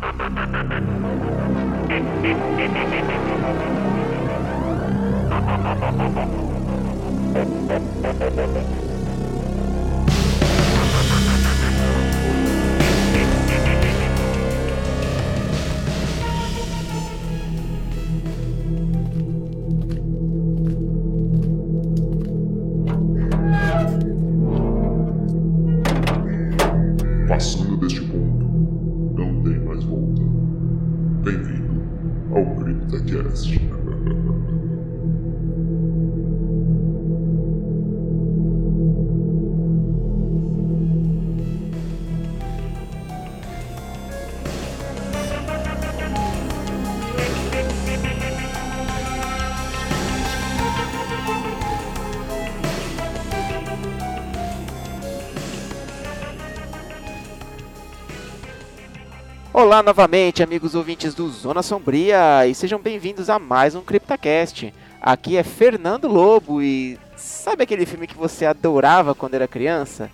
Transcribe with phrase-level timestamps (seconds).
[0.00, 0.22] Thank
[8.76, 8.87] you.
[59.68, 64.72] Olá novamente, amigos ouvintes do Zona Sombria, e sejam bem-vindos a mais um CryptaCast.
[64.98, 70.10] Aqui é Fernando Lobo e sabe aquele filme que você adorava quando era criança?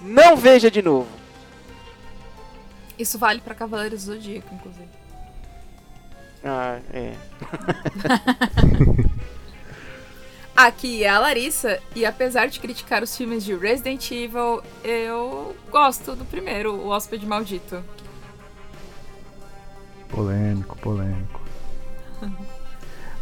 [0.00, 1.10] Não veja de novo.
[2.98, 4.88] Isso vale pra Cavaleiros do Zodíaco, inclusive.
[6.42, 7.12] Ah, é.
[10.56, 16.16] Aqui é a Larissa, e apesar de criticar os filmes de Resident Evil, eu gosto
[16.16, 17.84] do primeiro, O Hóspede Maldito.
[20.08, 21.40] Polêmico, polêmico.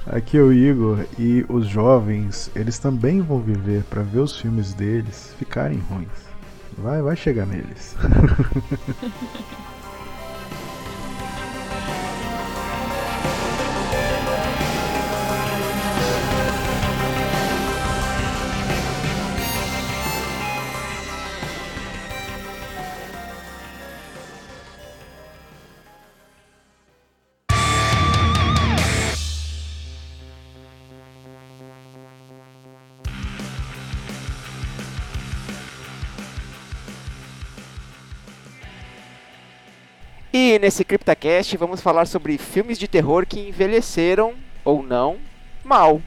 [0.07, 4.75] Aqui é o Igor e os jovens, eles também vão viver para ver os filmes
[4.75, 6.09] deles ficarem ruins.
[6.77, 7.97] Vai, vai chegar neles.
[40.55, 44.35] E nesse CryptaCast vamos falar sobre filmes de terror que envelheceram,
[44.65, 45.17] ou não,
[45.65, 46.01] mal.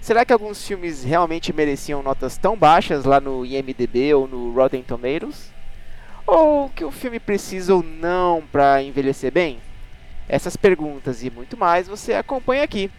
[0.00, 4.82] Será que alguns filmes realmente mereciam notas tão baixas lá no IMDB ou no Rotten
[4.82, 5.52] Tomatoes?
[6.26, 9.60] Ou que o filme precisa ou não para envelhecer bem?
[10.28, 12.90] Essas perguntas e muito mais você acompanha aqui.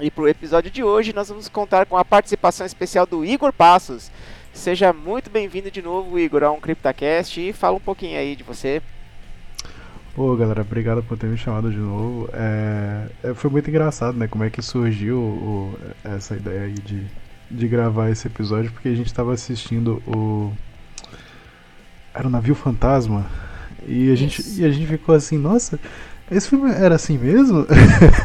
[0.00, 3.52] E para o episódio de hoje nós vamos contar com a participação especial do Igor
[3.52, 4.10] Passos.
[4.52, 8.42] Seja muito bem-vindo de novo, Igor, a um CryptaCast e fala um pouquinho aí de
[8.42, 8.82] você.
[10.14, 12.28] Pô, galera, obrigado por ter me chamado de novo.
[12.32, 14.26] É, é, foi muito engraçado, né?
[14.26, 17.06] Como é que surgiu o- essa ideia aí de,
[17.50, 20.52] de gravar esse episódio, porque a gente tava assistindo o.
[22.14, 23.26] Era o Navio Fantasma.
[23.86, 24.60] E a, gente, Isso.
[24.60, 25.78] e a gente ficou assim, nossa,
[26.30, 27.66] esse filme era assim mesmo?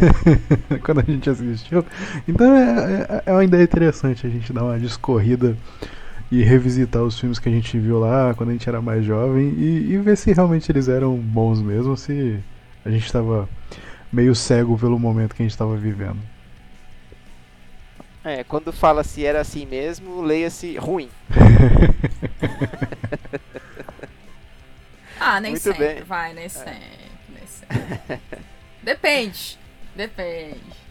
[0.83, 1.85] Quando a gente assistiu.
[2.27, 5.55] Então é, é, é uma ideia interessante a gente dar uma discorrida
[6.31, 9.49] e revisitar os filmes que a gente viu lá quando a gente era mais jovem
[9.57, 12.39] e, e ver se realmente eles eram bons mesmo, se
[12.83, 13.47] a gente estava
[14.11, 16.17] meio cego pelo momento que a gente estava vivendo.
[18.23, 21.09] É, quando fala se era assim mesmo, leia-se ruim.
[25.19, 25.97] Ah, nem Muito sempre, bem.
[25.97, 26.03] É.
[26.03, 26.81] vai, nem sempre,
[27.29, 28.19] nem sempre.
[28.83, 29.57] Depende,
[29.95, 30.84] depende.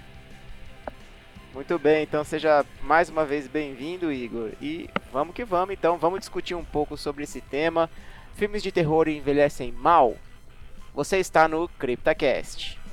[1.55, 4.51] Muito bem, então seja mais uma vez bem-vindo, Igor.
[4.61, 7.89] E vamos que vamos, então, vamos discutir um pouco sobre esse tema.
[8.35, 10.17] Filmes de terror envelhecem mal?
[10.93, 12.84] Você está no CryptaCast.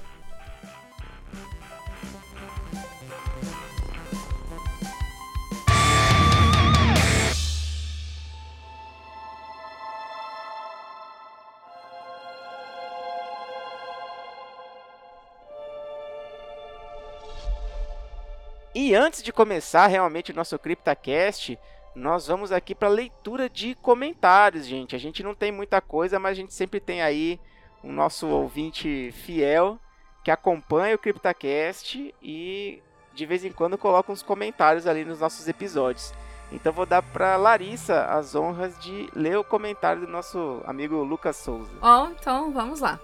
[18.92, 21.58] E antes de começar realmente o nosso CryptaCast,
[21.96, 24.98] nós vamos aqui para leitura de comentários, gente.
[24.98, 27.40] A gente não tem muita coisa, mas a gente sempre tem aí
[27.82, 29.80] o nosso ouvinte fiel
[30.26, 32.84] que acompanha o CryptaCast e
[33.14, 36.14] de vez em quando coloca uns comentários ali nos nossos episódios.
[36.52, 41.38] Então vou dar para Larissa as honras de ler o comentário do nosso amigo Lucas
[41.38, 41.72] Souza.
[41.82, 43.00] Ó, então vamos lá.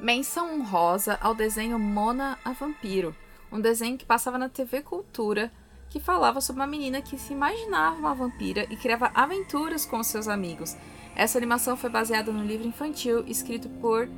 [0.00, 3.14] Menção honrosa ao desenho Mona a Vampiro,
[3.54, 5.50] um desenho que passava na TV Cultura,
[5.88, 10.26] que falava sobre uma menina que se imaginava uma vampira e criava aventuras com seus
[10.26, 10.76] amigos.
[11.14, 14.08] Essa animação foi baseada no livro infantil escrito por.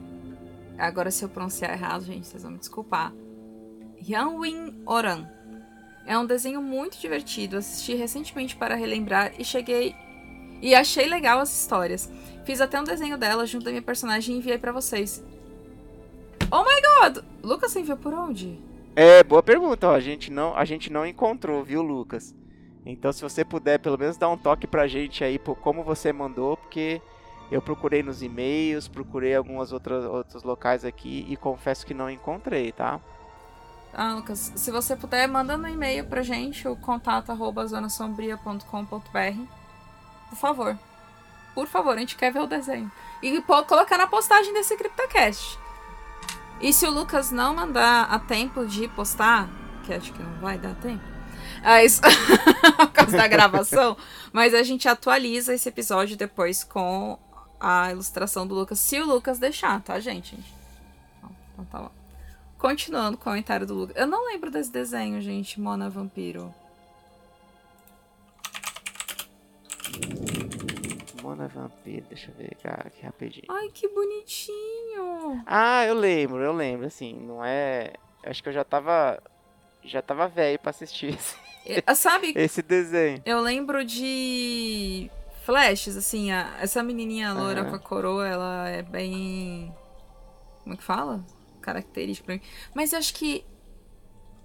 [0.79, 3.13] Agora, se eu pronunciar errado, gente, vocês vão me desculpar.
[4.01, 5.29] Hyunwin Oran.
[6.07, 9.95] É um desenho muito divertido, assisti recentemente para relembrar e cheguei.
[10.63, 12.11] E achei legal as histórias.
[12.47, 15.23] Fiz até um desenho dela junto da minha personagem e enviei pra vocês.
[16.51, 17.25] Oh my god!
[17.43, 18.66] Lucas enviou por onde?
[18.97, 19.95] É, boa pergunta, ó.
[19.95, 22.35] A gente não, a gente não encontrou, viu, Lucas?
[22.85, 26.15] Então, se você puder, pelo menos dar um toque pra gente aí por como você
[26.15, 27.03] mandou, porque
[27.51, 32.99] eu procurei nos e-mails, procurei outras outros locais aqui e confesso que não encontrei, tá?
[33.93, 39.41] Ah, Lucas, se você puder, manda no e-mail pra gente, o contato arroba zonasombria.com.br.
[40.31, 40.79] Por favor.
[41.55, 42.91] Por favor, a gente quer ver o desenho.
[43.23, 45.59] E pode colocar na postagem desse CryptoCast.
[46.61, 49.49] E se o Lucas não mandar a tempo de postar,
[49.85, 51.05] que acho que não vai dar tempo,
[51.63, 52.01] é isso,
[52.77, 53.97] por causa da gravação,
[54.33, 57.19] mas a gente atualiza esse episódio depois com
[57.61, 60.39] a ilustração do Lucas, se o Lucas deixar, tá, gente?
[61.53, 61.91] Então tá bom.
[62.59, 63.97] Continuando o comentário do Lucas.
[63.97, 66.55] Eu não lembro desse desenho, gente, Mona Vampiro.
[71.27, 73.47] Mona Vampiro, deixa eu ver aqui rapidinho.
[73.49, 75.43] Ai, que bonitinho!
[75.45, 77.95] Ah, eu lembro, eu lembro, assim, não é.
[78.25, 79.21] Acho que eu já tava.
[79.83, 81.15] Já tava velho pra assistir
[81.67, 83.21] esse, Ah, Sabe, esse desenho.
[83.27, 85.11] eu lembro de
[85.45, 87.71] flashes, assim, a- essa menininha loira Aham.
[87.71, 89.75] com a coroa, ela é bem.
[90.63, 91.25] Como é que fala?
[91.61, 92.41] Característica pra mim.
[92.73, 93.45] Mas eu acho que.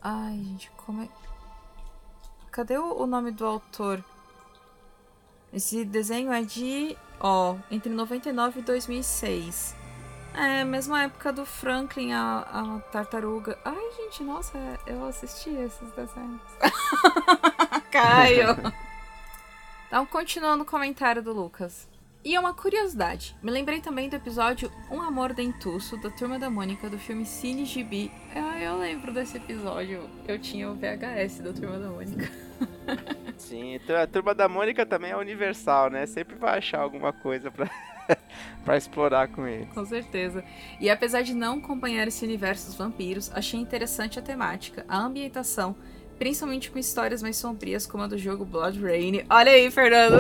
[0.02, 1.10] Ai, gente, como é.
[2.52, 4.04] Cadê o nome do autor?
[5.54, 6.98] Esse desenho é de.
[7.20, 9.76] Ó, entre 99 e 2006.
[10.34, 13.60] É, mesma época do Franklin, a, a tartaruga.
[13.66, 14.58] Ai, gente, nossa,
[14.88, 16.42] eu assisti esses desenhos.
[17.92, 18.56] Caio!
[19.88, 21.90] Então, continuando o comentário do Lucas.
[22.24, 26.88] E uma curiosidade, me lembrei também do episódio Um Amor Dentuço, da Turma da Mônica,
[26.88, 28.12] do filme Cine Gibi.
[28.34, 30.08] Ah, eu lembro desse episódio.
[30.28, 32.32] Eu tinha o VHS da Turma da Mônica.
[33.38, 36.06] Sim, a turma da Mônica também é universal, né?
[36.06, 37.70] Sempre vai achar alguma coisa pra,
[38.64, 39.66] pra explorar com ele.
[39.68, 40.44] Com certeza.
[40.80, 45.76] E apesar de não acompanhar esse universo dos vampiros, achei interessante a temática, a ambientação,
[46.18, 49.26] principalmente com histórias mais sombrias como a do jogo Blood Rain.
[49.30, 50.20] Olha aí, Fernando!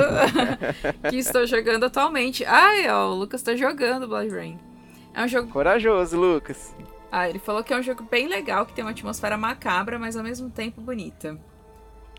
[1.09, 2.43] que estou jogando atualmente.
[2.45, 4.59] Ai, ó, o Lucas tá jogando Blood Rain.
[5.13, 5.51] É um jogo.
[5.51, 6.73] Corajoso, Lucas.
[7.11, 10.15] Ah, ele falou que é um jogo bem legal, que tem uma atmosfera macabra, mas
[10.15, 11.37] ao mesmo tempo bonita.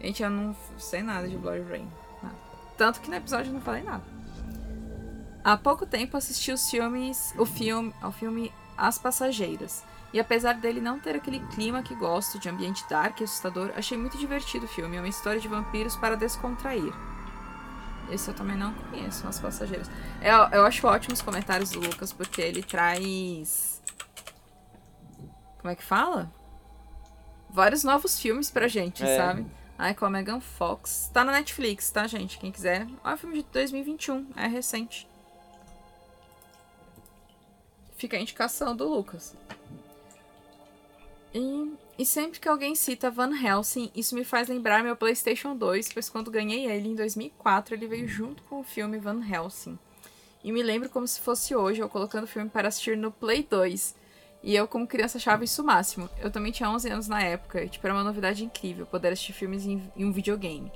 [0.03, 1.89] Gente, eu não sei nada de Blood Rain.
[2.23, 2.35] Nada.
[2.77, 4.03] Tanto que no episódio eu não falei nada.
[5.45, 9.85] Há pouco tempo assisti os filmes, o filme, ao filme As Passageiras.
[10.13, 13.97] E apesar dele não ter aquele clima que gosto, de ambiente dark e assustador, achei
[13.97, 14.97] muito divertido o filme.
[14.97, 16.93] É uma história de vampiros para descontrair.
[18.11, 19.91] Esse eu também não conheço, As Passageiras.
[20.21, 23.81] Eu, eu acho ótimos os comentários do Lucas, porque ele traz.
[25.61, 26.31] Como é que fala?
[27.49, 29.17] Vários novos filmes pra gente, É.
[29.17, 29.47] sabe?
[29.83, 31.11] Ai, com a Megan Fox.
[31.13, 32.39] Tá na Netflix, tá, gente?
[32.39, 32.87] Quem quiser.
[33.03, 35.09] Olha o filme de 2021, é recente.
[37.97, 39.35] Fica a indicação do Lucas.
[41.35, 45.93] E, e sempre que alguém cita Van Helsing, isso me faz lembrar meu PlayStation 2,
[45.93, 49.77] pois quando ganhei ele em 2004, ele veio junto com o filme Van Helsing.
[50.45, 53.43] E me lembro como se fosse hoje, eu colocando o filme para assistir no Play
[53.51, 53.97] 2.
[54.43, 56.11] E eu, como criança, achava isso o máximo.
[56.19, 59.33] Eu também tinha 11 anos na época, e tipo, era uma novidade incrível poder assistir
[59.33, 60.71] filmes em, em um videogame.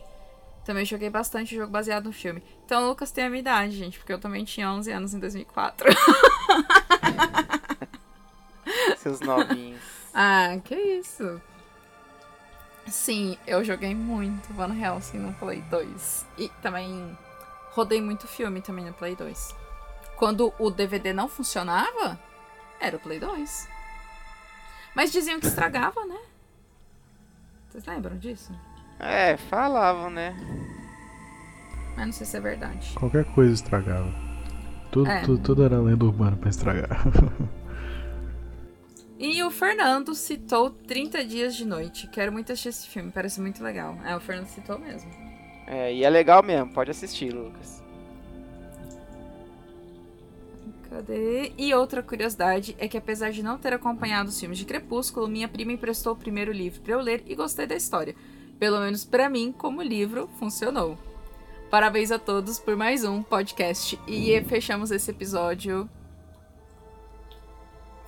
[0.65, 2.43] Também joguei bastante jogo baseado no filme.
[2.65, 5.19] Então o Lucas tem a minha idade, gente, porque eu também tinha 11 anos em
[5.19, 5.89] 2004.
[8.99, 9.81] Seus novinhos.
[10.13, 11.41] ah, que isso.
[12.89, 16.27] Sim, eu joguei muito Van Helsing no Play 2.
[16.39, 17.17] E também
[17.71, 19.55] rodei muito filme também no Play 2.
[20.17, 22.19] Quando o DVD não funcionava,
[22.81, 23.69] era o Play 2.
[24.95, 26.19] Mas diziam que estragava, né?
[27.69, 28.53] Vocês lembram disso?
[28.99, 30.35] É, falavam, né?
[31.97, 32.95] Mas não sei se é verdade.
[32.95, 34.11] Qualquer coisa estragava.
[34.91, 35.21] Tudo, É.
[35.23, 36.89] tudo, tudo era lenda urbana pra estragar.
[39.19, 42.07] E o Fernando citou 30 Dias de Noite.
[42.09, 43.97] Quero muito assistir esse filme, parece muito legal.
[44.05, 45.11] É, o Fernando citou mesmo.
[45.67, 47.83] É, e é legal mesmo, pode assistir, Lucas.
[50.97, 51.53] Cadê?
[51.59, 55.47] E outra curiosidade é que apesar de não ter acompanhado os filmes de Crepúsculo, minha
[55.47, 58.17] prima emprestou o primeiro livro pra eu ler e gostei da história.
[58.59, 60.97] Pelo menos pra mim, como livro, funcionou.
[61.71, 64.01] Parabéns a todos por mais um podcast.
[64.09, 65.87] E fechamos esse episódio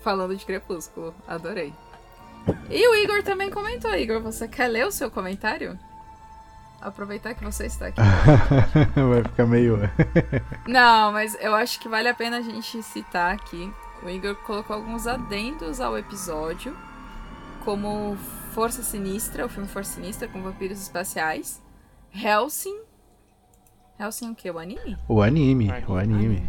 [0.01, 1.15] falando de Crepúsculo.
[1.27, 1.75] Adorei.
[2.71, 3.95] E o Igor também comentou.
[3.95, 5.79] Igor, você quer ler o seu comentário?
[6.81, 8.01] Aproveitar que você está aqui.
[8.95, 9.79] Vai ficar meio.
[10.67, 13.73] Não, mas eu acho que vale a pena a gente citar aqui.
[14.03, 16.77] O Igor colocou alguns adendos ao episódio,
[17.65, 18.17] como
[18.55, 21.61] Força Sinistra, o filme Força Sinistra com vampiros espaciais,
[22.15, 22.79] Helsing.
[23.99, 24.51] Hellsing o quê?
[24.51, 24.97] O anime?
[25.09, 26.49] O anime, o anime.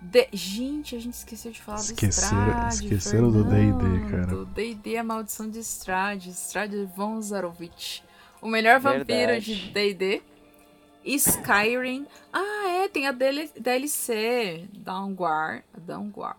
[0.00, 0.28] De...
[0.32, 2.74] Gente, a gente esqueceu de falar Esqueceram, do Strade.
[2.74, 4.10] esqueceram do D&D, Fernando.
[4.10, 4.44] cara.
[4.46, 6.30] D&D é a maldição de Strade.
[6.30, 8.02] Strade von Zarovich.
[8.44, 9.56] O melhor vampiro Verdade.
[9.56, 10.22] de D&D.
[11.02, 12.06] Skyrim.
[12.30, 14.68] Ah, é, tem a DL DLC.
[14.74, 15.62] Downguard.
[15.78, 16.36] Downguard.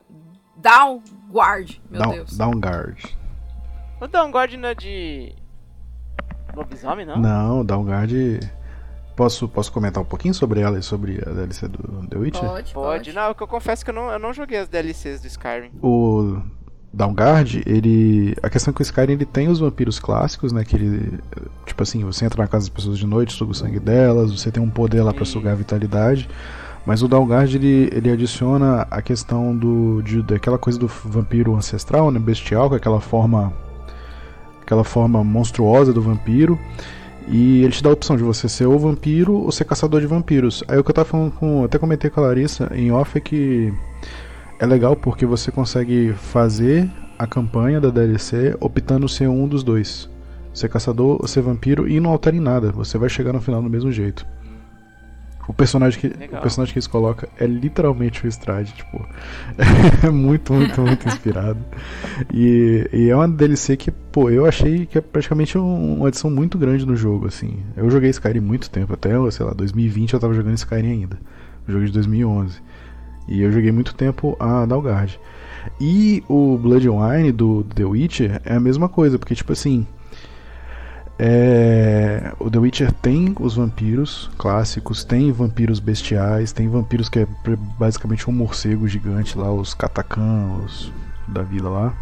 [0.55, 1.81] Downguard.
[1.89, 2.37] Meu Down, Deus.
[2.37, 3.17] Downguard.
[3.99, 5.35] O Downguard não é de.
[6.55, 7.17] Lobisomem, não?
[7.17, 8.13] Não, Downguard.
[9.15, 12.41] Posso, posso comentar um pouquinho sobre ela e sobre a DLC do The Witcher?
[12.41, 12.73] Pode, Pode.
[12.73, 13.13] pode.
[13.13, 15.71] Não, que eu confesso que eu não, eu não joguei as DLCs do Skyrim.
[15.81, 16.39] O
[16.95, 18.35] Downguard, ele.
[18.41, 20.63] A questão é que o Skyrim ele tem os vampiros clássicos, né?
[20.63, 21.19] Que ele.
[21.65, 24.49] Tipo assim, você entra na casa das pessoas de noite, suga o sangue delas, você
[24.49, 25.25] tem um poder lá Isso.
[25.25, 26.29] sugar a vitalidade.
[26.85, 30.01] Mas o Downguard ele, ele adiciona a questão do.
[30.03, 32.19] De, daquela coisa do vampiro ancestral, né?
[32.19, 33.51] Bestial, com aquela forma.
[34.61, 36.57] Aquela forma monstruosa do vampiro.
[37.27, 40.07] E ele te dá a opção de você ser ou vampiro ou ser caçador de
[40.07, 40.63] vampiros.
[40.67, 41.65] Aí o que eu tava falando com.
[41.65, 43.73] Até comentei com a Larissa em off é que
[44.59, 50.09] é legal porque você consegue fazer a campanha da DLC optando ser um dos dois.
[50.53, 52.71] Ser caçador ou ser vampiro e não altera em nada.
[52.71, 54.25] Você vai chegar no final do mesmo jeito.
[55.47, 56.39] O personagem que, Legal.
[56.39, 59.05] o personagem que eles colocam é literalmente o Strade, tipo.
[60.03, 61.59] é muito, muito, muito inspirado.
[62.33, 66.31] E, e é uma DLC que, pô, eu achei que é praticamente um- uma adição
[66.31, 67.59] muito grande no jogo, assim.
[67.77, 71.19] Eu joguei Skyrim muito tempo, até, sei lá, 2020 eu tava jogando Skyrim ainda.
[71.67, 72.59] O jogo é de 2011.
[73.27, 75.19] E eu joguei muito tempo a Dalgard.
[75.79, 79.85] E o Blood and Wine do The Witcher é a mesma coisa, porque tipo assim.
[81.17, 87.27] é, o The Witcher tem os vampiros clássicos, tem vampiros bestiais, tem vampiros que é
[87.79, 90.59] basicamente um morcego gigante lá, os Katakan,
[91.27, 91.93] da vida lá.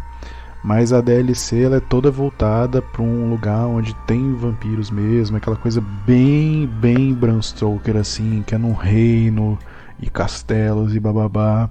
[0.62, 5.56] Mas a DLC ela é toda voltada para um lugar onde tem vampiros mesmo, aquela
[5.56, 9.58] coisa bem, bem Bram Stoker assim, que é num reino
[10.00, 11.68] e castelos e bababá.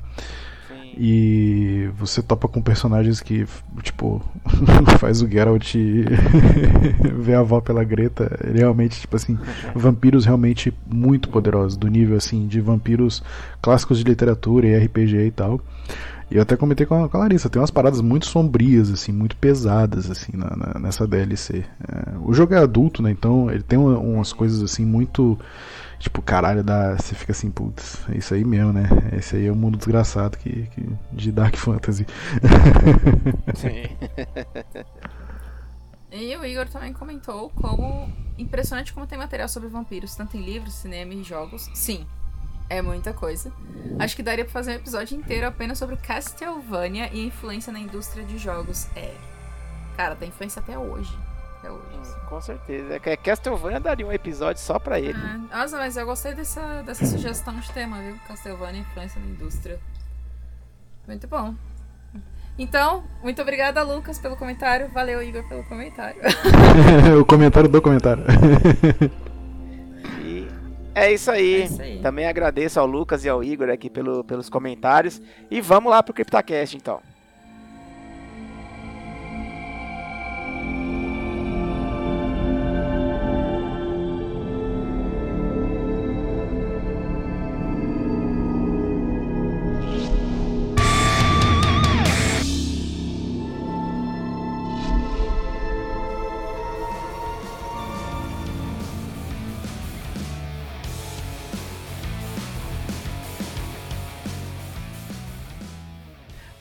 [0.67, 0.93] Sim.
[0.97, 3.45] E você topa com personagens que,
[3.81, 4.21] tipo,
[4.99, 5.73] faz o Geralt
[7.19, 8.37] ver a avó pela Greta.
[8.43, 9.37] Ele realmente, tipo assim,
[9.75, 13.23] vampiros realmente muito poderosos, do nível assim de vampiros
[13.61, 15.59] clássicos de literatura e RPG e tal.
[16.31, 19.11] E eu até comentei com a, com a Larissa, tem umas paradas muito sombrias, assim,
[19.11, 21.63] muito pesadas, assim, na, na- nessa DLC.
[21.87, 23.11] É, o jogo é adulto, né?
[23.11, 25.37] Então ele tem uma- umas coisas assim muito.
[25.99, 28.83] Tipo, caralho, dá, você fica assim, putz, é isso aí mesmo, né?
[29.17, 32.05] Esse aí é o mundo desgraçado que, que- de Dark Fantasy.
[33.55, 33.87] Sim.
[36.11, 40.73] E o Igor também comentou como impressionante como tem material sobre vampiros, tanto em livros,
[40.75, 41.69] cinema e jogos.
[41.73, 42.05] Sim,
[42.69, 43.51] é muita coisa.
[43.97, 47.79] Acho que daria pra fazer um episódio inteiro apenas sobre Castlevania e a influência na
[47.79, 48.87] indústria de jogos.
[48.95, 49.13] É.
[49.97, 51.17] Cara, tem influência até hoje.
[51.63, 51.97] Até hoje.
[52.01, 52.19] assim.
[52.27, 52.93] Com certeza.
[52.95, 55.17] É que Castlevania daria um episódio só pra ele.
[55.17, 58.17] Ah, nossa, mas eu gostei dessa, dessa sugestão de tema, viu?
[58.27, 59.79] Castlevania, influência na indústria.
[61.07, 61.55] Muito bom.
[62.57, 64.89] Então, muito obrigada, Lucas, pelo comentário.
[64.89, 66.21] Valeu, Igor, pelo comentário.
[67.19, 68.23] o comentário do comentário.
[70.21, 70.47] E
[70.93, 71.61] é isso aí.
[71.61, 71.99] É isso aí.
[72.01, 75.21] Também agradeço ao Lucas e ao Igor aqui pelo, pelos comentários.
[75.49, 77.01] E vamos lá pro CryptoCast então.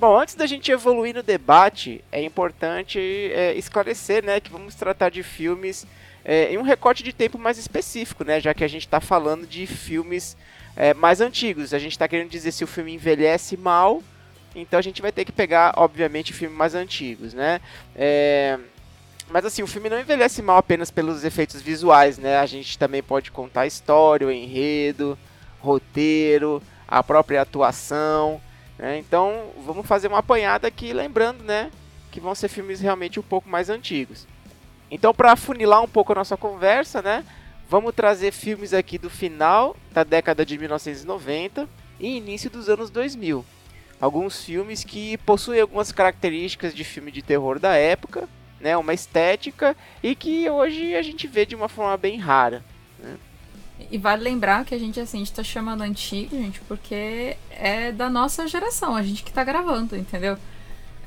[0.02, 5.10] Bom, antes da gente evoluir no debate, é importante é, esclarecer né, que vamos tratar
[5.10, 5.86] de filmes
[6.24, 9.46] é, em um recorte de tempo mais específico, né, já que a gente está falando
[9.46, 10.36] de filmes
[10.74, 11.72] é, mais antigos.
[11.72, 14.02] A gente está querendo dizer se o filme envelhece mal,
[14.56, 17.32] então a gente vai ter que pegar, obviamente, filmes mais antigos.
[17.32, 17.60] Né?
[17.94, 18.58] É,
[19.30, 22.38] mas assim, o filme não envelhece mal apenas pelos efeitos visuais, né?
[22.38, 25.16] A gente também pode contar história, o enredo,
[25.60, 28.40] roteiro, a própria atuação.
[28.82, 28.98] Né?
[28.98, 31.70] Então, vamos fazer uma apanhada aqui, lembrando, né,
[32.10, 34.26] que vão ser filmes realmente um pouco mais antigos.
[34.90, 37.24] Então, para afunilar um pouco a nossa conversa, né,
[37.70, 41.68] vamos trazer filmes aqui do final da década de 1990
[42.00, 43.44] e início dos anos 2000.
[44.00, 48.28] Alguns filmes que possuem algumas características de filme de terror da época,
[48.60, 52.64] né, uma estética e que hoje a gente vê de uma forma bem rara.
[53.90, 57.90] E vale lembrar que a gente, assim, a gente tá chamando antigo, gente, porque é
[57.92, 60.36] da nossa geração, a gente que tá gravando, entendeu?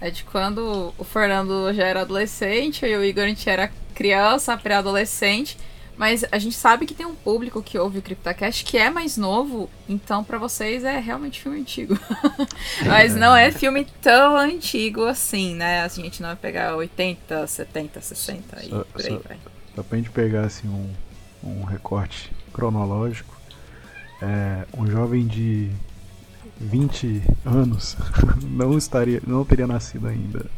[0.02, 4.58] É de quando o Fernando já era adolescente e o Igor a gente era criança,
[4.58, 5.58] pré-adolescente.
[5.98, 9.16] Mas a gente sabe que tem um público que ouve o CryptoCast que é mais
[9.16, 11.98] novo, então para vocês é realmente filme antigo.
[12.86, 15.84] Mas não é filme tão antigo assim, né?
[15.84, 19.38] A gente não vai pegar 80, 70, 60 e Só- por aí só- vai.
[19.74, 20.94] Só pra gente pegar assim um,
[21.42, 23.36] um recorte cronológico,
[24.22, 25.70] é, um jovem de
[26.60, 27.98] 20 anos
[28.50, 30.46] não estaria, não teria nascido ainda.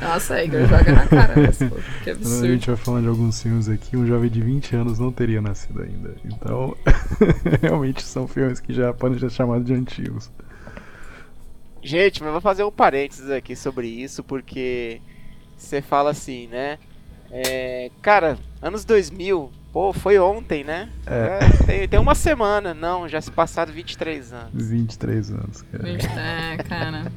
[0.00, 1.52] Nossa, Igor, joga na cara porra.
[1.52, 2.46] Que Quando a absurdo.
[2.46, 5.82] gente vai falando de alguns filmes aqui, um jovem de 20 anos não teria nascido
[5.82, 6.14] ainda.
[6.24, 6.74] Então,
[7.60, 10.30] realmente são filmes que já podem ser chamados de antigos.
[11.82, 15.00] Gente, mas eu vou fazer um parênteses aqui sobre isso, porque
[15.56, 16.78] você fala assim, né?
[17.44, 20.88] É, cara, anos 2000, pô, foi ontem, né?
[21.06, 21.38] É.
[21.44, 24.50] É, tem, tem uma semana, não, já se passaram 23 anos.
[24.54, 25.88] 23 anos, cara.
[25.90, 27.12] É, cara.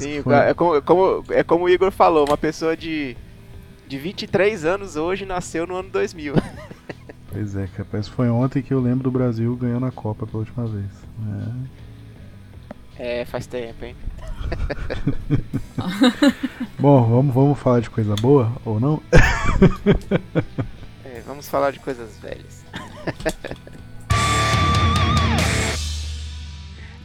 [0.00, 3.14] Sim, foi- é como, é como, é como o Igor falou, uma pessoa de,
[3.86, 6.34] de 23 anos hoje nasceu no ano 2000.
[7.30, 10.66] Pois é, capaz foi ontem que eu lembro do Brasil ganhando a Copa pela última
[10.66, 10.86] vez.
[11.20, 11.83] É.
[12.98, 13.96] É, faz tempo, hein?
[16.78, 19.02] Bom, vamos, vamos falar de coisa boa ou não?
[21.04, 22.64] É, vamos falar de coisas velhas.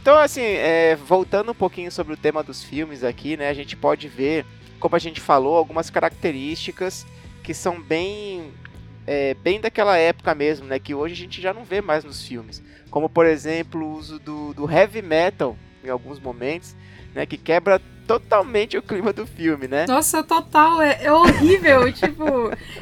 [0.00, 3.48] então, assim, é, voltando um pouquinho sobre o tema dos filmes aqui, né?
[3.48, 4.46] A gente pode ver,
[4.78, 7.04] como a gente falou, algumas características
[7.42, 8.52] que são bem,
[9.06, 10.78] é, bem daquela época mesmo, né?
[10.78, 12.62] Que hoje a gente já não vê mais nos filmes.
[12.90, 16.74] Como, por exemplo, o uso do, do heavy metal em alguns momentos,
[17.14, 17.26] né?
[17.26, 19.86] Que quebra totalmente o clima do filme, né?
[19.86, 21.90] Nossa, total, é, é horrível.
[21.94, 22.24] tipo,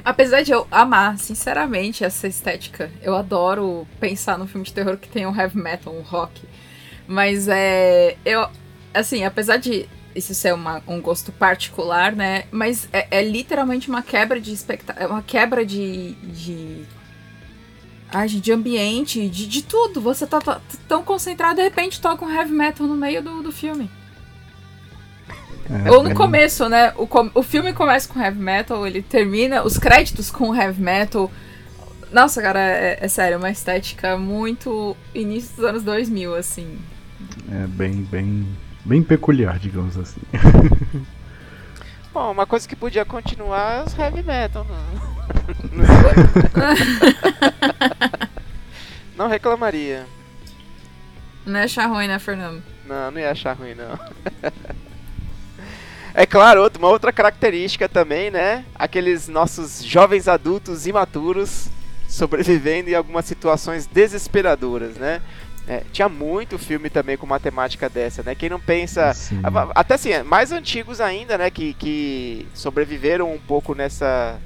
[0.05, 5.09] apesar de eu amar, sinceramente, essa estética, eu adoro pensar num filme de terror que
[5.09, 6.41] tem um heavy metal, um rock.
[7.07, 8.17] Mas é.
[8.25, 8.49] Eu.
[8.95, 12.45] Assim, apesar de isso ser uma- um gosto particular, né?
[12.51, 15.05] Mas é, é literalmente uma quebra de expectativa.
[15.05, 16.13] É uma quebra de.
[16.15, 16.85] de
[18.13, 20.01] Ai, gente, de ambiente, de, de tudo.
[20.01, 23.53] Você tá, tá tão concentrado, de repente toca um heavy metal no meio do, do
[23.53, 23.91] filme.
[25.71, 26.95] É, Ou no bem- começo, né?
[26.97, 31.31] O, com- o filme começa com heavy metal, ele termina, os créditos com heavy metal.
[32.11, 36.79] Nossa, cara, é, é sério, uma estética muito início dos anos 2000, assim.
[37.53, 38.49] É bem, bem,
[38.83, 40.21] bem peculiar, digamos assim.
[42.15, 44.65] Bom, uma coisa que podia continuar é os heavy metal.
[44.65, 45.18] Não,
[49.17, 50.07] não reclamaria.
[51.47, 52.63] Não é achar ruim, né, Fernando?
[52.87, 53.99] Não, não ia achar ruim, não.
[56.15, 58.65] É claro, outra- uma outra característica também, né?
[58.75, 61.69] Aqueles nossos jovens adultos imaturos
[62.09, 65.21] sobrevivendo em algumas situações desesperadoras, né?
[65.69, 68.35] É, tinha muito filme também com uma temática dessa, né?
[68.35, 69.15] Quem não pensa.
[69.15, 69.41] Sim.
[69.77, 71.51] Até assim, mais antigos ainda, né?
[71.51, 74.41] Que, que sobreviveram um pouco nessa.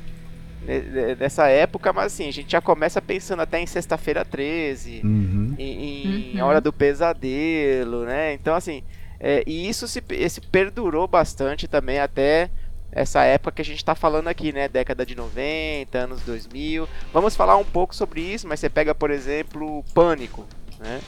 [0.66, 5.55] Ne- Nessa época, mas assim, a gente já começa pensando até em Sexta-feira 13, Uhum.
[5.59, 6.46] em, em Uhum.
[6.46, 8.33] Hora do Pesadelo, né?
[8.35, 8.83] Então, assim,
[9.20, 12.48] é, e isso se esse perdurou bastante também até
[12.90, 14.68] essa época que a gente tá falando aqui, né?
[14.68, 16.87] Década de 90, anos 2000.
[17.12, 20.46] Vamos falar um pouco sobre isso, mas você pega, por exemplo, Pânico,
[20.79, 21.01] né?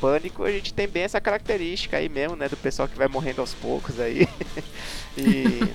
[0.00, 2.48] Pânico, a gente tem bem essa característica aí mesmo, né?
[2.48, 4.26] Do pessoal que vai morrendo aos poucos aí.
[5.18, 5.74] e,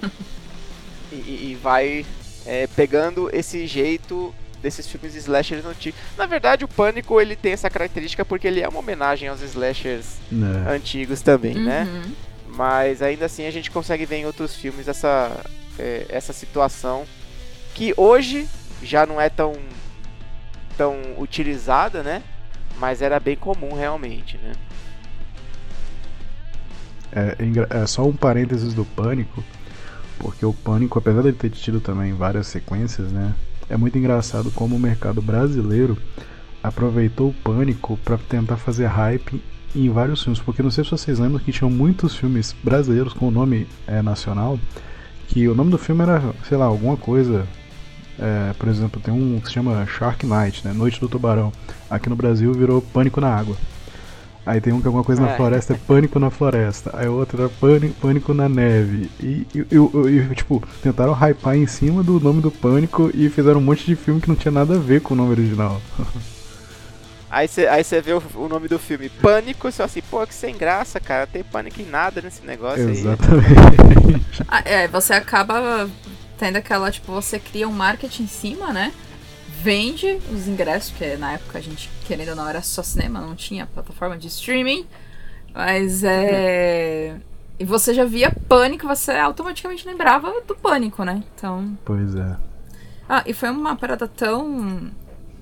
[1.11, 2.03] e, e vai
[2.45, 5.99] é, pegando esse jeito desses filmes slashers antigos.
[6.17, 10.15] Na verdade, o Pânico ele tem essa característica porque ele é uma homenagem aos slashers
[10.31, 10.73] É.
[10.75, 11.83] antigos também, né?
[11.83, 12.11] Uhum.
[12.55, 15.31] Mas ainda assim a gente consegue ver em outros filmes essa,
[15.77, 17.05] é, essa situação
[17.73, 18.47] que hoje
[18.81, 19.53] já não é tão,
[20.77, 22.23] tão utilizada, né?
[22.79, 24.53] Mas era bem comum realmente, né?
[27.11, 29.43] É, é é só um parênteses do Pânico,
[30.25, 33.35] porque o Pânico, apesar de ter tido também várias sequências, né?
[33.69, 35.95] É muito engraçado como o mercado brasileiro
[36.63, 39.39] aproveitou o Pânico para tentar fazer hype
[39.75, 43.27] em vários filmes, porque não sei se vocês lembram que tinham muitos filmes brasileiros com
[43.27, 44.59] o nome é, nacional,
[45.27, 47.45] que o nome do filme era, sei lá, alguma coisa.
[48.17, 50.73] é, por exemplo, tem um que se chama Shark Night, né?
[50.73, 51.53] Noite do Tubarão.
[51.87, 53.55] Aqui no Brasil virou Pânico na Água.
[54.45, 55.35] Aí tem um que é alguma coisa na É.
[55.37, 56.91] floresta, é Pânico na Floresta.
[56.93, 59.09] Aí outro era Pânico, Pânico na Neve.
[59.19, 63.59] E, e, e- e, tipo, tentaram hypar em cima do nome do Pânico e fizeram
[63.59, 65.81] um monte de filme que não tinha nada a ver com o nome original.
[67.29, 70.01] Aí você aí cê vê o, o nome do filme Pânico, e você fala assim,
[70.09, 72.91] pô, que sem graça, cara, tem pânico em nada nesse negócio aí.
[72.97, 74.25] Exatamente.
[74.47, 75.89] Ah, é, você acaba
[76.37, 78.93] tendo aquela, tipo, você cria um marketing em cima, né?
[79.65, 83.35] Vende os ingressos, porque na época a gente, querendo ou não, era só cinema, não
[83.35, 84.85] tinha plataforma de streaming.
[85.55, 87.15] Mas é.
[87.57, 91.23] E você já via pânico, você automaticamente lembrava do pânico, né?
[91.33, 91.75] Então.
[91.83, 92.37] Pois é.
[93.09, 94.91] Ah, e foi uma parada tão.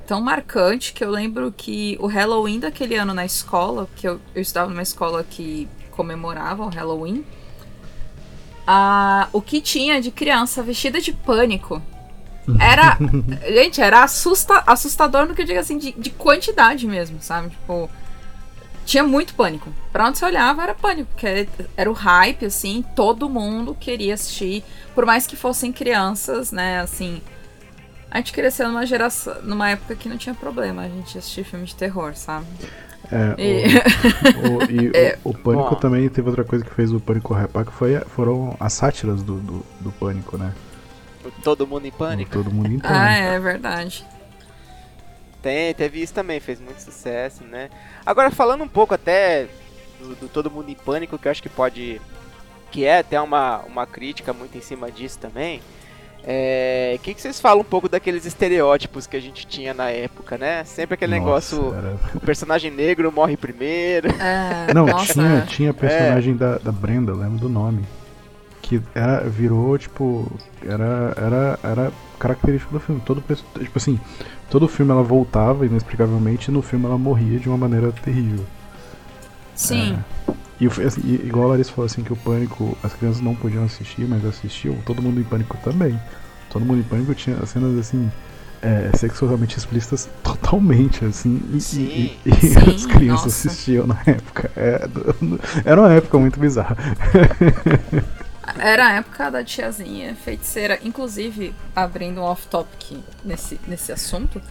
[0.07, 4.41] tão marcante que eu lembro que o Halloween daquele ano na escola, que eu, eu
[4.41, 7.25] estudava numa escola que comemorava o Halloween.
[8.65, 11.81] Ah, o que tinha de criança vestida de pânico
[12.59, 12.97] era.
[13.47, 17.49] gente, era assusta, assustador no que eu digo assim, de, de quantidade mesmo, sabe?
[17.49, 17.89] Tipo
[18.85, 19.71] tinha muito pânico.
[19.93, 24.61] Pra onde você olhava era pânico, porque era o hype, assim, todo mundo queria assistir,
[24.93, 27.21] por mais que fossem crianças, né, assim.
[28.11, 31.65] A gente cresceu numa geração, numa época que não tinha problema a gente assistir filme
[31.65, 32.45] de terror, sabe?
[33.09, 35.17] É, E- o, o- e É.
[35.23, 35.75] o, o Pânico Bom.
[35.75, 39.37] também teve outra coisa que fez o Pânico hypar, que foi, foram as sátiras do,
[39.39, 40.51] do, do Pânico, né?
[41.43, 42.31] Todo mundo em pânico.
[42.31, 43.27] Todo mundo em Ah, pânico.
[43.33, 44.05] é verdade.
[45.41, 47.69] Tem, teve isso também, fez muito sucesso, né?
[48.05, 49.47] Agora falando um pouco até
[49.99, 51.99] do, do Todo Mundo em Pânico, que eu acho que pode.
[52.71, 55.61] que é até uma, uma crítica muito em cima disso também.
[56.25, 56.95] É.
[56.97, 60.37] O que, que vocês falam um pouco daqueles estereótipos que a gente tinha na época,
[60.37, 60.63] né?
[60.63, 61.75] Sempre aquele Nossa, negócio.
[61.77, 64.07] era- O personagem negro morre primeiro.
[64.11, 65.41] É, Não, nossa, tinha, é.
[65.41, 67.83] tinha a personagem da, da Brenda, lembro do nome.
[68.63, 70.31] Que era, virou, tipo.
[70.65, 73.01] Era, era, era característico do filme.
[73.05, 73.99] Todo, tipo assim,
[74.49, 78.45] todo filme ela voltava inexplicavelmente e no filme ela morria de uma maneira terrível.
[79.55, 79.99] Sim.
[80.59, 83.21] E, o fi- assim, e igual a Larissa falou assim que o Pânico, as crianças
[83.21, 85.99] não podiam assistir, mas assistiam, todo mundo em Pânico também.
[86.49, 88.11] Todo mundo em Pânico tinha cenas assim.
[88.61, 91.41] é, sexualmente explícitas totalmente, assim.
[91.53, 93.47] E, Sim, e- e- e sim, as crianças nossa.
[93.49, 94.51] assistiam na época.
[94.55, 94.87] É,
[95.65, 96.77] era uma época muito bizarra.
[98.59, 100.79] Era a época da tiazinha feiticeira.
[100.83, 104.41] Inclusive, abrindo um off-topic nesse, nesse assunto.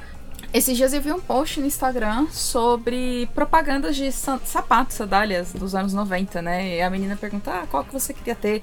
[0.52, 5.74] Esses dias eu vi um post no Instagram sobre propagandas de sa- sapatos, sandálias dos
[5.74, 6.76] anos 90, né?
[6.76, 8.62] E a menina pergunta, ah, qual que você queria ter?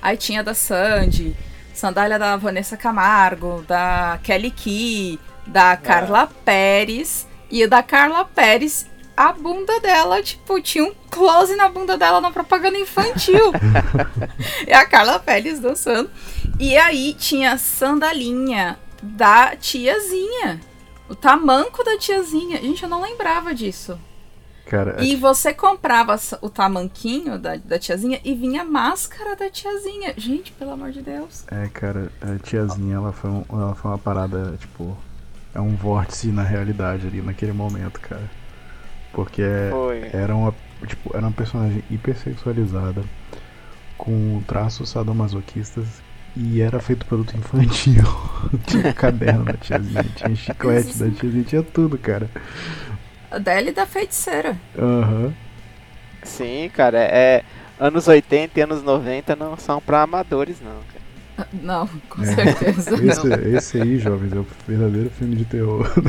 [0.00, 1.36] Aí tinha da Sandy,
[1.72, 7.26] sandália da Vanessa Camargo, da Kelly Key, da Carla Pérez.
[7.50, 12.30] E da Carla Pérez, a bunda dela, tipo, tinha um close na bunda dela na
[12.30, 13.52] propaganda infantil.
[14.66, 16.10] É a Carla Pérez dançando.
[16.58, 20.60] E aí tinha a sandalinha da tiazinha.
[21.08, 22.60] O tamanco da tiazinha.
[22.60, 23.98] Gente, eu não lembrava disso.
[24.66, 30.14] Cara, E você comprava o tamanquinho da, da tiazinha e vinha a máscara da tiazinha.
[30.16, 31.44] Gente, pelo amor de Deus.
[31.50, 34.96] é, cara, a tiazinha, ela foi, um- ela foi uma parada, tipo.
[35.54, 38.28] É um vórtice na realidade ali naquele momento, cara.
[39.14, 40.10] Porque é, Foi.
[40.12, 40.52] era uma,
[40.86, 43.02] tipo, era uma personagem hipersexualizada,
[43.96, 45.86] com traços sadomasoquistas
[46.36, 48.02] e era feito produto infantil.
[48.66, 52.28] tinha caderno da tiazinha, tinha chiclete da tiazinha, tinha tudo, cara.
[53.30, 54.56] A Deli da feiticeira.
[54.76, 55.32] Aham.
[56.22, 57.42] Sim, cara, é.
[57.78, 60.94] Anos 80 e anos 90 não são pra amadores, não, cara.
[61.36, 62.26] Ah, Não, com É.
[62.26, 63.08] certeza não.
[63.08, 65.84] Esse, esse aí, jovens, é o verdadeiro filme de terror.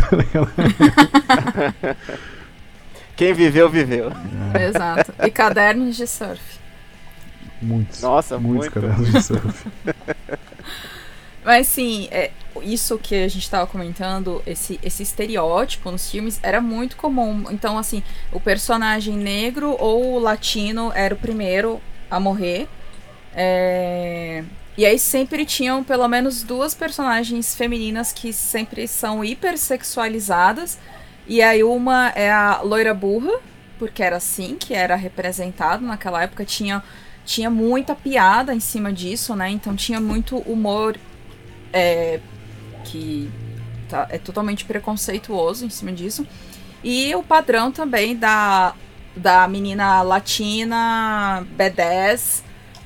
[3.16, 4.12] Quem viveu, viveu.
[4.54, 5.14] Exato.
[5.20, 6.60] E cadernos de surf.
[7.62, 8.02] Muitos.
[8.02, 8.74] Nossa, muitos muito.
[8.74, 9.72] cadernos de surf.
[11.44, 16.60] Mas sim, é, isso que a gente tava comentando, esse, esse estereótipo nos filmes era
[16.60, 17.46] muito comum.
[17.52, 22.68] Então, assim, o personagem negro ou latino era o primeiro a morrer.
[23.34, 24.44] É,
[24.78, 30.80] E aí sempre tinham pelo menos duas personagens femininas que sempre são hipersexualizadas.
[31.28, 33.40] E aí uma é a loira burra,
[33.80, 36.46] porque era assim que era representado naquela época.
[36.46, 36.84] Tinha,
[37.26, 39.50] tinha muita piada em cima disso, né?
[39.50, 40.98] Então tinha muito humor
[41.74, 42.20] é,
[42.86, 43.30] que
[43.90, 46.26] tá- é totalmente preconceituoso em cima disso.
[46.84, 48.76] E o padrão também da,
[49.16, 52.44] da menina latina, B10,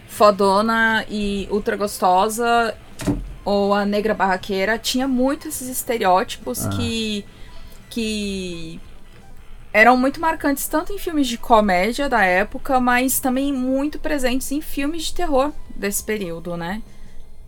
[0.08, 2.76] fodona e ultra gostosa,
[3.44, 6.70] ou a negra barraqueira, tinha muito esses estereótipos Ah.
[6.70, 7.26] que,
[7.90, 8.80] que
[9.72, 14.62] eram muito marcantes tanto em filmes de comédia da época, mas também muito presentes em
[14.62, 16.82] filmes de terror desse período, né?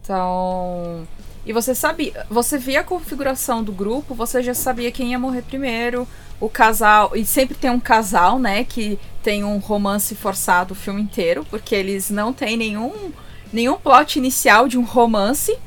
[0.01, 1.07] Então,
[1.45, 5.41] e você sabia, você via a configuração do grupo, você já sabia quem ia morrer
[5.41, 6.07] primeiro,
[6.39, 11.01] o casal, e sempre tem um casal, né, que tem um romance forçado o filme
[11.01, 13.11] inteiro, porque eles não têm nenhum
[13.53, 15.57] nenhum plot inicial de um romance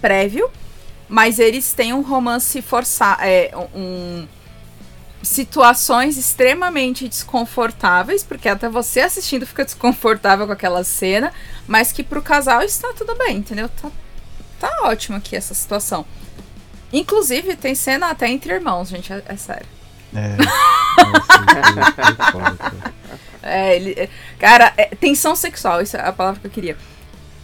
[0.00, 0.48] prévio,
[1.08, 4.26] mas eles têm um romance forçado, é, um
[5.22, 11.32] situações extremamente desconfortáveis, porque até você assistindo fica desconfortável com aquela cena,
[11.66, 13.68] mas que pro casal está tudo bem, entendeu?
[13.68, 13.90] Tá,
[14.60, 16.06] tá ótimo aqui essa situação.
[16.92, 19.66] Inclusive, tem cena até entre irmãos, gente, é, é sério.
[20.14, 20.36] É.
[21.08, 21.38] Isso.
[23.42, 26.76] É, ele, é, cara, é, tensão sexual, essa é a palavra que eu queria.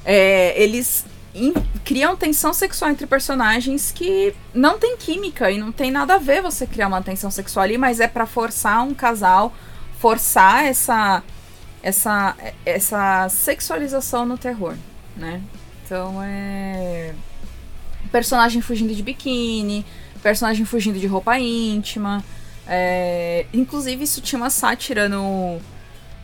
[0.04, 1.52] É, eles in,
[1.84, 6.42] criam tensão sexual entre personagens que não tem química e não tem nada a ver
[6.42, 9.52] você criar uma tensão sexual ali, mas é para forçar um casal,
[9.98, 11.22] forçar essa
[11.82, 14.74] essa essa sexualização no terror,
[15.16, 15.42] né?
[15.84, 17.14] Então é
[18.10, 19.84] personagem fugindo de biquíni,
[20.22, 22.24] personagem fugindo de roupa íntima.
[22.66, 23.46] É...
[23.52, 25.60] Inclusive, isso tinha uma sátira no,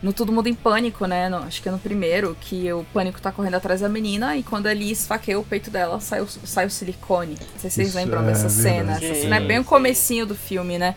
[0.01, 1.29] no Todo Mundo em Pânico, né?
[1.29, 4.41] No, acho que é no primeiro, que o pânico tá correndo atrás da menina e
[4.43, 7.37] quando ele esfaqueia o peito dela, sai o, sai o silicone.
[7.39, 8.61] Não sei se vocês Isso lembram é dessa verdade.
[8.63, 8.91] cena.
[8.93, 10.95] Essa Sim, cena é bem o comecinho do filme, né?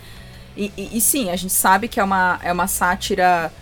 [0.56, 3.52] E, e, e sim, a gente sabe que é uma, é uma sátira.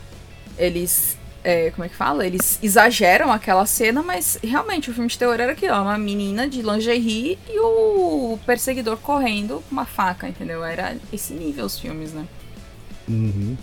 [0.58, 1.16] Eles.
[1.42, 2.24] é, como é que fala?
[2.26, 6.46] Eles exageram aquela cena, mas realmente o filme de terror era aquilo: ó, uma menina
[6.46, 10.62] de lingerie e o perseguidor correndo com uma faca, entendeu?
[10.62, 12.26] Era esse nível os filmes, né?
[13.08, 13.56] Uhum.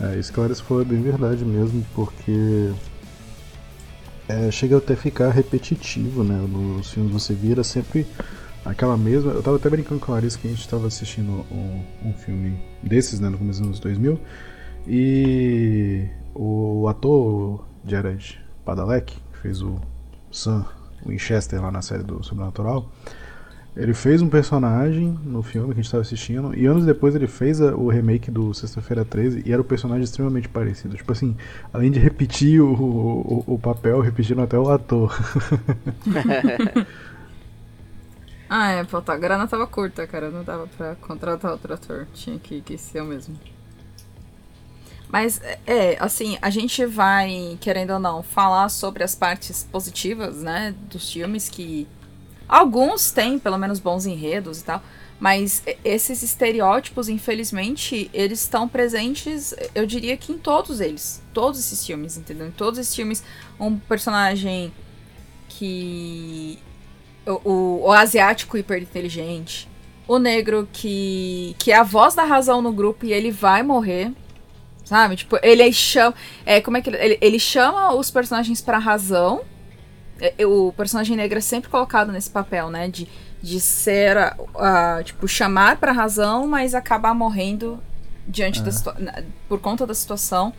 [0.00, 2.72] É, isso que a Larissa falou é bem verdade mesmo, porque
[4.28, 6.36] é, chega até ficar repetitivo, né?
[6.36, 8.06] Nos filmes você vira sempre
[8.64, 9.32] aquela mesma.
[9.32, 12.58] Eu tava até brincando com a Larissa que a gente tava assistindo um, um filme
[12.82, 13.28] desses, né?
[13.28, 14.18] No começo dos anos 2000,
[14.86, 19.80] e o ator Jared Padalecki, que fez o
[20.30, 20.64] Sam
[21.06, 22.90] Winchester lá na série do Sobrenatural.
[23.76, 27.26] Ele fez um personagem no filme que a gente estava assistindo, e anos depois ele
[27.26, 30.96] fez a- o remake do Sexta-feira 13 e era um personagem extremamente parecido.
[30.96, 31.36] Tipo assim,
[31.72, 35.12] além de repetir o, o, o papel, repetiram até o ator.
[38.48, 40.30] Ah, é, pô, tá, a grana tava curta, cara.
[40.30, 42.06] Não dava pra contratar outro ator.
[42.14, 43.38] Tinha que, que ser o mesmo.
[45.08, 50.74] Mas, é, assim, a gente vai, querendo ou não, falar sobre as partes positivas, né,
[50.90, 51.86] dos filmes que.
[52.48, 54.82] Alguns têm, pelo menos, bons enredos e tal.
[55.18, 61.22] Mas esses estereótipos, infelizmente, eles estão presentes, eu diria que em todos eles.
[61.32, 62.48] Todos esses filmes, entendeu?
[62.48, 63.22] Em todos esses filmes,
[63.58, 64.72] um personagem
[65.48, 66.58] que
[67.26, 69.68] o, o, o asiático hiperinteligente,
[70.06, 74.12] o negro que, que é a voz da razão no grupo e ele vai morrer,
[74.84, 75.16] sabe?
[75.16, 76.14] Tipo, ele chama.
[76.44, 79.42] É, como é que ele, ele, ele chama os personagens pra razão.
[80.20, 82.88] É, é, O personagem negro é sempre colocado nesse papel, né?
[82.88, 83.08] De,
[83.42, 87.82] de ser, a, a- tipo, chamar pra razão, mas acabar morrendo
[88.26, 90.52] diante da na- por conta da situação.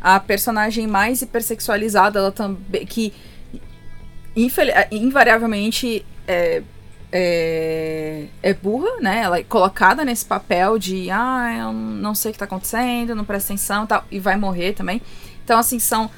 [0.00, 2.84] A personagem mais hipersexualizada, ela também.
[2.86, 3.12] que
[4.36, 6.62] infel- invariavelmente é,
[7.10, 9.20] é, é burra, né?
[9.22, 13.24] Ela é colocada nesse papel de ah, eu não sei o que tá acontecendo, não
[13.24, 15.00] presta atenção e tal, e vai morrer também.
[15.44, 16.10] Então, assim, são.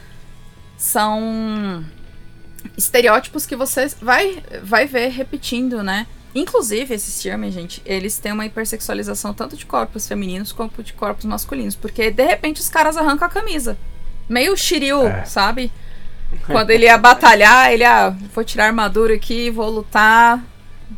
[0.77, 1.85] São
[2.77, 6.07] estereótipos que você vai, vai ver repetindo, né?
[6.35, 11.25] Inclusive, esses filmes, gente, eles têm uma hipersexualização tanto de corpos femininos quanto de corpos
[11.25, 11.75] masculinos.
[11.75, 13.77] Porque, de repente, os caras arrancam a camisa.
[14.29, 15.25] Meio Shiryu, É.
[15.25, 15.73] sabe?
[16.47, 20.41] Quando ele ia batalhar, ele, ah, vou tirar a armadura aqui, vou lutar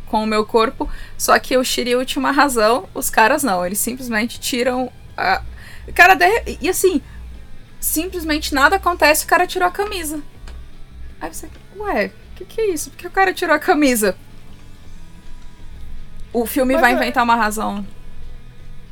[0.05, 0.87] com o meu corpo.
[1.17, 3.65] Só que o Shiryu tinha uma razão, os caras não.
[3.65, 5.41] Eles simplesmente tiram a.
[5.95, 6.25] Cara, de...
[6.61, 7.01] e assim,
[7.79, 10.21] simplesmente nada acontece, o cara tirou a camisa.
[11.23, 12.89] Aí você, ué, o que, que é isso?
[12.91, 14.13] Por que o cara tirou a camisa?
[16.33, 17.87] O filme Mas vai é- inventar uma razão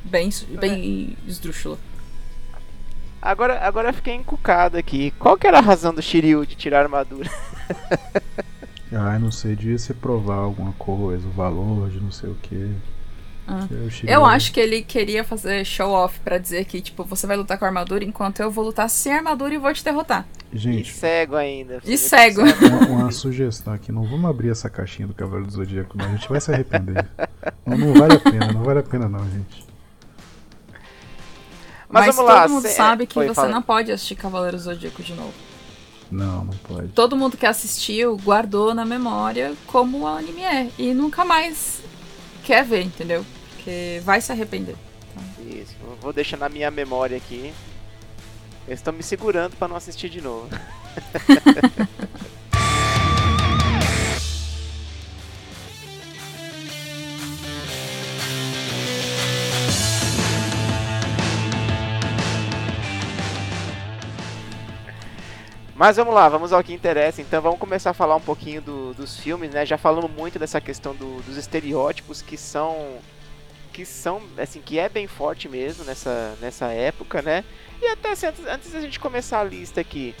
[0.02, 1.78] bem, bem esdrúxula.
[3.20, 5.10] Agora, agora eu fiquei encucado aqui.
[5.18, 7.30] Qual que era a razão do Shiryu de tirar a armadura?
[8.94, 12.74] Ah, não sei, devia ser provar alguma coisa, o valor de não sei o que.
[13.54, 13.68] Ah.
[13.70, 17.36] Eu, Eu acho que ele queria fazer show off pra dizer que, tipo, você vai
[17.36, 20.26] lutar com a armadura enquanto eu vou lutar sem armadura e vou te derrotar.
[20.52, 21.80] E Gente, cego ainda.
[21.84, 22.42] E cego.
[22.42, 26.06] uma, uma sugestão aqui, não vamos abrir essa caixinha do Cavaleiro do Zodíaco, não.
[26.06, 27.06] A gente vai se arrepender.
[27.64, 29.64] Não, não vale a pena, não vale a pena não, gente.
[31.88, 33.48] Mas Mas, vamos lá, todo mundo cê- sabe que Oi, você fala.
[33.48, 35.32] não pode assistir Cavaleiro Zodíaco de novo.
[36.10, 36.88] Não, não pode.
[36.88, 40.68] Todo mundo que assistiu guardou na memória como o anime é.
[40.78, 41.80] E nunca mais
[42.42, 43.24] quer ver, entendeu?
[43.62, 44.74] Porque vai se arrepender.
[45.38, 47.52] Isso, vou deixar na minha memória aqui.
[48.66, 50.48] Eles estão me segurando pra não assistir de novo.
[65.74, 67.20] Mas vamos lá, vamos ao que interessa.
[67.22, 69.64] Então vamos começar a falar um pouquinho do- dos filmes, né?
[69.64, 72.98] Já falamos muito dessa questão do- dos estereótipos que são
[73.72, 77.44] que são assim que é bem forte mesmo nessa, nessa época, né?
[77.80, 80.14] E até assim, antes, antes da gente começar a lista aqui,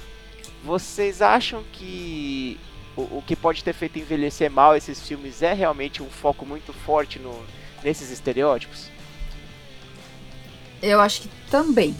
[0.64, 2.58] vocês acham que
[2.96, 6.72] o, o que pode ter feito envelhecer mal esses filmes é realmente um foco muito
[6.72, 7.44] forte no,
[7.82, 8.90] nesses estereótipos?
[10.82, 11.94] Eu acho que também.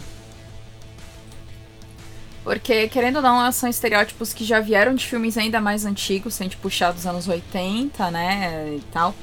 [2.43, 6.43] Porque, querendo ou não, são estereótipos que já vieram de filmes ainda mais antigos, se
[6.43, 8.75] a gente puxar dos anos 80, né?
[8.77, 9.15] E tal.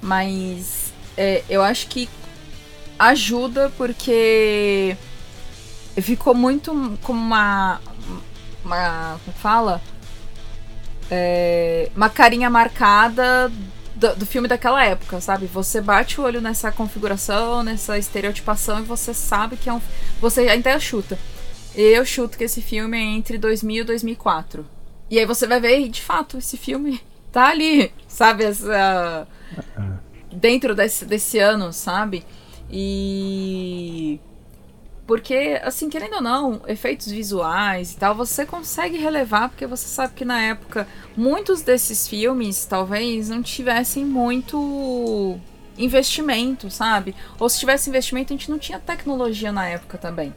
[0.00, 0.85] Mas
[1.16, 2.08] é, eu acho que
[2.98, 4.96] ajuda porque
[6.02, 7.80] ficou muito como uma.
[8.64, 9.80] uma como fala?
[11.10, 13.50] É, uma carinha marcada
[13.94, 15.46] do, do, filme daquela época, sabe?
[15.46, 19.80] Você bate o olho nessa configuração, nessa estereotipação e você sabe que é um.
[20.20, 21.18] Você ainda chuta.
[21.74, 24.66] Eu chuto que esse filme é entre 2000 e 2004.
[25.10, 27.00] E aí você vai ver, de fato, esse filme
[27.30, 28.44] tá ali, sabe?
[28.44, 29.28] Essa.
[30.36, 32.24] Dentro desse, desse ano, sabe?
[32.70, 34.20] E.
[35.06, 40.14] Porque, assim, querendo ou não, efeitos visuais e tal, você consegue relevar, porque você sabe
[40.14, 45.38] que na época muitos desses filmes talvez não tivessem muito
[45.78, 47.14] investimento, sabe?
[47.38, 50.34] Ou se tivesse investimento, a gente não tinha tecnologia na época também.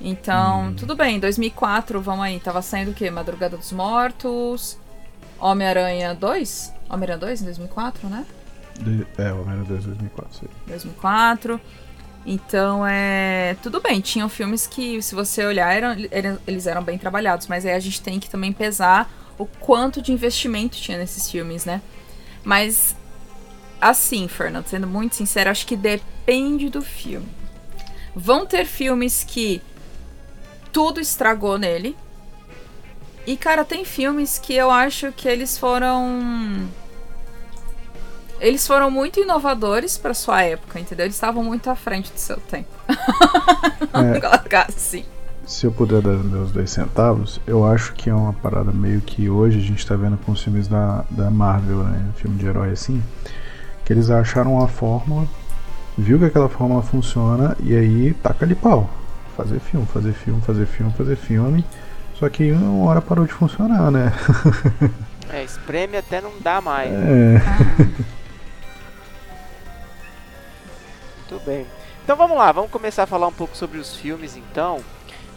[0.00, 0.74] Então, hum.
[0.74, 3.08] tudo bem, 2004, vamos aí, tava saindo o quê?
[3.08, 4.76] Madrugada dos Mortos,
[5.38, 6.74] Homem-Aranha 2?
[6.90, 8.26] Homem-Aranha 2 em 2004, né?
[8.80, 10.46] De, é, Homem-Aranha 2 2004, sim.
[10.66, 11.60] 2004.
[12.24, 13.56] Então, é.
[13.62, 17.72] Tudo bem, tinham filmes que, se você olhar, eram, eles eram bem trabalhados, mas aí
[17.72, 21.82] a gente tem que também pesar o quanto de investimento tinha nesses filmes, né?
[22.44, 22.94] Mas,
[23.80, 27.28] assim, Fernando, sendo muito sincero, acho que depende do filme.
[28.14, 29.60] Vão ter filmes que
[30.72, 31.96] tudo estragou nele.
[33.26, 36.68] E, cara, tem filmes que eu acho que eles foram
[38.42, 41.06] eles foram muito inovadores para sua época, entendeu?
[41.06, 42.68] Eles estavam muito à frente do seu tempo.
[43.94, 45.04] É, colocar assim.
[45.44, 49.28] Se eu puder dar meus dois centavos, eu acho que é uma parada meio que
[49.28, 52.08] hoje a gente tá vendo com os filmes da, da Marvel, né?
[52.16, 53.02] Filme de herói assim.
[53.84, 55.28] Que eles acharam uma fórmula,
[55.96, 58.88] viu que aquela fórmula funciona e aí taca ali pau.
[59.36, 61.64] Fazer filme, fazer filme, fazer filme, fazer filme.
[62.14, 64.10] Só que uma hora parou de funcionar, né?
[65.30, 66.90] é, espreme até não dá mais.
[66.90, 67.42] É.
[71.32, 71.66] Muito bem.
[72.04, 74.80] Então vamos lá, vamos começar a falar um pouco sobre os filmes então.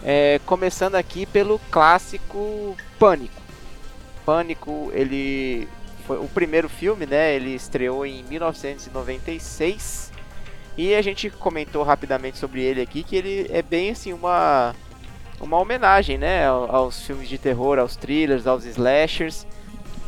[0.04, 3.42] É, começando aqui pelo clássico Pânico.
[4.26, 5.68] Pânico, ele
[6.06, 7.34] foi o primeiro filme, né?
[7.34, 10.12] Ele estreou em 1996
[10.78, 14.76] e a gente comentou rapidamente sobre ele aqui que ele é bem assim uma
[15.40, 19.46] uma homenagem, né, aos filmes de terror, aos thrillers, aos slashers,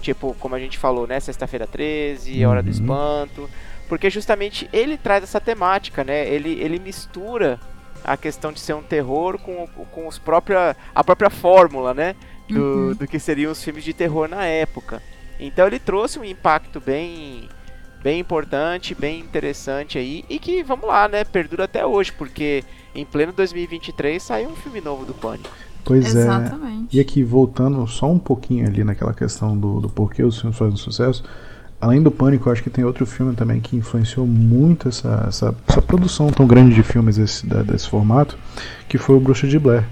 [0.02, 2.72] tipo como a gente falou, né, Sexta-feira 13, Hora do uhum.
[2.72, 3.50] Espanto
[3.88, 6.28] porque justamente ele traz essa temática, né?
[6.28, 7.60] Ele, ele mistura
[8.04, 12.16] a questão de ser um terror com, com os própria, a própria fórmula, né?
[12.48, 12.94] Do, uhum.
[12.94, 15.02] do que seriam os filmes de terror na época.
[15.40, 17.50] Então ele trouxe um impacto bem
[18.02, 22.64] bem importante, bem interessante aí e que, vamos lá, né, perdura até hoje, porque
[22.96, 25.50] em pleno 2023 saiu um filme novo do Pânico.
[25.84, 26.20] Pois é.
[26.20, 26.96] Exatamente.
[26.96, 26.98] é.
[26.98, 30.78] E aqui, voltando só um pouquinho ali naquela questão do, do porquê os filmes fazem
[30.78, 31.24] sucesso,
[31.80, 35.82] além do Pânico, acho que tem outro filme também que influenciou muito essa, essa, essa
[35.82, 38.38] produção tão grande de filmes desse, da, desse formato,
[38.88, 39.84] que foi o Bruxa de Blair.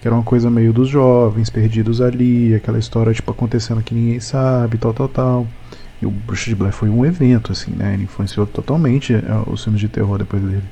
[0.00, 4.18] Que era uma coisa meio dos jovens, perdidos ali, aquela história tipo acontecendo que ninguém
[4.18, 5.46] sabe, tal, tal, tal.
[6.00, 7.92] E o Bruxa de Blair foi um evento, assim, né?
[7.92, 10.64] Ele influenciou totalmente é, os filmes de terror depois dele.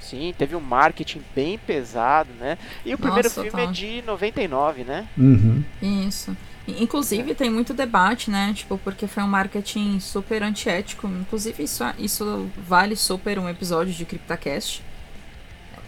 [0.00, 2.56] Sim, teve um marketing bem pesado, né?
[2.86, 3.68] E o primeiro Nossa, filme tá.
[3.68, 5.06] é de 99, né?
[5.18, 5.62] Uhum.
[5.82, 6.34] Isso.
[6.78, 8.52] Inclusive, tem muito debate, né?
[8.54, 11.06] Tipo, porque foi um marketing super antiético.
[11.06, 14.82] Inclusive, isso, isso vale super um episódio de CryptaCast.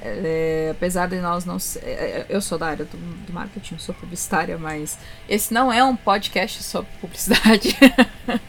[0.02, 1.58] É, apesar de nós não.
[1.82, 5.84] É, é, eu sou da área do, do, marketing, sou publicitária, mas esse não é
[5.84, 7.76] um podcast sobre publicidade.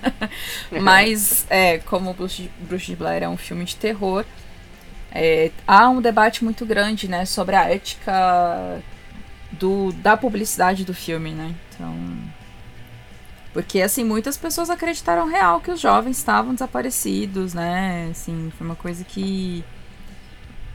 [0.81, 4.23] mas, é, como Bruce, Bruce de Blair é um filme de terror,
[5.11, 8.81] é, há um debate muito grande, né, sobre a ética
[9.51, 11.53] do, da publicidade do filme, né?
[11.73, 11.95] Então.
[13.53, 18.07] Porque, assim, muitas pessoas acreditaram real que os jovens estavam desaparecidos, né?
[18.11, 19.63] Assim, foi uma coisa que.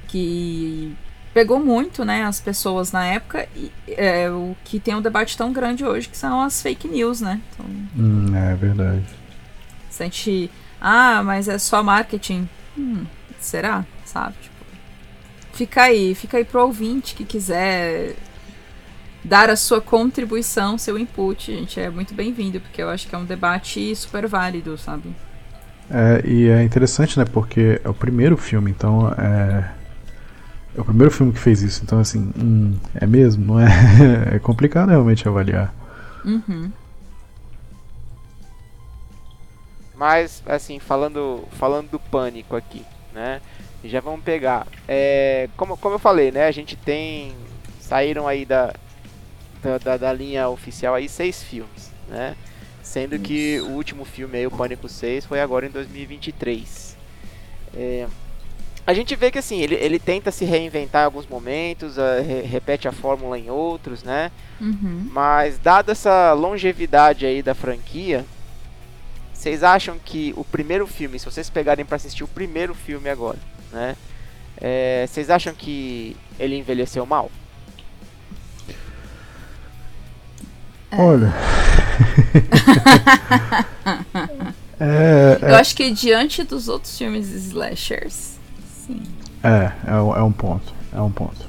[0.08, 0.94] que
[1.32, 3.48] pegou muito, né, as pessoas na época.
[3.54, 7.20] E, é, o que tem um debate tão grande hoje que são as fake news,
[7.20, 7.40] né?
[7.52, 7.66] Então,
[7.98, 9.04] hum, é verdade.
[9.90, 10.50] Se a gente.
[10.80, 12.48] Ah, mas é só marketing.
[12.76, 13.06] Hum,
[13.40, 13.86] será?
[14.04, 14.34] Sabe?
[14.40, 14.54] Tipo,
[15.54, 18.14] fica aí, fica aí pro ouvinte que quiser
[19.26, 23.18] dar a sua contribuição, seu input, gente, é muito bem-vindo, porque eu acho que é
[23.18, 25.14] um debate super válido, sabe?
[25.90, 29.72] É, e é interessante, né, porque é o primeiro filme, então é.
[30.76, 33.44] É o primeiro filme que fez isso, então assim, hum, é mesmo?
[33.44, 33.66] Não é?
[34.36, 35.74] é complicado realmente avaliar.
[36.24, 36.70] Uhum.
[39.96, 43.40] Mas, assim, falando, falando do pânico aqui, né?
[43.82, 44.66] Já vamos pegar.
[44.86, 46.46] É, como, como eu falei, né?
[46.46, 47.32] A gente tem.
[47.80, 48.74] Saíram aí da,
[49.82, 52.36] da, da, linha oficial aí seis filmes, né?
[52.82, 56.96] Sendo que o último filme aí, o Pânico 6, foi agora em 2023.
[57.74, 58.06] É,
[58.86, 62.42] a gente vê que assim, ele, ele tenta se reinventar em alguns momentos, uh, re
[62.42, 64.30] repete a fórmula em outros, né?
[64.60, 65.08] Uhum.
[65.10, 68.24] Mas dada essa longevidade aí da franquia,
[69.34, 73.38] vocês acham que o primeiro filme, se vocês pegarem para assistir o primeiro filme agora,
[73.72, 73.96] né?
[74.60, 77.30] é, Vocês acham que ele envelheceu mal?
[80.92, 81.32] Olha.
[84.80, 88.36] é, é, Eu acho que diante dos outros filmes slashers,
[88.86, 89.02] sim.
[89.42, 90.74] é, é, um- é um ponto.
[90.92, 91.46] É um ponto.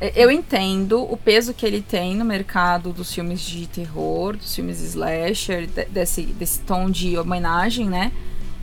[0.00, 4.54] É, Eu entendo o peso que ele tem no mercado dos filmes de terror, dos
[4.54, 8.12] filmes slasher, de- desse, desse tom de homenagem, né?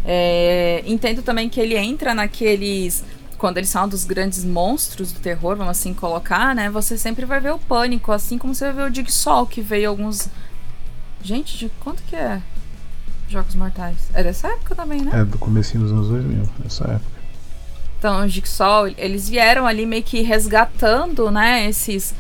[0.06, 3.04] É, entendo também que ele entra naqueles.
[3.44, 6.70] Quando eles falam dos grandes monstros do terror, vamos assim colocar, né?
[6.70, 9.90] Você sempre vai ver o pânico, assim como você vai ver o Jigsaw, que veio
[9.90, 10.30] alguns.
[11.22, 12.42] Gente, de quanto que é?
[13.28, 13.98] Jogos Mortais.
[14.14, 15.12] É dessa época também, né?
[15.20, 17.20] É do comecinho dos anos 2000, nessa época.
[18.00, 22.16] Então, o Jigsaw, eles vieram ali meio que resgatando, né, esses,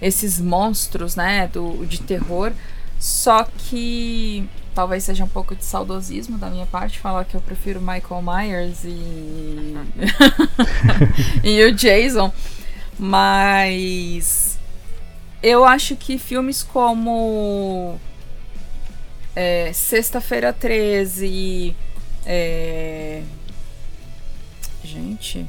[0.00, 2.52] esses monstros, né, do, de terror.
[3.00, 4.48] Só que
[4.78, 8.84] talvez seja um pouco de saudosismo da minha parte falar que eu prefiro Michael Myers
[8.84, 9.74] e,
[11.42, 12.32] e o Jason.
[12.96, 14.56] Mas
[15.42, 17.98] eu acho que filmes como
[19.34, 21.74] é, Sexta-feira 13,
[22.24, 23.22] é,
[24.84, 25.44] Gente.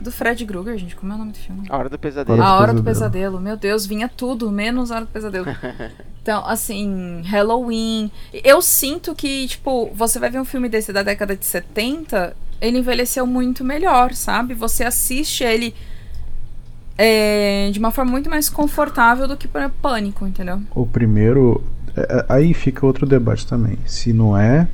[0.00, 0.94] Do Fred Krueger, gente.
[0.94, 1.66] Como é o nome do filme?
[1.68, 2.42] A Hora do Pesadelo.
[2.42, 3.12] A Hora do Pesadelo.
[3.12, 3.40] Pesadelo.
[3.40, 5.46] Meu Deus, vinha tudo, menos a Hora do Pesadelo.
[6.20, 8.10] Então, assim, Halloween.
[8.44, 12.80] Eu sinto que, tipo, você vai ver um filme desse da década de 70, ele
[12.80, 14.52] envelheceu muito melhor, sabe?
[14.52, 15.74] Você assiste ele
[16.98, 20.60] é, de uma forma muito mais confortável do que para Pânico, entendeu?
[20.74, 21.64] O primeiro.
[21.96, 23.78] é, é, aí fica outro debate também.
[23.86, 24.68] Se não é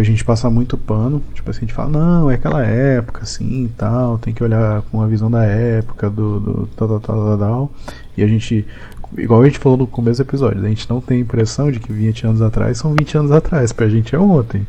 [0.00, 3.22] que a gente passa muito pano, tipo assim, a gente fala, não, é aquela época
[3.22, 7.38] assim tal, tem que olhar com a visão da época, do, do tal, tal, tal,
[7.38, 7.72] tal.
[8.16, 8.66] E a gente,
[9.16, 11.78] igual a gente falou no começo do episódio, a gente não tem a impressão de
[11.78, 14.66] que 20 anos atrás são 20 anos atrás, pra gente é ontem.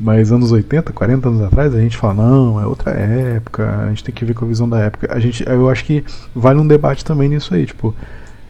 [0.00, 4.04] Mas anos 80, 40 anos atrás, a gente fala, não, é outra época, a gente
[4.04, 5.12] tem que ver com a visão da época.
[5.12, 6.04] A gente, eu acho que
[6.34, 7.94] vale um debate também nisso aí, tipo,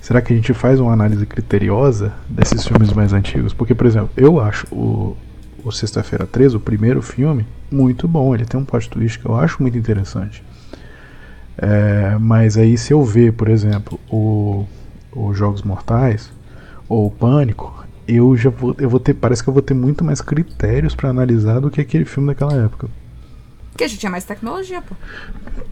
[0.01, 3.53] será que a gente faz uma análise criteriosa desses filmes mais antigos?
[3.53, 5.17] Porque, por exemplo, eu acho o,
[5.69, 9.37] o Sexta-feira 13, o primeiro filme, muito bom, ele tem um plot twist que eu
[9.37, 10.43] acho muito interessante.
[11.57, 14.65] É, mas aí se eu ver, por exemplo, o,
[15.13, 16.31] o Jogos Mortais
[16.89, 20.05] ou o Pânico, eu já vou, eu vou ter, parece que eu vou ter muito
[20.05, 22.89] mais critérios pra analisar do que aquele filme daquela época.
[23.71, 24.95] Porque a gente tinha mais tecnologia, pô.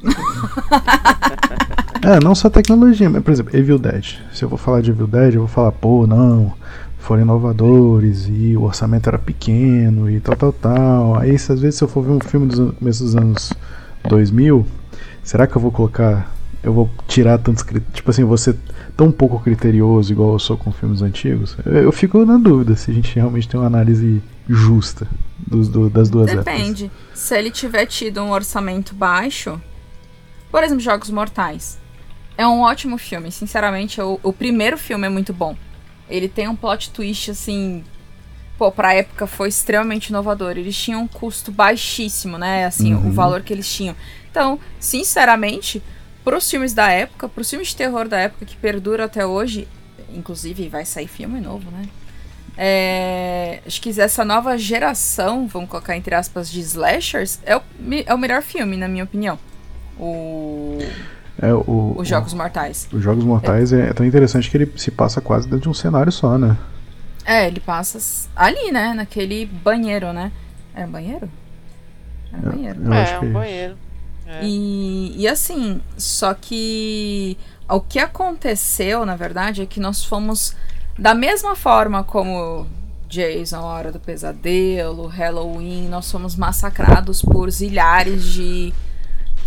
[2.03, 4.18] É, não só tecnologia, mas por exemplo, Evil Dead.
[4.32, 6.53] Se eu vou falar de Evil Dead, eu vou falar, pô, não,
[7.07, 11.18] foram inovadores e o orçamento era pequeno e tal, tal, tal.
[11.18, 13.52] Aí, às vezes, se eu for ver um filme dos começo dos anos
[14.09, 14.66] 2000,
[15.22, 18.57] será que eu vou colocar, eu vou tirar tantos tipo assim, ser
[18.96, 21.57] tão pouco criterioso igual eu sou com filmes antigos?
[21.64, 25.07] Eu, eu fico na dúvida se a gente realmente tem uma análise justa
[25.38, 26.44] dos, do- das duas épocas.
[26.44, 26.90] Depende.
[27.14, 29.61] Se ele tiver tido um orçamento baixo,
[30.50, 31.78] por exemplo, Jogos Mortais.
[32.38, 35.57] É um ótimo filme, sinceramente, o primeiro filme é muito bom.
[36.09, 37.84] Ele tem um plot twist assim,
[38.59, 40.52] pô, pra época foi extremamente inovador.
[40.57, 42.64] Eles tinham um custo baixíssimo, né?
[42.66, 43.09] Assim, Uhum.
[43.09, 43.94] o valor que eles tinham.
[44.30, 45.82] Então, sinceramente,
[46.24, 49.66] pros filmes da época, pros filmes de terror da época que perduram até hoje,
[50.14, 51.88] inclusive vai sair filme novo, né?
[52.59, 57.62] É, acho que essa nova geração, vamos colocar entre aspas, de slashers, é o,
[58.07, 59.38] é o melhor filme, na minha opinião.
[59.98, 60.78] O,
[61.41, 62.89] É, o, os Jogos Mortais.
[62.93, 66.11] Os Jogos Mortais é, tão interessante que ele se passa quase dentro de um cenário
[66.11, 66.57] só, né?
[67.24, 68.95] É, ele passa ali, né?
[68.95, 70.32] Naquele banheiro, né?
[70.74, 71.28] Era um banheiro?
[72.32, 72.82] Era um banheiro.
[72.84, 73.76] Eu acho é, que um é banheiro.
[74.26, 74.41] É.
[74.43, 77.37] E, e assim, só que
[77.68, 80.57] o que aconteceu, na verdade, é que nós fomos
[80.99, 82.66] da mesma forma como
[83.09, 88.72] Jason, a Hora do Pesadelo, Halloween, nós fomos massacrados por zilhares de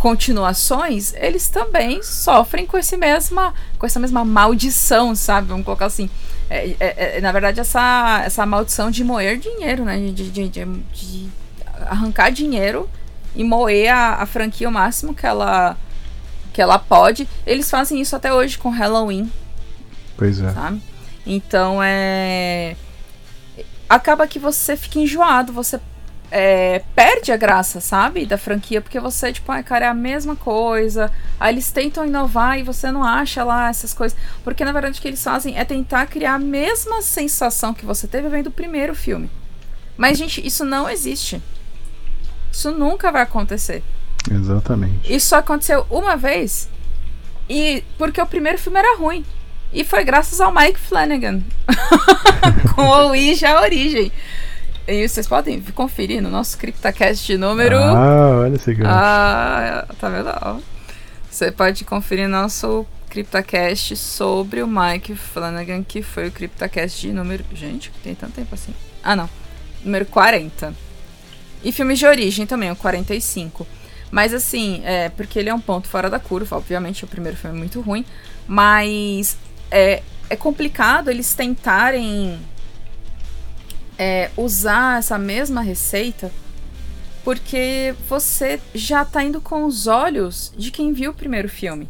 [0.00, 5.48] continuações, eles também sofrem com esse mesma, com essa mesma maldição, sabe?
[5.48, 6.08] Vamos colocar assim.
[6.48, 9.98] É, é- é, na verdade, essa, essa maldição de moer dinheiro, né?
[9.98, 11.28] De, de, de, de
[11.86, 12.88] arrancar dinheiro
[13.36, 15.76] e moer a, a franquia o máximo que ela,
[16.52, 17.28] que ela pode.
[17.46, 19.30] Eles fazem isso até hoje com Halloween,
[20.16, 20.50] Pois é.
[20.50, 20.80] sabe?
[21.26, 22.74] Então é.
[23.88, 25.78] Acaba que você fica enjoado, você
[26.30, 28.24] é, perde a graça, sabe?
[28.24, 31.10] Da franquia, porque você, tipo, ai, cara, é a mesma coisa.
[31.38, 34.16] Aí eles tentam inovar e você não acha lá essas coisas.
[34.44, 38.06] Porque na verdade o que eles fazem é tentar criar a mesma sensação que você
[38.06, 39.30] teve vendo o primeiro filme.
[39.96, 41.42] Mas, gente, isso não existe.
[42.50, 43.82] Isso nunca vai acontecer.
[44.30, 45.12] Exatamente.
[45.12, 46.68] Isso só aconteceu uma vez.
[47.48, 49.24] E porque o primeiro filme era ruim.
[49.72, 51.42] E foi graças ao Mike Flanagan.
[52.74, 54.10] com o Ouija a origem.
[54.90, 57.78] E vocês podem conferir no nosso CryptoCast número.
[57.78, 58.90] Ah, olha esse gancho.
[58.92, 60.64] Ah, tá vendo?
[61.30, 67.44] Você pode conferir nosso CryptoCast sobre o Mike Flanagan, que foi o CryptoCast de número.
[67.54, 68.74] Gente, tem tanto tempo assim.
[69.00, 69.30] Ah, não.
[69.84, 70.74] Número 40.
[71.62, 73.64] E filmes de origem também, o 45.
[74.10, 77.56] Mas assim, é, porque ele é um ponto fora da curva, obviamente o primeiro filme
[77.56, 78.04] é muito ruim,
[78.44, 79.36] mas
[79.70, 82.40] é, é complicado eles tentarem
[84.00, 86.32] é, usar essa mesma receita
[87.22, 91.86] porque você já tá indo com os olhos de quem viu o primeiro filme.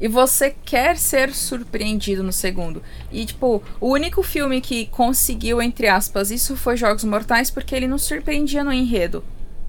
[0.00, 2.82] E você quer ser surpreendido no segundo.
[3.12, 7.86] E, tipo, o único filme que conseguiu, entre aspas, isso foi Jogos Mortais porque ele
[7.86, 9.22] não surpreendia no enredo.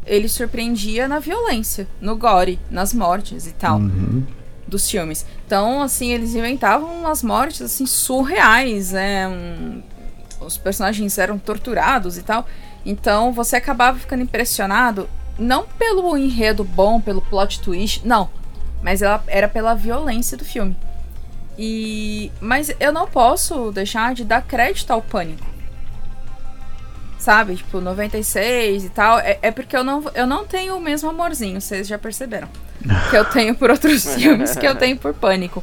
[0.05, 3.79] Ele surpreendia na violência, no gore, nas mortes e tal.
[3.79, 4.23] Uhum.
[4.65, 5.25] Dos filmes.
[5.45, 9.27] Então, assim, eles inventavam umas mortes, assim, surreais, né?
[9.27, 9.81] Um,
[10.39, 12.45] os personagens eram torturados e tal.
[12.85, 18.29] Então você acabava ficando impressionado, não pelo enredo bom, pelo plot twist, não.
[18.81, 20.75] Mas ela era pela violência do filme.
[21.57, 22.31] E.
[22.39, 25.45] Mas eu não posso deixar de dar crédito ao pânico.
[27.17, 27.57] Sabe?
[27.57, 29.19] Tipo, 96 e tal.
[29.19, 32.47] É, é porque eu não, eu não tenho o mesmo amorzinho, vocês já perceberam.
[33.09, 35.61] Que eu tenho por outros filmes que eu tenho por pânico.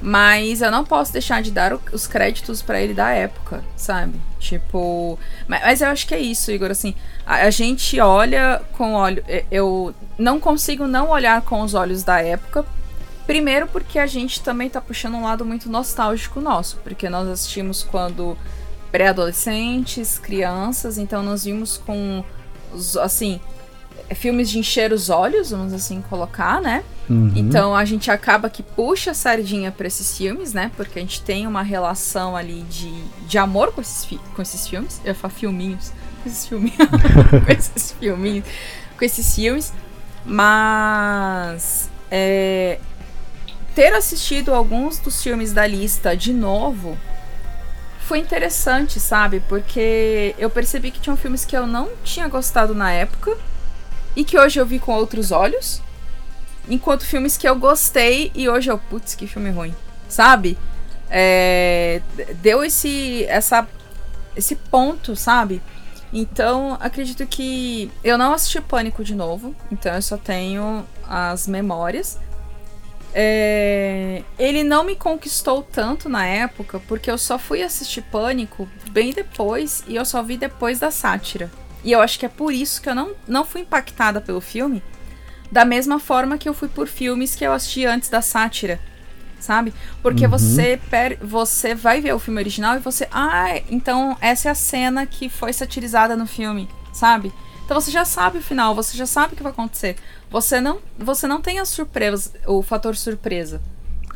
[0.00, 4.20] Mas eu não posso deixar de dar os créditos para ele da época, sabe?
[4.38, 5.18] Tipo.
[5.46, 6.70] Mas, eu acho que é isso, Igor.
[6.70, 6.94] Assim,
[7.26, 9.24] a, gente olha com olho.
[9.50, 12.64] Eu não consigo não olhar com os olhos da época.
[13.26, 16.76] Primeiro, porque a gente também tá puxando um lado muito nostálgico nosso.
[16.84, 18.38] Porque nós assistimos quando
[18.92, 22.24] pré-adolescentes, crianças, então nós vimos com.
[23.02, 23.40] Assim,
[24.14, 26.82] filmes de encher os olhos, vamos assim colocar, né?
[27.08, 27.32] Uhum.
[27.34, 30.70] Então a gente acaba que puxa a sardinha para esses filmes, né?
[30.76, 32.90] Porque a gente tem uma relação ali de,
[33.26, 35.00] de amor com esses, com esses filmes.
[35.04, 35.92] Eu falo filminhos.
[36.22, 36.76] Com esses filminhos.
[37.46, 38.44] com esses filminhos.
[38.98, 39.72] Com esses filmes.
[40.24, 41.90] Mas.
[42.10, 42.78] É,
[43.74, 46.96] ter assistido alguns dos filmes da lista de novo
[48.00, 49.40] foi interessante, sabe?
[49.48, 53.36] Porque eu percebi que tinham filmes que eu não tinha gostado na época
[54.18, 55.80] e que hoje eu vi com outros olhos.
[56.68, 59.72] Enquanto filmes que eu gostei e hoje eu, putz, que filme ruim,
[60.08, 60.58] sabe?
[61.08, 62.02] É,
[62.42, 63.66] deu esse, essa,
[64.36, 65.62] esse ponto, sabe?
[66.12, 72.18] Então, acredito que eu não assisti Pânico de novo, então eu só tenho as memórias.
[73.14, 79.12] É, ele não me conquistou tanto na época, porque eu só fui assistir Pânico bem
[79.12, 81.48] depois e eu só vi depois da sátira.
[81.84, 84.82] E eu acho que é por isso que eu não, não fui impactada pelo filme,
[85.50, 88.80] da mesma forma que eu fui por filmes que eu assisti antes da sátira.
[89.40, 89.72] Sabe?
[90.02, 90.30] Porque Uhum.
[90.32, 93.06] você per, você vai ver o filme original e você.
[93.12, 97.32] Ah, então essa é a cena que foi satirizada no filme, sabe?
[97.64, 99.94] Então você já sabe o final, você já sabe o que vai acontecer.
[100.28, 103.60] Você não, você não tem a surpresa, o fator surpresa.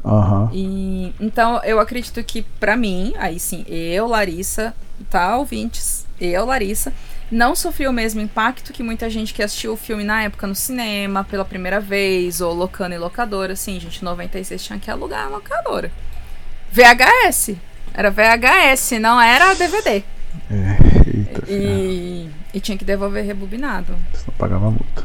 [0.05, 0.51] Aham.
[0.53, 4.75] E então eu acredito que pra mim, aí sim, eu, Larissa,
[5.09, 6.93] tá, ouvintes, eu, Larissa,
[7.33, 10.55] não sofri o mesmo impacto que muita gente que assistiu o filme na época no
[10.55, 15.29] cinema pela primeira vez, ou locando em locadora, assim, gente, 96 tinha que alugar a
[15.29, 15.91] locadora.
[16.71, 17.57] VHS.
[17.95, 20.03] Era VHS, não era DVD.
[20.51, 21.43] É, eita.
[21.51, 23.97] E, e tinha que devolver rebobinado.
[24.15, 25.05] Senão pagava multa.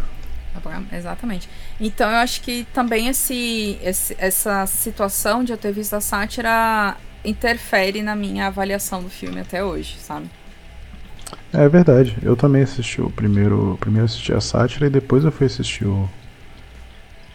[0.91, 1.47] Exatamente.
[1.79, 6.97] Então eu acho que também esse, esse- essa situação de eu ter visto a sátira
[7.23, 10.29] interfere na minha avaliação do filme até hoje, sabe?
[11.53, 12.17] É verdade.
[12.21, 13.77] Eu também assisti o primeiro.
[13.79, 16.09] Primeiro assisti a sátira e depois eu fui assistir o.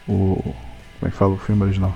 [0.09, 0.55] O.
[0.99, 1.95] Como é que fala o filme original?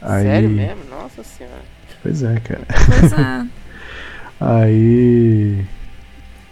[0.00, 0.84] Aí, Sério mesmo?
[0.90, 1.62] Nossa senhora.
[2.02, 2.66] Pois é, cara.
[2.86, 3.46] Pois é.
[4.40, 5.64] Aí.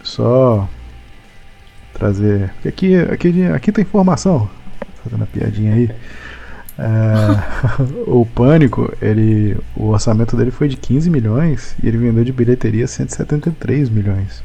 [0.03, 0.67] Só.
[1.93, 2.49] Trazer.
[2.53, 4.49] Porque aqui, aqui, aqui tem informação.
[5.03, 5.89] Fazendo a piadinha aí.
[6.81, 12.31] É, o Pânico, ele, o orçamento dele foi de 15 milhões e ele vendeu de
[12.31, 14.43] bilheteria 173 milhões.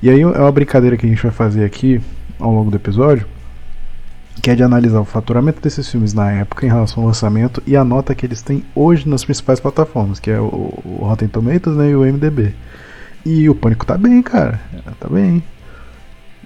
[0.00, 2.00] E aí é uma brincadeira que a gente vai fazer aqui
[2.38, 3.26] ao longo do episódio,
[4.40, 7.76] que é de analisar o faturamento desses filmes na época em relação ao orçamento e
[7.76, 10.44] a nota que eles têm hoje nas principais plataformas, que é o,
[10.84, 12.54] o Rotten Tomatoes né, e o MDB.
[13.26, 14.60] E o Pânico tá bem, cara.
[14.98, 15.42] Tá bem.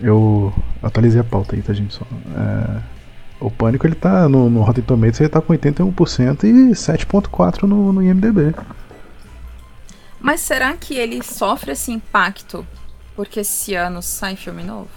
[0.01, 0.53] Eu
[0.83, 1.95] atualizei a pauta aí, tá, gente?
[1.95, 2.05] Só,
[2.37, 2.94] é,
[3.45, 7.93] o Pânico ele tá no, no Rotten Tomatoes, ele tá com 81% e 7.4% no,
[7.93, 8.55] no IMDB.
[10.21, 12.67] Mas será que ele sofre esse impacto
[13.15, 14.89] porque esse ano sai filme novo?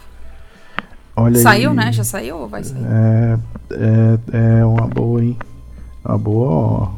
[1.15, 1.91] Olha Saiu, aí, né?
[1.91, 2.85] Já saiu ou vai sair?
[2.85, 3.39] É,
[3.71, 5.37] é, é uma boa, hein?
[6.05, 6.91] Uma boa, ó.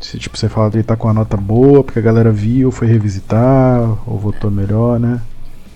[0.00, 2.70] Se tipo, você fala que ele tá com a nota boa, porque a galera viu,
[2.70, 5.20] foi revisitar, ou votou melhor, né?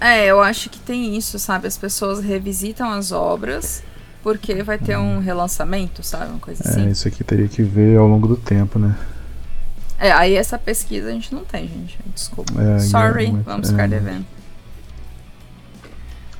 [0.00, 1.66] É, eu acho que tem isso, sabe?
[1.66, 3.82] As pessoas revisitam as obras
[4.22, 6.30] porque vai ter um relançamento, sabe?
[6.30, 6.88] Uma coisa É, assim.
[6.90, 8.96] isso aqui teria que ver ao longo do tempo, né?
[9.98, 11.98] É, aí essa pesquisa a gente não tem, gente.
[12.12, 12.52] Desculpa.
[12.60, 13.70] É, Sorry, mas- vamos é.
[13.72, 14.26] ficar devendo.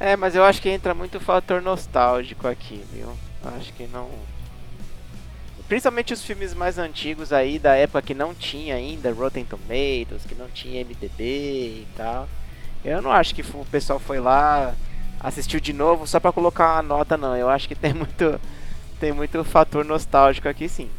[0.01, 3.09] É, mas eu acho que entra muito fator nostálgico aqui, viu?
[3.57, 4.09] Acho que não.
[5.69, 10.35] Principalmente os filmes mais antigos aí, da época que não tinha ainda Rotten Tomatoes, que
[10.35, 12.29] não tinha MDB e tal.
[12.85, 14.75] Eu não acho que o pessoal foi lá,
[15.21, 17.35] assistiu de novo só pra colocar uma nota, não.
[17.37, 18.39] Eu acho que tem muito,
[19.01, 20.91] tem muito fator nostálgico aqui sim.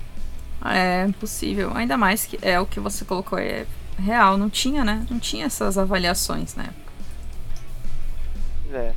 [0.63, 1.71] É possível.
[1.75, 3.65] Ainda mais que é o que você colocou, é
[3.99, 4.35] real.
[4.37, 5.05] Não tinha, né?
[5.09, 6.69] Não tinha essas avaliações, né?
[8.73, 8.91] É.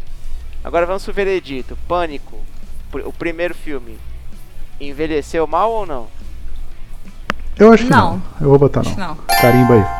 [0.64, 1.76] Agora vamos pro veredito.
[1.86, 2.40] Pânico,
[3.04, 3.98] o primeiro filme,
[4.80, 6.08] envelheceu mal ou não?
[7.58, 8.14] Eu acho que Não.
[8.16, 8.22] não.
[8.40, 8.96] Eu vou botar não.
[8.96, 9.16] não.
[9.40, 9.97] Carimba aí.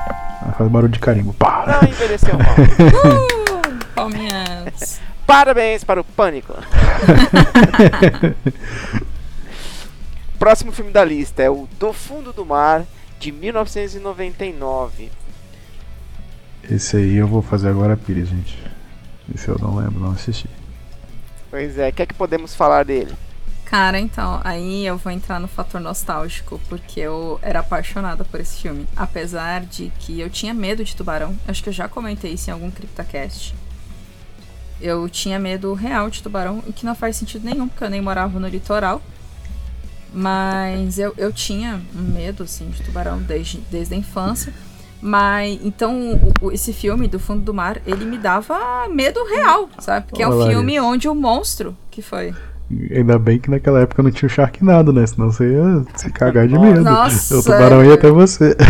[0.59, 1.33] Ah, Faz barulho de carimbo.
[1.35, 1.65] Pá.
[1.81, 2.49] Não envelheceu mal.
[3.59, 5.01] Uh, palminhas.
[5.25, 6.53] Parabéns para o Pânico.
[10.39, 12.85] Próximo filme da lista é o Do Fundo do Mar,
[13.21, 15.11] de 1999.
[16.71, 18.59] Esse aí eu vou fazer agora a Pires, gente.
[19.35, 20.49] Esse eu não lembro, não assisti.
[21.51, 23.15] Pois é, o que é que podemos falar dele?
[23.71, 28.63] Cara, então, aí eu vou entrar no fator nostálgico, porque eu era apaixonada por esse
[28.63, 28.87] filme.
[28.97, 31.37] Apesar de que eu tinha medo de tubarão.
[31.47, 33.55] Acho que eu já comentei isso em algum CryptoCast.
[34.81, 38.01] Eu tinha medo real de tubarão, o que não faz sentido nenhum, porque eu nem
[38.01, 39.03] morava no litoral.
[40.15, 44.55] Mas eu, eu tinha medo, assim, de tubarão desde, desde a infância.
[45.03, 50.07] Mas, então, o- esse filme do Fundo do Mar, ele me dava medo real, sabe?
[50.07, 52.35] Porque é um Olá, filme onde o monstro, que foi...
[52.71, 55.07] Ainda bem que naquela época não tinha o Sharknado, né?
[55.07, 56.83] Senão você ia se cagar de medo.
[56.83, 57.39] Nossa.
[57.39, 58.55] O tubarão ia até você.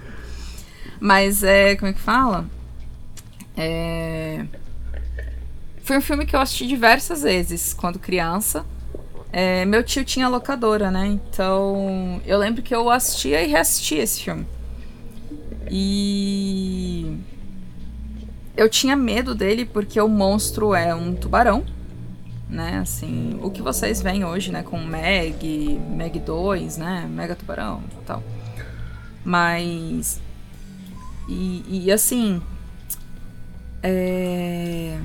[0.98, 1.76] Mas é.
[1.76, 2.46] Como é que fala?
[3.56, 4.44] É.
[5.84, 8.64] Foi um filme que eu assisti diversas vezes quando criança.
[9.32, 11.06] É, meu tio tinha locadora, né?
[11.06, 14.46] Então eu lembro que eu assistia e reassistia esse filme.
[15.70, 17.16] E.
[18.56, 21.64] Eu tinha medo dele porque o monstro é um tubarão.
[22.50, 27.80] Né, assim, o que vocês veem hoje, né, com Meg, Meg 2, né, Mega Tubarão
[27.92, 28.22] e tal.
[29.24, 30.20] Mas
[31.28, 32.42] e, e, assim.
[33.82, 34.98] É.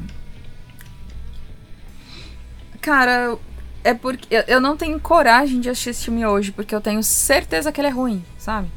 [2.81, 3.37] Cara,
[3.83, 4.27] é porque.
[4.47, 7.89] eu- não tenho coragem de assistir esse filme hoje, porque eu tenho certeza que ele
[7.89, 8.67] é ruim, sabe?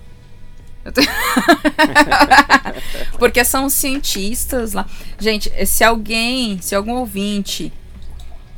[3.18, 4.86] Porque são cientistas lá.
[5.18, 7.70] Gente, se alguém, se algum ouvinte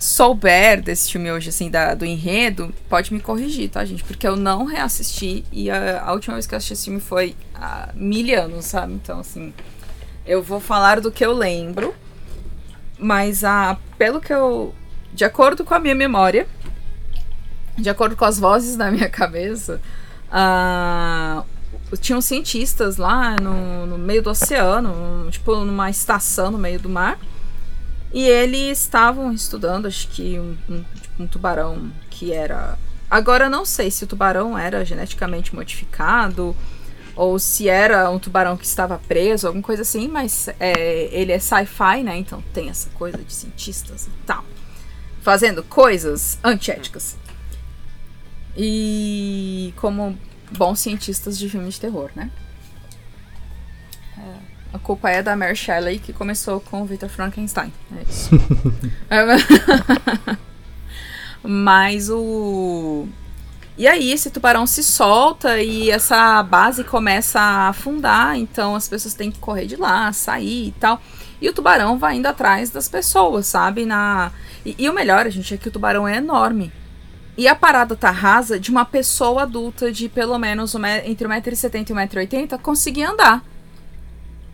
[0.01, 4.03] souber desse filme hoje, assim, da, do enredo, pode me corrigir, tá, gente?
[4.03, 7.37] Porque eu não reassisti e a, a última vez que eu assisti esse filme foi
[7.55, 8.95] há mil anos, sabe?
[8.95, 9.53] Então, assim,
[10.25, 11.95] eu vou falar do que eu lembro,
[12.99, 14.75] mas a, pelo que eu.
[15.13, 16.47] De acordo com a minha memória,
[17.77, 19.83] de acordo com as vozes da minha cabeça,
[20.31, 21.45] ah,
[22.01, 27.19] tinham cientistas lá no, no meio do oceano, tipo numa estação no meio do mar.
[28.13, 32.77] E eles estavam estudando, acho que um, um- tipo, um tubarão que era.
[33.11, 36.57] Agora não sei se o tubarão era geneticamente modificado
[37.17, 41.39] ou se era um tubarão que estava preso, alguma coisa assim, mas é, ele é
[41.39, 42.17] sci-fi, né?
[42.19, 44.45] Então tem essa coisa de cientistas e tal.
[45.23, 47.17] Fazendo coisas antiéticas.
[48.57, 50.19] E como
[50.57, 52.31] bons cientistas de filmes de terror, né?
[54.73, 57.73] A culpa é da Mary Shelley, que começou com o Victor Frankenstein.
[57.97, 58.31] É isso.
[59.11, 60.37] É,
[61.43, 63.09] Mas o.
[63.77, 69.15] E aí, esse tubarão se solta e essa base começa a afundar, então as pessoas
[69.15, 71.01] têm que correr de lá, sair e tal.
[71.41, 73.87] E o tubarão vai indo atrás das pessoas, sabe?
[73.87, 74.31] Na...
[74.65, 76.71] E, e o melhor, gente, é que o tubarão é enorme.
[77.39, 81.89] E a parada tá rasa de uma pessoa adulta de pelo menos um entre 1,70m
[81.89, 83.43] e 1,80m conseguir andar.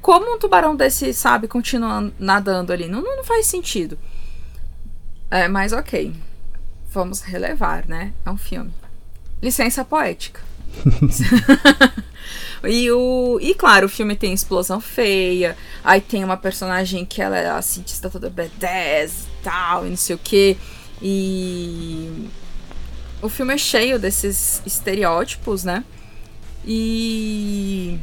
[0.07, 2.86] Como um tubarão desse, sabe, continua nadando ali?
[2.86, 3.98] Não, não faz sentido.
[5.28, 6.14] É, mas ok.
[6.92, 8.12] Vamos relevar, né?
[8.24, 8.72] É um filme.
[9.42, 10.40] Licença poética.
[12.62, 17.36] e, o, e claro, o filme tem explosão feia, aí tem uma personagem que ela
[17.36, 20.57] é a cientista toda badass e tal, e não sei o que.
[21.02, 22.28] E
[23.20, 25.82] o filme é cheio desses estereótipos, né?
[26.64, 27.98] E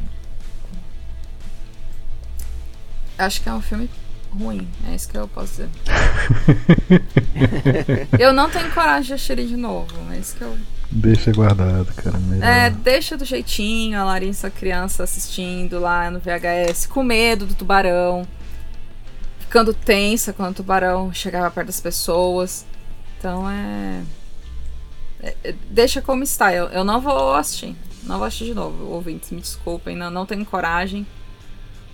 [3.18, 3.90] acho que é um filme
[4.30, 5.68] ruim, é isso que eu posso dizer.
[8.18, 10.56] eu não tenho coragem de assistir ele de novo, é isso que eu
[10.90, 12.16] Deixa guardado, cara.
[12.18, 12.46] Melhor.
[12.46, 18.24] É, deixa do jeitinho, a Larissa criança assistindo lá no VHS, com medo do tubarão,
[19.40, 22.64] ficando tensa quando o tubarão chegava perto das pessoas.
[23.18, 24.02] Então é.
[25.20, 26.54] é, é deixa como está.
[26.54, 27.74] Eu, eu não vou assistir.
[28.04, 31.04] Não vou assistir de novo, ouvintes, me desculpem, não, não tenho coragem.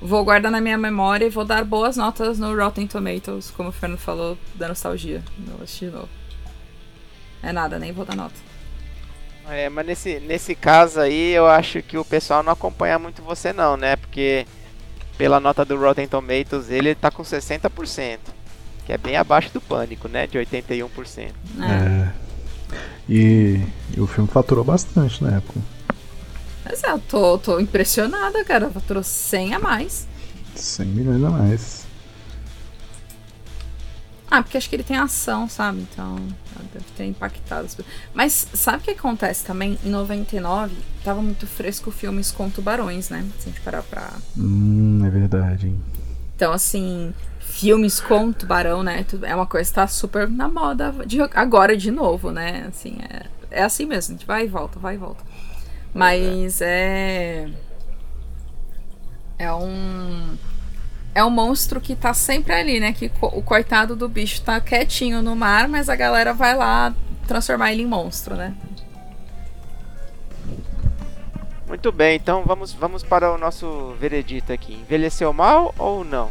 [0.01, 3.72] Vou guardar na minha memória e vou dar boas notas no Rotten Tomatoes, como o
[3.72, 5.22] Fernando falou, da nostalgia.
[5.38, 6.09] Não vou assistir de novo.
[7.42, 8.34] É nada, nem vou dar nota.
[9.48, 13.53] É, mas nesse, nesse caso aí eu acho que o pessoal não acompanha muito você
[13.53, 13.96] não, né?
[13.96, 14.46] Porque
[15.18, 18.18] pela nota do Rotten Tomatoes ele tá com 60%,
[18.86, 20.26] que é bem abaixo do pânico, né?
[20.26, 21.18] De 81%.
[21.18, 21.30] É.
[21.62, 22.12] é.
[23.09, 23.61] E,
[23.96, 25.61] e, o filme faturou bastante na época.
[26.71, 28.71] Mas é, eu tô, tô impressionada, cara.
[28.71, 30.07] Faturou 100 a mais.
[30.55, 31.87] 100 milhões a mais.
[34.31, 35.81] Ah, porque acho que ele tem ação, sabe?
[35.81, 36.14] Então,
[36.73, 37.66] deve ter impactado.
[38.14, 39.77] Mas sabe o que acontece também?
[39.85, 43.27] Em 99, tava muito fresco filmes com tubarões, né?
[43.41, 44.09] Se a gente parar pra.
[44.39, 45.75] Hum, é verdade.
[46.37, 49.05] Então, assim, filmes com tubarão, né?
[49.23, 52.66] É uma coisa que tá super na moda de agora de novo, né?
[52.68, 55.25] Assim, é, é assim mesmo, a gente vai e volta, vai e volta.
[55.95, 57.49] Mas é.
[59.38, 60.36] É um
[61.14, 62.93] é um monstro que tá sempre ali, né?
[62.93, 66.95] Que o coitado do bicho tá quietinho no mar, mas a galera vai lá
[67.26, 68.55] transformar ele em monstro, né?
[71.66, 74.74] Muito bem, então vamos, vamos para o nosso veredito aqui.
[74.74, 76.30] Envelheceu mal ou não?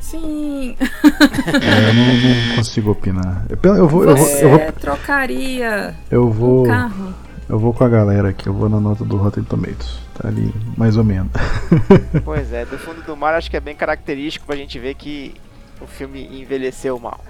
[0.00, 0.76] Sim.
[0.80, 3.44] é, eu não, não, consigo opinar.
[3.48, 7.14] Eu, eu vou, eu vou, eu vou, trocaria eu vou, um carro.
[7.48, 10.00] Eu vou com a galera aqui, eu vou na nota do Rotten Tomatoes.
[10.14, 11.30] Tá ali, mais ou menos.
[12.24, 15.34] pois é, do fundo do mar acho que é bem característico pra gente ver que
[15.80, 17.20] o filme envelheceu mal.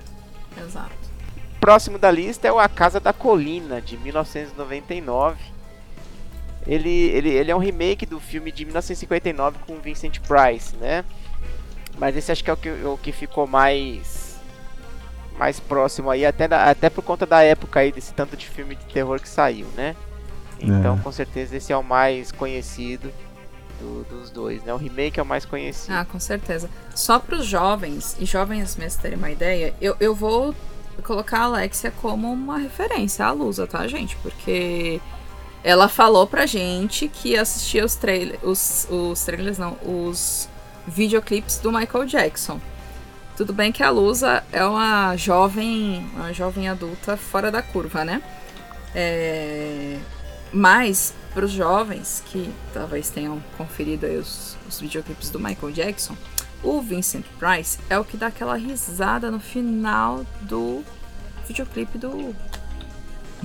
[0.59, 0.91] Exato.
[1.61, 5.37] Próximo da lista é o A Casa da Colina, de 1999.
[6.67, 11.05] Ele, ele, ele é um remake do filme de 1959 com Vincent Price, né?
[11.99, 14.26] Mas esse acho que é o que, o que ficou mais
[15.39, 18.75] mais próximo aí, até, da, até por conta da época aí desse tanto de filme
[18.75, 19.95] de terror que saiu, né?
[20.61, 21.03] Então, é.
[21.03, 23.13] com certeza, esse é o mais conhecido
[23.81, 24.73] do, dos dois, né?
[24.73, 25.95] O remake é o mais conhecido.
[25.95, 26.69] Ah, com certeza.
[26.95, 30.55] Só para os jovens, e jovens mesmo terem uma ideia, eu, eu vou
[31.03, 34.17] colocar a Alexia como uma referência à Lusa, tá, gente?
[34.17, 35.01] Porque
[35.63, 40.49] ela falou pra gente que assistia os trailers, os, os trailers não, os
[40.87, 42.61] videoclipes do Michael Jackson.
[43.37, 48.23] Tudo bem que a Lusa é uma jovem, uma jovem adulta fora da curva, né?
[48.95, 49.99] É...
[50.53, 56.17] Mas, para os jovens que talvez tenham conferido os, os videoclipes do Michael Jackson,
[56.63, 60.83] o Vincent Price é o que dá aquela risada no final do
[61.47, 62.35] videoclipe do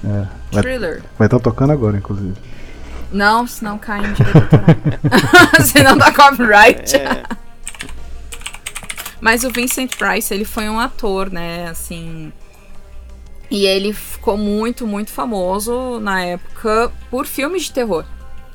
[0.06, 1.04] é, Thriller.
[1.18, 2.34] Vai estar tá tocando agora, inclusive.
[3.12, 6.96] Não, senão cai em direito senão dá copyright.
[6.96, 7.24] É.
[9.22, 12.34] Mas o Vincent Price, ele foi um ator, né, assim...
[13.50, 18.06] E ele ficou muito, muito famoso na época por filmes de terror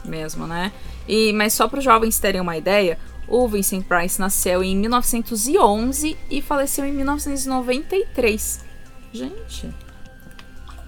[0.07, 0.73] mesmo, né?
[1.07, 2.99] E, mas só para os jovens terem uma ideia,
[3.29, 8.65] o Vincent Price nasceu em 1911 e faleceu em 1993.
[9.13, 9.71] Gente.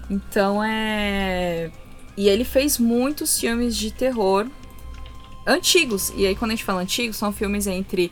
[0.09, 1.71] Então é.
[2.17, 4.47] E ele fez muitos filmes de terror
[5.45, 6.11] antigos.
[6.15, 8.11] E aí, quando a gente fala antigos, são filmes entre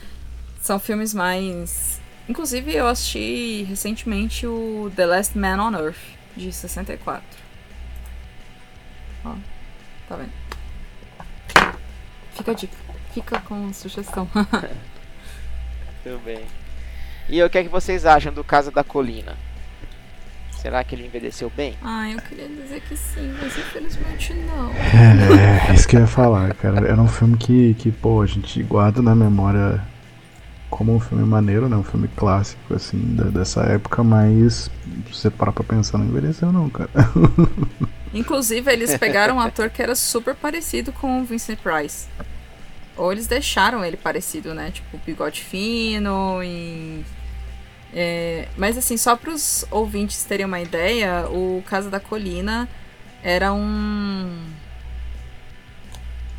[0.61, 2.01] são filmes mais.
[2.29, 5.97] Inclusive, eu assisti recentemente o The Last Man on Earth,
[6.37, 7.25] de 64.
[9.25, 9.35] Ó,
[10.09, 10.33] tá vendo?
[12.35, 12.77] Fica a dica.
[13.13, 14.29] Fica com sugestão.
[16.03, 16.45] Tudo bem.
[17.29, 19.37] E o que é que vocês acham do Casa da Colina?
[20.67, 21.77] Será que ele envelheceu bem?
[21.81, 24.73] Ah, eu queria dizer que sim, mas infelizmente não.
[24.73, 26.89] É, é isso que eu ia falar, cara.
[26.89, 29.81] Era um filme que, que, pô, a gente guarda na memória
[30.69, 31.77] como um filme maneiro, né?
[31.77, 34.69] Um filme clássico, assim, da, dessa época, mas
[35.09, 36.91] você parar pra pensar, não envelheceu não, cara.
[38.13, 42.09] Inclusive, eles pegaram um ator que era super parecido com o Vincent Price.
[42.97, 44.73] Ou eles deixaram ele parecido, né?
[44.73, 47.05] Tipo, bigode fino e.
[47.99, 52.69] É, mas assim, só para os ouvintes terem uma ideia, o Casa da Colina
[53.23, 54.39] era um.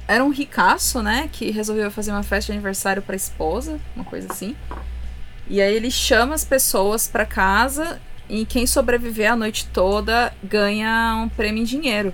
[0.07, 1.27] Era um ricaço, né?
[1.33, 4.55] Que resolveu fazer uma festa de aniversário para a esposa, uma coisa assim.
[5.49, 7.99] E aí ele chama as pessoas para casa
[8.29, 12.13] e quem sobreviver a noite toda ganha um prêmio em dinheiro.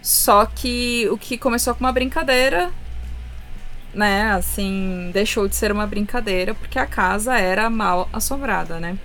[0.00, 2.70] Só que o que começou com uma brincadeira,
[3.94, 8.96] né, assim, deixou de ser uma brincadeira porque a casa era mal assombrada, né?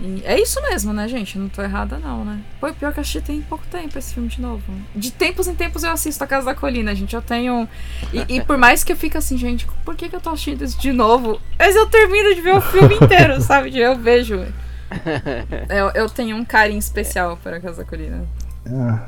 [0.00, 1.36] E é isso mesmo, né, gente?
[1.38, 2.40] Não tô errada, não, né?
[2.60, 4.62] Pô, pior que eu assisti tem pouco tempo esse filme de novo.
[4.94, 7.16] De tempos em tempos eu assisto A Casa da Colina, gente.
[7.16, 7.68] Eu tenho.
[8.12, 10.62] E, e por mais que eu fique assim, gente, por que, que eu tô assistindo
[10.62, 11.40] isso de novo?
[11.58, 13.76] Mas eu termino de ver o filme inteiro, sabe?
[13.76, 14.46] Eu vejo.
[15.68, 18.26] Eu, eu tenho um carinho especial para A Casa da Colina.
[18.66, 19.04] Ah,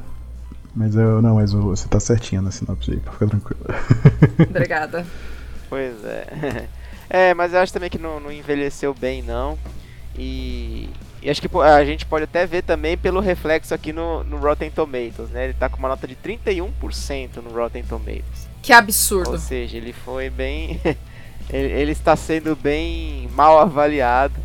[0.74, 1.20] mas eu.
[1.20, 3.60] Não, mas você tá certinha na sinopse aí, pra ficar tranquilo.
[4.48, 5.06] Obrigada.
[5.68, 6.68] Pois é.
[7.12, 9.58] É, mas eu acho também que não, não envelheceu bem, não.
[10.16, 10.88] E,
[11.20, 14.70] e, acho que a gente pode até ver também pelo reflexo aqui no, no Rotten
[14.70, 15.46] Tomatoes, né?
[15.46, 18.48] Ele tá com uma nota de 31% no Rotten Tomatoes.
[18.62, 19.32] Que absurdo.
[19.32, 20.80] Ou seja, ele foi bem.
[21.50, 24.38] ele, ele está sendo bem mal avaliado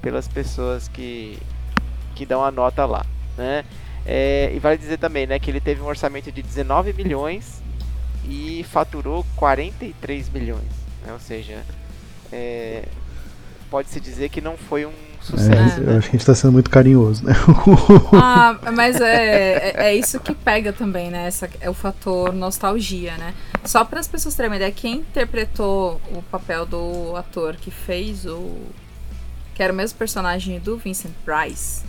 [0.00, 1.38] pelas pessoas que,
[2.14, 3.04] que dão a nota lá,
[3.36, 3.66] né?
[4.10, 7.60] É, e vale dizer também, né, que ele teve um orçamento de 19 milhões
[8.24, 10.64] e faturou 43 milhões,
[11.04, 11.12] né?
[11.12, 11.62] Ou seja,
[12.32, 12.84] é,
[13.70, 15.82] pode-se dizer que não foi um sucesso.
[15.82, 17.34] É, eu acho que a gente tá sendo muito carinhoso, né?
[18.18, 21.26] ah, mas é, é, é, isso que pega também, né?
[21.26, 23.34] Essa, é o fator nostalgia, né?
[23.62, 28.24] Só para as pessoas terem uma ideia, quem interpretou o papel do ator que fez
[28.24, 28.56] o.
[29.54, 31.82] que era o mesmo personagem do Vincent Price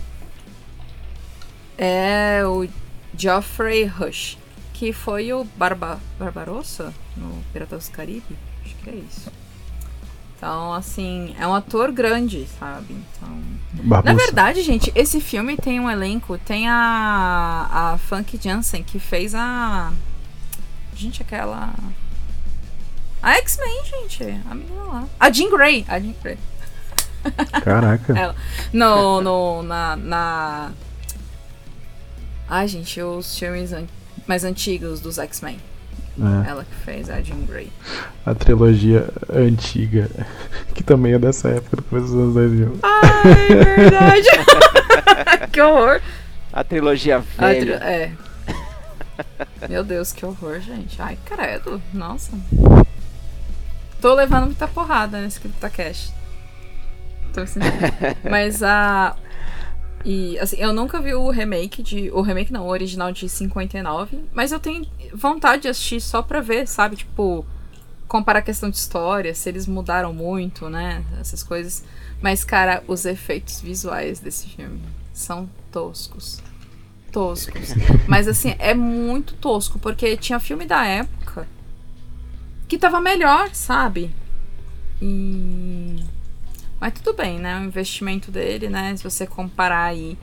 [1.82, 2.68] é o
[3.16, 4.36] Geoffrey Rush,
[4.74, 8.36] que foi o Barba, Barbarossa no Piratas do Caribe.
[8.62, 9.32] Acho que é isso.
[10.36, 12.94] Então, assim, é um ator grande, sabe?
[12.94, 13.28] Então.
[13.82, 14.14] Barbosa.
[14.14, 16.36] Na verdade, gente, esse filme tem um elenco.
[16.38, 17.68] Tem a.
[17.70, 19.92] A Funk Jansen, que fez a.
[20.94, 21.74] Gente, aquela.
[23.22, 24.24] A X-Men, gente.
[24.50, 25.04] A menina lá.
[25.18, 25.84] A Jean Grey.
[25.88, 26.38] A Jean Grey.
[27.62, 28.12] Caraca.
[28.18, 28.36] Ela.
[28.72, 30.72] No, no, na, na.
[32.50, 33.86] Ai, gente, os filmes an
[34.26, 35.58] mais antigos dos X-Men.
[36.18, 36.50] É.
[36.50, 37.70] Ela que fez a Jean Grey.
[38.26, 40.10] A trilogia antiga,
[40.74, 42.78] que também é dessa época, do começo dos anos 2000.
[42.82, 44.28] Ai, verdade.
[45.52, 46.00] que horror.
[46.52, 47.76] A trilogia velha.
[47.76, 48.12] A tri é.
[49.68, 51.00] Meu Deus, que horror, gente.
[51.00, 51.80] Ai, credo.
[51.92, 52.32] Nossa.
[54.00, 56.12] Tô levando muita porrada nesse CryptoCast.
[57.32, 57.72] Tô sentindo.
[58.28, 59.14] Mas a.
[60.04, 62.10] E assim, eu nunca vi o remake de.
[62.10, 64.18] O remake não, o original de 59.
[64.32, 66.96] Mas eu tenho vontade de assistir só pra ver, sabe?
[66.96, 67.44] Tipo,
[68.08, 71.04] comparar a questão de história, se eles mudaram muito, né?
[71.20, 71.84] Essas coisas.
[72.20, 74.80] Mas, cara, os efeitos visuais desse filme
[75.12, 76.42] são toscos.
[77.12, 77.74] Toscos.
[78.08, 81.46] Mas assim, é muito tosco, porque tinha filme da época
[82.66, 84.14] que tava melhor, sabe?
[85.02, 86.04] E.
[86.80, 87.58] Mas tudo bem, né?
[87.58, 88.96] O investimento dele, né?
[88.96, 90.16] Se você comparar aí.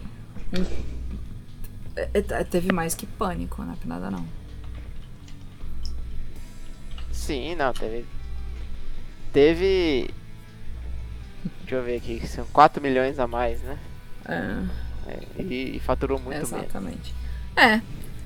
[2.49, 3.75] Teve mais que pânico, né?
[3.85, 4.25] Nada não.
[7.11, 8.05] Sim, não, teve.
[9.31, 10.09] Teve.
[11.59, 13.77] Deixa eu ver aqui, são 4 milhões a mais, né?
[14.25, 15.11] É.
[15.11, 17.13] é e, e, faturou muito Exatamente.
[17.55, 17.75] Mesmo.
[17.75, 17.81] É,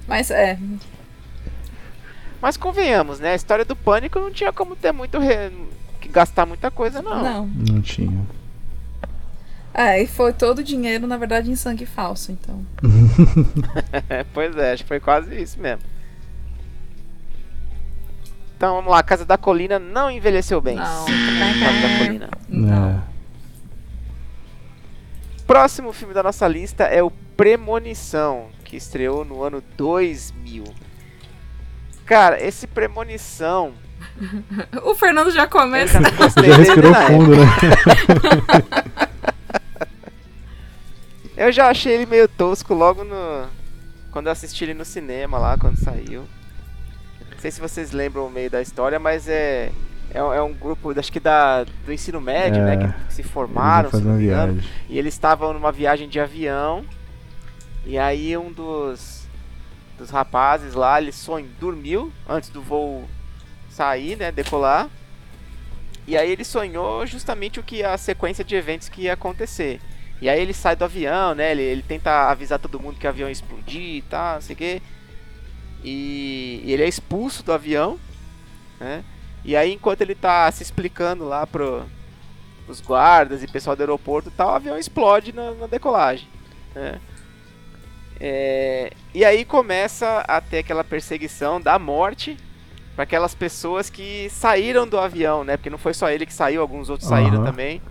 [0.08, 0.58] mas é.
[2.42, 3.34] Mas convenhamos, né?
[3.34, 5.20] A história do pânico não tinha como ter muito.
[5.20, 5.52] Re
[6.12, 7.24] gastar muita coisa, não.
[7.24, 7.48] Não.
[7.48, 8.26] Não tinha.
[9.74, 12.66] É, e foi todo o dinheiro, na verdade, em sangue falso, então.
[14.34, 15.82] pois é, acho que foi quase isso mesmo.
[18.58, 20.76] Então vamos lá, Casa da Colina não envelheceu bem.
[20.76, 21.06] Não.
[21.06, 22.30] Casa da Colina.
[22.48, 22.90] Não.
[22.90, 23.02] É.
[25.48, 30.64] Próximo filme da nossa lista é o Premonição, que estreou no ano 2000.
[32.06, 33.74] Cara, esse Premonição
[34.84, 36.00] o Fernando já começa.
[36.00, 37.46] Você já respirou fundo, né?
[41.36, 43.48] eu já achei ele meio tosco logo no.
[44.12, 46.28] Quando eu assisti ele no cinema lá, quando saiu.
[47.32, 49.72] Não sei se vocês lembram o meio da história, mas é.
[50.14, 52.94] É, é um grupo, acho que da, do ensino médio, É, né?
[53.08, 54.62] Que se formaram, se não engano.
[54.90, 56.84] E eles estavam numa viagem de avião.
[57.86, 59.26] E aí um dos,
[59.98, 63.08] dos rapazes lá, ele sonhou, dormiu antes do voo
[63.82, 64.88] sair, né, decolar.
[66.06, 69.82] E aí ele sonhou justamente o que a sequência de eventos que ia acontecer.
[70.22, 71.52] E aí ele sai do avião, né?
[71.52, 74.54] Ele, ele tenta avisar todo mundo que o avião ia explodir e tal, não sei
[74.54, 74.82] o quê.
[75.84, 78.00] E, e ele é expulso do avião.
[78.80, 79.04] né?
[79.44, 81.84] E aí, enquanto ele tá se explicando lá pro,
[82.68, 86.28] os guardas e pessoal do aeroporto tal, o avião explode na, na decolagem.
[86.76, 87.02] Né?
[88.20, 92.38] É, e aí começa a ter aquela perseguição da morte
[92.96, 95.58] para aquelas pessoas que saíram do avião, né?
[95.58, 97.16] Porque não foi só ele que saiu, alguns outros uhum.
[97.16, 97.82] saíram também.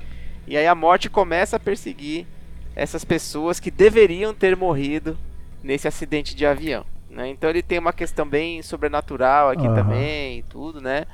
[0.46, 2.26] E aí a morte começa a perseguir
[2.74, 5.16] essas pessoas que deveriam ter morrido
[5.62, 6.84] nesse acidente de avião.
[7.08, 7.28] Né?
[7.28, 9.74] Então ele tem uma questão bem sobrenatural aqui uhum.
[9.74, 11.06] também, e tudo, né?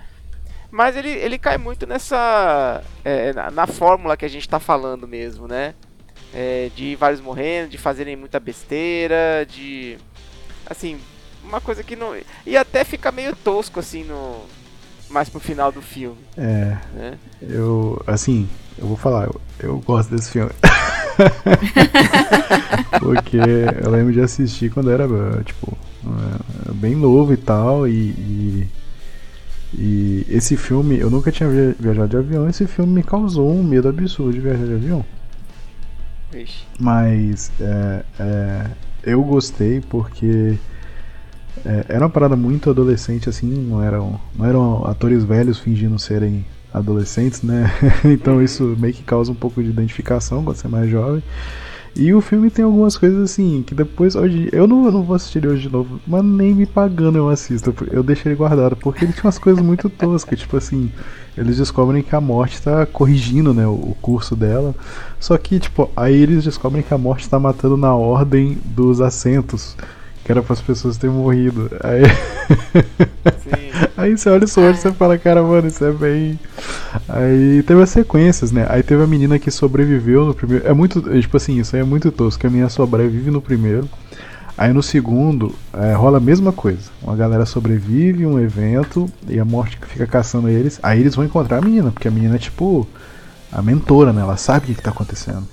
[0.71, 2.83] Mas ele, ele cai muito nessa.
[3.05, 5.75] É, na, na, fórmula que a gente tá falando mesmo, né?
[6.35, 9.97] É, de vários morrendo, de fazerem muita besteira, de.
[10.69, 11.01] Assim,
[11.47, 12.15] uma coisa que não.
[12.45, 14.43] E até fica meio tosco, assim, no.
[15.09, 16.19] Mais pro final do filme.
[16.37, 16.77] É.
[16.95, 17.19] Né?
[17.41, 18.03] Eu.
[18.07, 20.51] Assim, eu vou falar, eu, eu gosto desse filme.
[23.01, 23.39] Porque
[23.83, 25.07] eu lembro de assistir quando era,
[25.45, 25.79] tipo,
[26.75, 28.69] bem novo e tal, e, e
[29.75, 33.89] e esse filme, eu nunca tinha viajado de avião, esse filme me causou um medo
[33.89, 35.05] absurdo de viajar de avião.
[36.33, 36.65] Ixi.
[36.79, 38.67] Mas é, é,
[39.05, 40.57] eu gostei porque
[41.67, 46.45] é, era uma parada muito adolescente, assim, não eram, não eram atores velhos fingindo serem
[46.73, 47.71] adolescentes, né?
[48.05, 51.23] então isso meio que causa um pouco de identificação quando você é mais jovem.
[51.99, 55.17] E o filme tem algumas coisas assim, que depois, hoje, eu não, eu não vou
[55.17, 58.77] assistir ele hoje de novo, mas nem me pagando eu assisto, eu deixo ele guardado,
[58.77, 60.93] porque ele tinha umas coisas muito toscas, tipo assim,
[61.39, 64.75] eles descobrem que a morte tá corrigindo, né, o curso dela,
[65.19, 69.75] só que, tipo, aí eles descobrem que a morte tá matando na ordem dos assentos,
[70.27, 71.71] que era para as pessoas terem morrido.
[71.85, 72.03] Aí,
[73.97, 76.37] aí você olha o sorte e você fala, cara, mano, isso é bem.
[77.09, 78.67] Aí teve as sequências, né?
[78.69, 80.67] Aí teve a menina que sobreviveu no primeiro.
[80.67, 81.01] É muito.
[81.21, 82.45] Tipo assim, isso aí é muito tosco.
[82.45, 83.89] A menina sobrevive no primeiro.
[84.59, 86.91] Aí no segundo, é, rola a mesma coisa.
[87.01, 90.81] Uma galera sobrevive um evento e a morte fica caçando eles.
[90.83, 92.85] Aí eles vão encontrar a menina, porque a menina é tipo
[93.53, 94.23] a mentora, né?
[94.23, 95.47] Ela sabe o que, que tá acontecendo.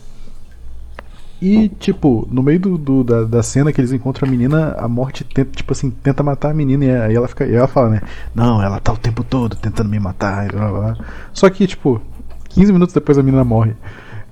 [1.43, 4.87] E, tipo, no meio do, do da, da, cena que eles encontram a menina, a
[4.87, 6.85] morte tenta, tipo assim, tenta matar a menina.
[6.85, 7.45] E aí ela fica.
[7.45, 8.01] E ela fala, né?
[8.33, 10.47] Não, ela tá o tempo todo tentando me matar.
[10.49, 10.97] Blá, blá.
[11.33, 12.01] Só que, tipo,
[12.47, 13.73] 15 minutos depois a menina morre.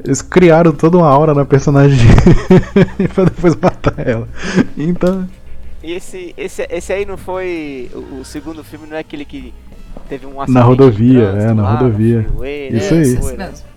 [0.02, 2.00] Eles criaram toda uma aura na personagem
[3.14, 4.30] pra depois matar ela.
[4.78, 5.28] Então.
[5.84, 7.92] E esse, esse, esse aí não foi.
[7.94, 9.54] O, o segundo filme não é aquele que
[10.08, 10.54] teve um acidente.
[10.54, 12.24] Na rodovia, é, na lá, rodovia.
[12.24, 13.02] Freeway, Isso né?
[13.02, 13.14] aí.
[13.14, 13.71] Isso mesmo.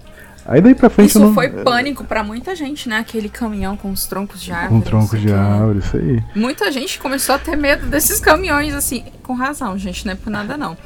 [0.47, 1.33] Aí daí pra frente Isso não...
[1.33, 2.99] foi pânico para muita gente, né?
[2.99, 4.75] Aquele caminhão com os troncos de árvore.
[4.75, 6.23] Com troncos de árvore, isso aí.
[6.35, 10.31] Muita gente começou a ter medo desses caminhões, assim, com razão, gente, não é por
[10.31, 10.77] nada não.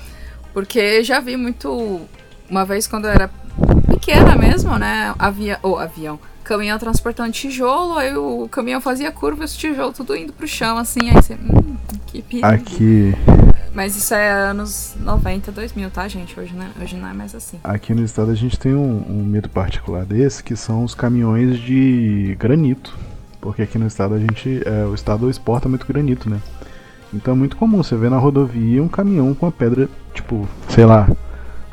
[0.54, 2.02] Porque já vi muito.
[2.48, 3.28] Uma vez quando eu era
[3.88, 5.14] pequena mesmo, né?
[5.18, 5.58] Avia...
[5.62, 6.18] Ou oh, avião.
[6.44, 10.78] Caminhão transportando tijolo, aí o caminhão fazia curva e os tijolos tudo indo pro chão,
[10.78, 11.34] assim, aí você.
[11.34, 12.46] Hum, que perigo.
[12.46, 13.14] Aqui.
[13.78, 16.40] Mas isso é anos 90, 2000, tá, gente?
[16.40, 17.60] Hoje não é, hoje não é mais assim.
[17.62, 21.60] Aqui no estado a gente tem um, um medo particular desse, que são os caminhões
[21.60, 22.98] de granito.
[23.40, 24.60] Porque aqui no estado a gente.
[24.66, 26.40] É, o estado exporta muito granito, né?
[27.14, 30.84] Então é muito comum você ver na rodovia um caminhão com a pedra, tipo, sei
[30.84, 31.08] lá,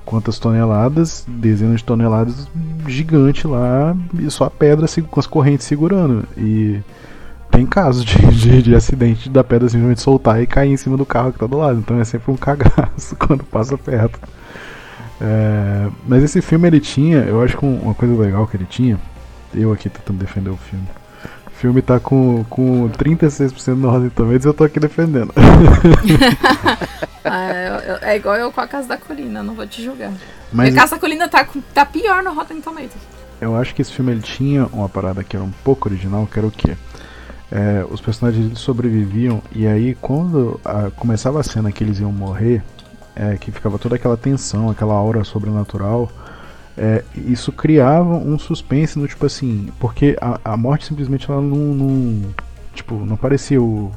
[0.05, 2.47] quantas toneladas, dezenas de toneladas
[2.87, 6.23] gigante lá, e só a pedra com as correntes segurando.
[6.37, 6.81] E
[7.55, 11.05] tem casos de, de, de, acidente da pedra simplesmente soltar e cair em cima do
[11.05, 11.79] carro que tá do lado.
[11.79, 14.19] Então é sempre um cagaço quando passa perto.
[15.21, 18.99] É, mas esse filme ele tinha, eu acho que uma coisa legal que ele tinha,
[19.53, 20.85] eu aqui tentando defender o filme.
[21.47, 25.33] O filme tá com, com 36% no Rotten Tomatoes e eu tô aqui defendendo.
[27.23, 30.11] é, é, igual eu com a Casa da Colina, não vou te julgar.
[30.51, 33.15] Mas a Casa da Colina tá, tá pior no Rotten Tomatoes.
[33.39, 36.37] Eu acho que esse filme ele tinha uma parada que era um pouco original, que
[36.37, 36.75] era o quê?
[37.51, 42.63] É, os personagens sobreviviam e aí quando a, começava a cena que eles iam morrer,
[43.15, 46.09] é, que ficava toda aquela tensão, aquela aura sobrenatural,
[46.77, 51.57] é, isso criava um suspense no tipo assim, porque a, a morte simplesmente ela não,
[51.57, 52.21] não,
[52.73, 53.91] tipo não parecia o,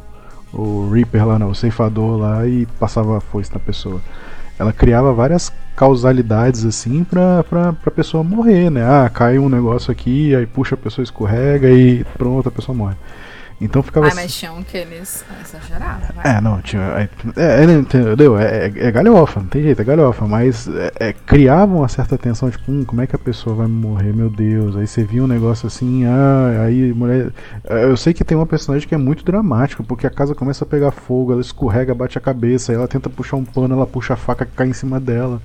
[0.52, 4.00] o Reaper lá, não, o ceifador lá e passava a foice na pessoa.
[4.58, 8.82] Ela criava várias causalidades assim pra, pra, pra pessoa morrer, né?
[8.84, 12.96] Ah, cai um negócio aqui, aí puxa a pessoa escorrega e pronto, a pessoa morre.
[13.60, 14.06] Então ficava.
[14.06, 16.36] Ah, mas tinham que eles exageraram, vai.
[16.36, 16.80] É, não, tinha.
[16.80, 18.38] É, é, é entendeu?
[18.38, 20.28] É, é, é, galhofa, não tem jeito, é galhofa.
[20.28, 23.66] Mas é, é, criavam uma certa tensão, tipo, hum, como é que a pessoa vai
[23.66, 24.76] morrer, meu Deus.
[24.76, 27.32] Aí você via um negócio assim, ah, aí mulher.
[27.64, 30.66] Eu sei que tem uma personagem que é muito dramática, porque a casa começa a
[30.66, 34.14] pegar fogo, ela escorrega, bate a cabeça, aí ela tenta puxar um pano, ela puxa
[34.14, 35.42] a faca que cai em cima dela.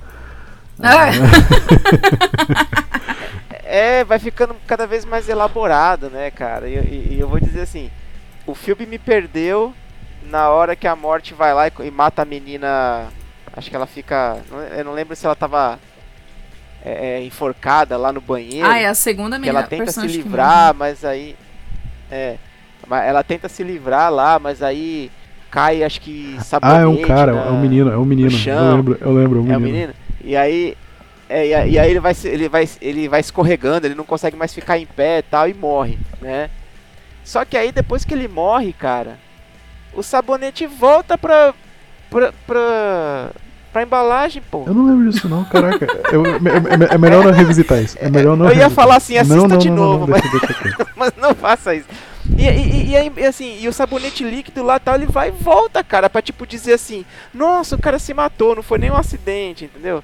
[0.79, 1.09] Ah.
[3.65, 6.69] é, vai ficando cada vez mais elaborado, né, cara?
[6.69, 7.89] E, e, e eu vou dizer assim
[8.45, 9.73] o filme me perdeu
[10.23, 13.09] na hora que a morte vai lá e, e mata a menina
[13.55, 14.37] Acho que ela fica.
[14.75, 15.79] Eu não lembro se ela tava
[16.83, 18.67] é, é, enforcada lá no banheiro.
[18.67, 21.35] Ah, é a segunda que ela tenta se livrar, mas aí.
[22.09, 22.37] É.
[22.89, 25.09] Ela tenta se livrar lá, mas aí
[25.49, 28.29] cai, acho que sabonete Ah, é um cara, na, é um menino, é um menino.
[28.29, 29.53] Eu lembro, eu lembro, é um menino.
[29.53, 29.93] É um menino.
[30.23, 30.77] E aí.
[31.29, 34.77] É, e, aí ele vai, ele, vai, ele vai escorregando, ele não consegue mais ficar
[34.77, 36.49] em pé e tal, e morre, né?
[37.23, 39.17] Só que aí depois que ele morre, cara,
[39.93, 41.53] o sabonete volta pra,
[42.09, 43.31] pra, pra,
[43.71, 44.63] pra embalagem, pô.
[44.67, 45.85] Eu não lembro disso não, caraca.
[46.11, 47.97] Eu, é, é, é, melhor não revisitar isso.
[47.99, 50.21] É melhor não Eu ia falar assim, assista não, não, de novo, mas,
[50.95, 51.87] mas não faça isso.
[52.37, 55.83] E, e, e, aí, assim, e o sabonete líquido lá tal, ele vai e volta,
[55.83, 59.65] cara, pra tipo dizer assim, nossa, o cara se matou, não foi nem um acidente,
[59.65, 60.03] entendeu?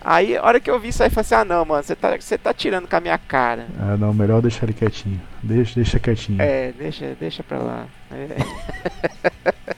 [0.00, 1.96] Aí, a hora que eu vi isso aí, eu falei assim, ah não, mano, você
[1.96, 3.66] tá, você tá tirando com a minha cara.
[3.80, 5.20] Ah, não, melhor deixar ele quietinho.
[5.46, 6.42] Deixa, deixa quietinho.
[6.42, 7.86] É, deixa, deixa pra lá.
[8.10, 8.36] É.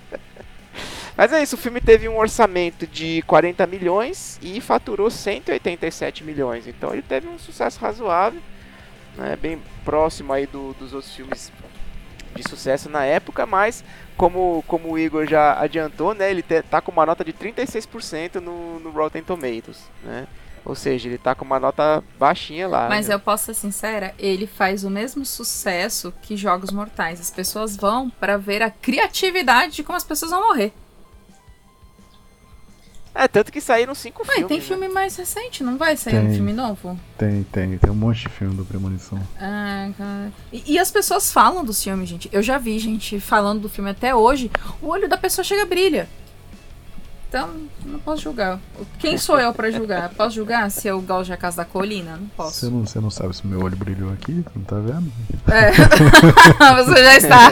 [1.14, 6.66] Mas é isso, o filme teve um orçamento de 40 milhões e faturou 187 milhões.
[6.66, 8.40] Então ele teve um sucesso razoável,
[9.16, 11.52] né, bem próximo aí do, dos outros filmes
[12.36, 13.82] de sucesso na época, mas
[14.16, 18.78] como, como o Igor já adiantou, né, ele tá com uma nota de 36% no,
[18.78, 20.26] no Rotten Tomatoes, né?
[20.68, 22.90] Ou seja, ele tá com uma nota baixinha lá.
[22.90, 23.14] Mas né?
[23.14, 27.18] eu posso ser sincera, ele faz o mesmo sucesso que Jogos Mortais.
[27.18, 30.74] As pessoas vão para ver a criatividade de como as pessoas vão morrer.
[33.14, 34.48] É, tanto que saíram cinco Ué, filmes.
[34.48, 34.64] tem né?
[34.64, 37.00] filme mais recente, não vai sair tem, um filme novo?
[37.16, 37.78] Tem, tem.
[37.78, 39.18] Tem um monte de filme do Premonição.
[39.40, 40.32] Ah, cara.
[40.52, 42.28] E, e, as pessoas falam dos filmes, gente.
[42.30, 44.50] Eu já vi gente falando do filme até hoje.
[44.82, 46.08] O olho da pessoa chega brilha.
[47.28, 48.58] Então, não posso julgar.
[48.98, 50.08] Quem sou eu para julgar?
[50.10, 52.16] Posso julgar se eu galjo a casa da colina?
[52.16, 52.54] Não posso.
[52.54, 54.42] Você não, você não sabe se meu olho brilhou aqui?
[54.56, 55.12] Não tá vendo?
[55.46, 55.70] É.
[56.82, 57.50] você já está.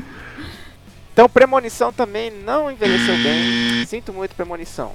[1.16, 3.86] Então, Premonição também não envelheceu bem.
[3.86, 4.92] Sinto muito, Premonição.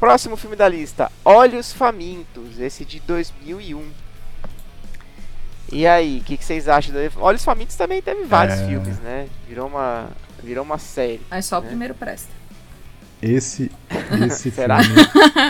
[0.00, 3.86] Próximo filme da lista: Olhos Famintos, esse de 2001.
[5.70, 6.94] E aí, o que, que, vocês acham?
[7.16, 8.66] Olhos Famintos também teve vários é...
[8.66, 9.28] filmes, né?
[9.46, 10.08] Virou uma,
[10.42, 11.20] virou uma série.
[11.30, 11.66] Aí só né?
[11.66, 12.30] o primeiro presta.
[13.20, 13.70] Esse,
[14.26, 14.82] esse Será?
[14.82, 15.00] filme.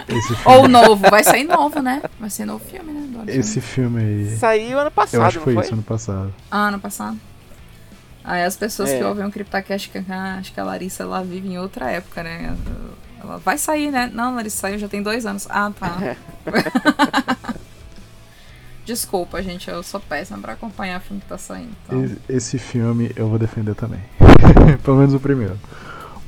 [0.09, 0.43] esse filme.
[0.45, 2.03] Ou novo, vai sair novo, né?
[2.19, 3.25] Vai ser novo filme, né?
[3.29, 4.37] Esse filme aí.
[4.37, 5.65] Saiu ano passado, Eu acho que foi foi?
[5.65, 6.35] isso, ano passado.
[6.51, 7.19] Ah, ano passado.
[8.23, 8.99] Aí as pessoas é.
[8.99, 12.23] que ouvem o Criptacast, que ah, acho que a Larissa ela vive em outra época,
[12.23, 12.57] né?
[13.21, 14.11] Ela vai sair, né?
[14.13, 15.47] Não, Larissa saiu já tem dois anos.
[15.51, 16.17] Ah, tá.
[18.87, 21.73] Desculpa, gente, eu sou péssima pra acompanhar o filme que tá saindo.
[21.85, 22.17] Então.
[22.29, 23.99] Esse filme eu vou defender também.
[24.85, 25.59] Pelo menos o primeiro.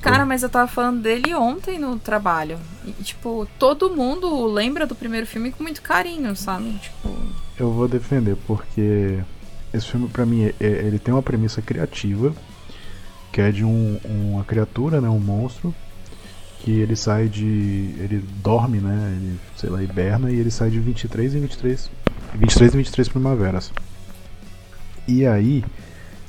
[0.00, 2.58] Cara, mas eu tava falando dele ontem no trabalho.
[2.84, 6.72] E, tipo, todo mundo lembra do primeiro filme com muito carinho, sabe?
[6.78, 7.16] Tipo.
[7.56, 9.20] Eu vou defender, porque
[9.72, 12.34] esse filme para mim é, é, ele tem uma premissa criativa
[13.32, 15.72] que é de um, uma criatura, né, um monstro
[16.60, 20.80] que ele sai de ele dorme, né, ele sei lá hiberna e ele sai de
[20.80, 21.90] 23 em 23
[22.34, 23.72] 23 em 23 primaveras.
[25.06, 25.64] E aí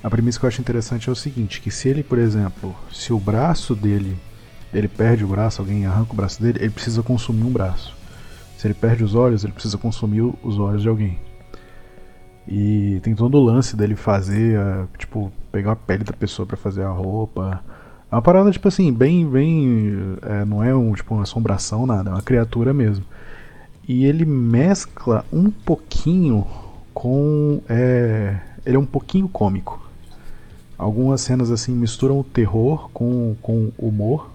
[0.01, 3.11] a premissa que eu acho interessante é o seguinte, que se ele, por exemplo, se
[3.11, 4.17] o braço dele
[4.73, 7.95] ele perde o braço, alguém arranca o braço dele, ele precisa consumir um braço.
[8.57, 11.17] Se ele perde os olhos, ele precisa consumir os olhos de alguém.
[12.47, 14.59] E tem todo o lance dele fazer,
[14.97, 17.63] tipo, pegar a pele da pessoa para fazer a roupa.
[18.11, 20.17] É uma parada, tipo assim, bem, bem.
[20.21, 23.05] É, não é um, tipo, uma assombração, nada, é uma criatura mesmo.
[23.89, 26.45] E ele mescla um pouquinho
[26.93, 27.59] com.
[27.67, 29.83] É, ele é um pouquinho cômico.
[30.77, 34.29] Algumas cenas assim misturam o terror com, com humor.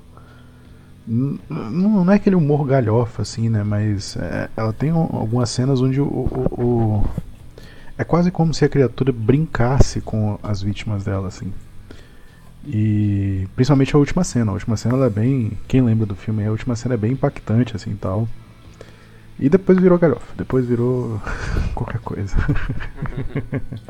[1.06, 1.38] Não,
[2.04, 3.62] não é aquele humor galhofa, assim, né?
[3.62, 7.04] Mas é, ela tem algumas cenas onde o, o, o
[7.96, 11.52] é quase como se a criatura brincasse com as vítimas dela, assim.
[12.66, 14.50] E principalmente a última cena.
[14.50, 15.52] A última cena é bem.
[15.68, 18.28] Quem lembra do filme, a última cena é bem impactante, assim tal.
[19.38, 20.34] E depois virou galhofa.
[20.36, 21.20] Depois virou
[21.74, 22.36] qualquer coisa.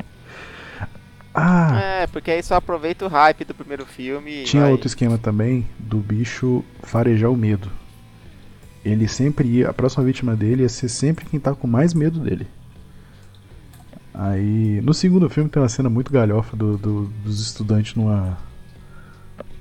[1.33, 1.79] ah!
[1.79, 4.43] É, porque aí só aproveita o hype do primeiro filme.
[4.43, 4.71] Tinha vai...
[4.71, 7.71] outro esquema também do bicho farejar o medo.
[8.83, 9.69] Ele sempre ia.
[9.69, 12.47] A próxima vítima dele ia ser sempre quem tá com mais medo dele.
[14.13, 18.37] Aí, no segundo filme tem uma cena muito galhofa do, do, dos estudantes numa,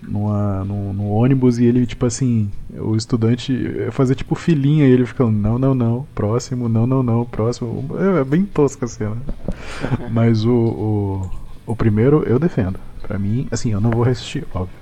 [0.07, 3.53] numa no, no, ônibus e ele, tipo assim, o estudante
[3.91, 7.85] fazer tipo filinha e ele ficando, não, não, não, próximo, não, não, não, próximo.
[7.99, 9.17] É, é bem tosca a cena.
[10.11, 11.31] Mas o, o,
[11.67, 12.79] o, primeiro eu defendo.
[13.03, 14.77] Pra mim, assim, eu não vou resistir, óbvio.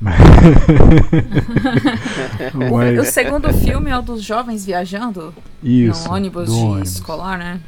[0.00, 0.16] Mas...
[2.72, 2.98] Mas...
[2.98, 5.32] O segundo filme é o dos jovens viajando
[5.62, 6.94] Isso, no ônibus de ônibus.
[6.94, 7.60] escolar, né?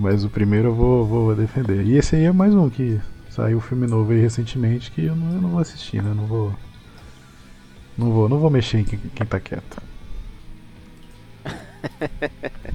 [0.00, 1.86] Mas o primeiro eu vou, vou defender.
[1.86, 3.00] E esse aí é mais um que
[3.36, 6.14] saiu um filme novo aí recentemente que eu não, eu não vou assistir, né?
[6.14, 6.54] Não vou.
[7.96, 9.82] Não vou, não vou mexer em quem, quem tá quieto.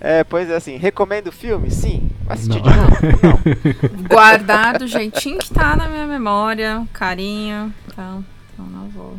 [0.00, 1.72] É, pois é, assim, recomendo o filme?
[1.72, 2.08] Sim.
[2.28, 2.62] Assistir Não.
[2.62, 2.96] de novo?
[3.20, 4.02] Não.
[4.08, 7.74] Guardar do jeitinho que tá na minha memória, carinho.
[7.88, 9.16] Então, então não vou.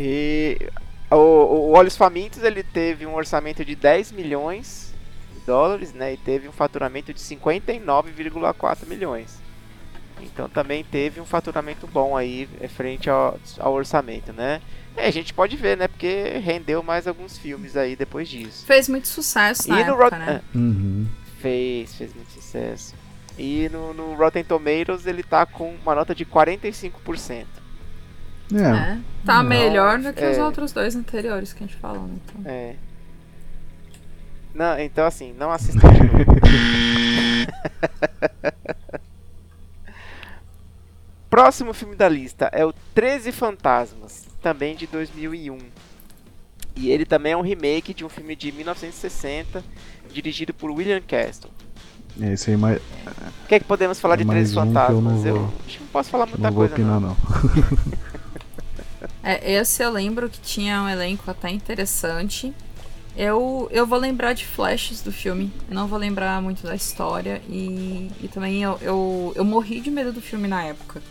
[0.00, 0.58] E
[1.10, 4.85] o, o Olhos Famintos ele teve um orçamento de 10 milhões
[5.46, 6.12] dólares, né?
[6.12, 9.38] E teve um faturamento de 59,4 milhões.
[10.20, 14.60] Então também teve um faturamento bom aí eh, frente ao, ao orçamento, né?
[14.96, 15.88] É, a gente pode ver, né?
[15.88, 18.64] Porque rendeu mais alguns filmes aí depois disso.
[18.66, 20.42] Fez muito sucesso na E no época, Rot- né?
[20.54, 21.06] Uhum.
[21.40, 22.94] Fez, fez muito sucesso.
[23.38, 27.44] E no, no Rotten Tomatoes ele tá com uma nota de 45%.
[28.54, 28.98] É, É.
[29.26, 30.42] Tá Não, melhor do que os é.
[30.44, 32.16] outros dois anteriores que a gente falou, né?
[32.24, 32.50] Então.
[32.50, 32.74] É.
[34.56, 36.16] Não, então assim, não assista de novo.
[41.28, 45.58] Próximo filme da lista é o 13 Fantasmas, também de 2001.
[46.74, 49.62] E ele também é um remake de um filme de 1960,
[50.10, 51.50] dirigido por William Castle.
[52.20, 52.80] é esse aí mais,
[53.44, 54.72] O que é que podemos falar É de 13 um que eu não
[55.10, 55.26] Fantasmas?
[55.26, 57.08] Eu, vou- acho que não posso falar muita não vou coisa opinar não.
[57.10, 57.16] não.
[59.22, 62.54] É, esse eu lembro que tinha um elenco até interessante.
[63.16, 67.40] Eu, eu vou lembrar de flashes do filme, não vou lembrar muito da história.
[67.48, 71.02] E, e também eu, eu, eu morri de medo do filme na época.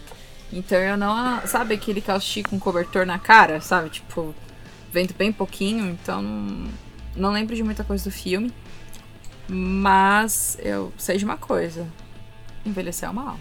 [0.54, 1.42] Então eu não.
[1.48, 3.60] Sabe aquele assisti com cobertor na cara?
[3.60, 3.90] Sabe?
[3.90, 4.36] Tipo,
[4.94, 5.88] vento bem pouquinho.
[5.90, 6.70] Então não,
[7.16, 8.54] não lembro de muita coisa do filme.
[9.48, 11.88] Mas eu sei de uma coisa:
[12.64, 13.40] envelheceu mal.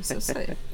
[0.00, 0.56] Isso eu sei.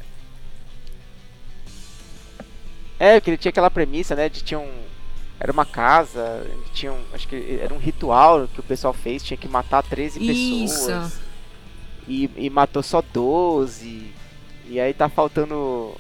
[2.99, 4.73] É, porque ele tinha aquela premissa, né, de tinha um
[5.39, 9.37] era uma casa, tinha um, acho que era um ritual que o pessoal fez, tinha
[9.37, 10.87] que matar 13 Isso.
[10.87, 11.21] pessoas.
[12.09, 14.11] E, e matou só 12.
[14.69, 15.93] E aí tá faltando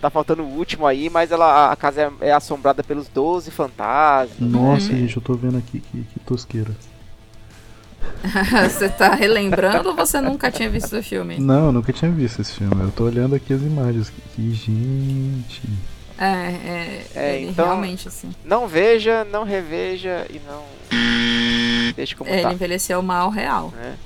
[0.00, 4.38] tá faltando o último aí, mas ela a casa é, é assombrada pelos 12 fantasmas.
[4.40, 4.98] Nossa, Uhum.
[4.98, 6.70] gente, eu tô vendo aqui que, que tosqueira.
[8.70, 11.38] você tá relembrando ou você nunca tinha visto o filme?
[11.38, 12.82] Não, eu nunca tinha visto esse filme.
[12.82, 14.10] Eu tô olhando aqui as imagens.
[14.34, 15.62] Que gente.
[16.20, 18.30] É, é, É, ele então- realmente, assim.
[18.44, 20.62] Não veja, não reveja e não
[21.96, 22.52] deixe como Ele tá.
[22.52, 23.70] envelheceu mal real.
[23.74, 23.96] né?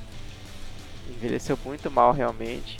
[1.09, 2.79] Envelheceu muito mal, realmente.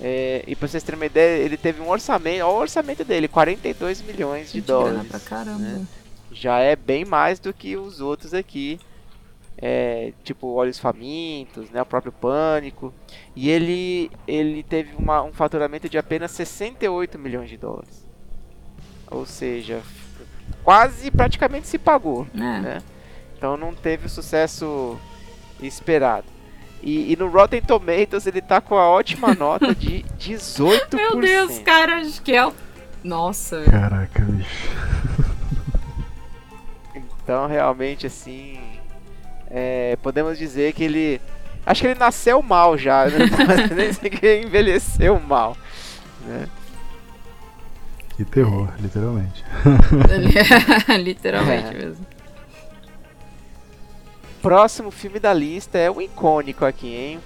[0.00, 3.28] É, e pra vocês terem uma ideia, ele teve um orçamento, olha o orçamento dele,
[3.28, 5.08] 42 milhões de Gente, dólares.
[5.08, 5.58] pra caramba.
[5.58, 5.86] né?
[6.32, 8.78] Já é bem mais do que os outros aqui.
[9.56, 12.92] É, tipo Olhos Famintos, né, o próprio Pânico.
[13.36, 18.03] E ele, ele teve uma- um faturamento de apenas 68 milhões de dólares.
[19.14, 19.80] Ou seja,
[20.62, 22.38] quase praticamente se pagou É.
[22.38, 22.82] né?
[23.36, 24.98] Então não teve o sucesso
[25.62, 26.26] esperado.
[26.82, 30.94] E, e no Rotten Tomatoes ele tá com a ótima nota de 18%.
[30.94, 32.52] Meu Deus, cara, acho que é o.
[33.02, 34.68] Nossa, Caraca, bicho.
[37.22, 38.58] Então realmente assim.
[39.50, 41.20] é, podemos dizer que ele.
[41.66, 43.18] Acho que ele nasceu mal já, né?
[43.46, 45.56] Mas nem sei que ele envelheceu mal.
[46.26, 46.46] Né?
[48.16, 49.44] Que terror, literalmente.
[50.98, 51.72] literalmente É.
[51.74, 52.06] mesmo.
[54.40, 57.20] Próximo filme da lista é o icônico aqui, hein?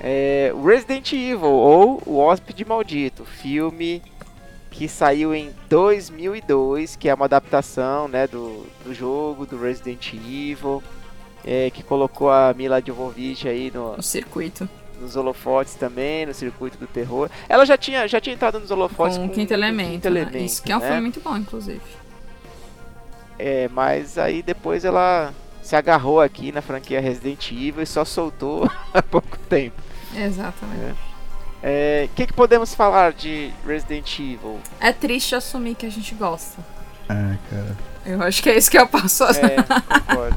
[0.00, 4.02] É Resident Evil ou O Hóspede Maldito, filme
[4.70, 10.82] que saiu em 2002, que é uma adaptação né, do, do jogo do Resident Evil,
[11.44, 14.68] é, que colocou a Mila Jovovich aí no, O circuito.
[15.04, 17.30] Nos holofotes também, no circuito do terror.
[17.48, 19.90] Ela já tinha, já tinha entrado nos holofotes Com com o quinto elemento.
[19.92, 20.20] Quinto né?
[20.20, 20.86] Elemento, Isso que é um né?
[20.86, 21.80] filme muito bom, inclusive.
[23.38, 25.32] É, mas aí depois ela
[25.62, 29.80] se agarrou aqui na franquia Resident Evil e só soltou há pouco tempo.
[30.14, 30.96] Exatamente.
[31.62, 34.60] É, O que, que podemos falar de Resident Evil?
[34.80, 36.62] É triste assumir que a gente gosta.
[37.08, 37.76] É, cara.
[38.06, 39.24] Eu acho que é isso que eu passo.
[39.24, 39.56] É,
[40.06, 40.36] concordo.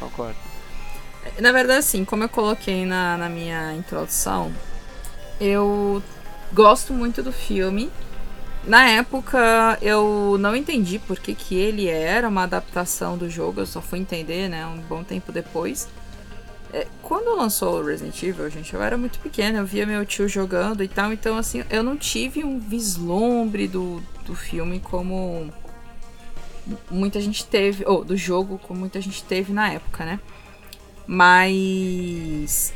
[0.00, 0.45] Concordo.
[1.38, 4.50] Na verdade, assim, como eu coloquei na, na minha introdução,
[5.38, 6.02] eu
[6.52, 7.90] gosto muito do filme.
[8.64, 13.66] Na época, eu não entendi por que, que ele era uma adaptação do jogo, eu
[13.66, 15.88] só fui entender, né, um bom tempo depois.
[16.72, 20.26] É, quando lançou o Resident Evil, gente, eu era muito pequena, eu via meu tio
[20.28, 25.52] jogando e tal, então, assim, eu não tive um vislumbre do, do filme como
[26.90, 30.18] muita gente teve, ou do jogo como muita gente teve na época, né?
[31.06, 32.72] Mas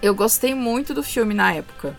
[0.00, 1.96] eu gostei muito do filme na época.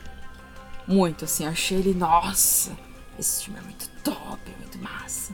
[0.88, 2.71] Muito, assim, achei ele, nossa,
[3.17, 5.34] esse filme é muito top, é muito massa.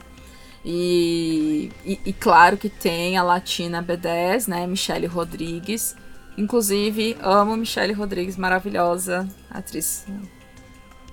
[0.64, 5.96] E, e, e claro que tem a Latina B10, né, Michelle Rodrigues,
[6.40, 10.06] Inclusive, amo Michelle Rodrigues, maravilhosa atriz.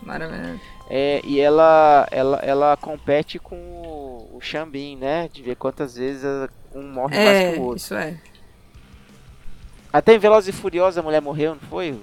[0.02, 0.60] Maravilhosa.
[0.90, 5.30] É, e ela, ela, ela compete com o, Xambin, né?
[5.34, 6.24] De ver quantas vezes
[6.74, 7.78] um morre mais É, que o outro.
[7.78, 8.18] isso é.
[9.92, 12.00] Até em Velozes e Furiosos a mulher morreu, não foi?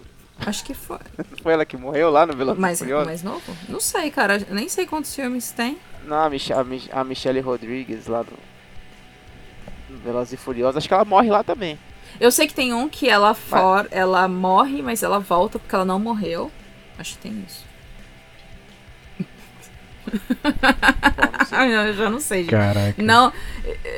[0.46, 0.98] Acho que foi.
[1.42, 3.06] Foi ela que morreu lá no Velozes e Mais, Furiosos?
[3.06, 3.56] mais novo?
[3.68, 4.44] Não sei, cara.
[4.50, 5.78] Nem sei quantos filmes tem.
[6.06, 8.24] Não, a, Mich a, Mich a Michelle Rodrigues lá
[9.88, 10.78] no Velozes e Furiosos.
[10.78, 11.78] Acho que ela morre lá também.
[12.20, 15.84] Eu sei que tem um que ela for, ela morre, mas ela volta porque ela
[15.84, 16.50] não morreu.
[16.98, 17.64] Acho que tem isso.
[21.16, 21.34] Bom, não.
[21.52, 22.50] Ah, eu já não sei, gente.
[22.50, 23.02] Caraca.
[23.02, 23.32] Não,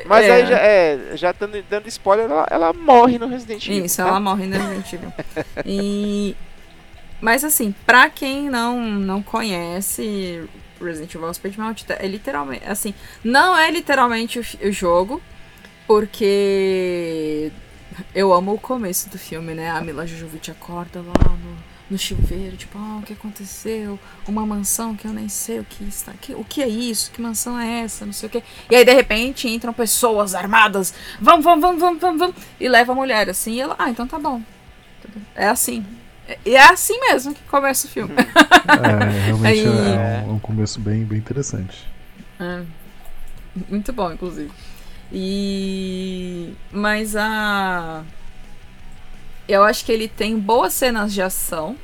[0.05, 0.31] Mas É.
[0.31, 3.85] aí já, é, já dando, dando spoiler, ela, ela morre no Resident Evil.
[3.85, 4.07] Isso, tá?
[4.07, 5.13] ela morre no Resident Evil.
[5.65, 6.35] E...
[7.19, 10.43] Mas assim, pra quem não, não conhece
[10.79, 15.21] Resident Evil Spirit Mount, é literalmente, assim, não é literalmente o, o jogo,
[15.87, 17.51] porque
[18.13, 19.71] eu amo o começo do filme, né?
[19.71, 21.57] A Mila Jovovich acorda lá no,
[21.89, 23.97] no chuveiro, tipo, ah, o que aconteceu?
[24.27, 27.11] Uma mansão que eu nem sei o que está, que, o que é isso?
[27.11, 28.05] Que mansão é essa?
[28.05, 28.43] Não sei o que.
[28.69, 32.91] E aí de repente entram pessoas armadas, vamos, vamos, vamos, vamos, vamos, vamos, e leva
[32.91, 34.41] a mulher assim, e ela, ah, então tá bom.
[35.35, 35.85] É assim.
[36.45, 38.13] E é assim mesmo que começa o filme.
[38.17, 41.87] É, realmente Aí- é um, um começo bem, bem interessante.
[42.39, 42.63] É.
[43.69, 44.51] Muito bom, inclusive.
[45.11, 46.53] E.
[46.71, 48.03] Mas a.
[49.47, 51.77] Eu acho que ele tem boas cenas de ação.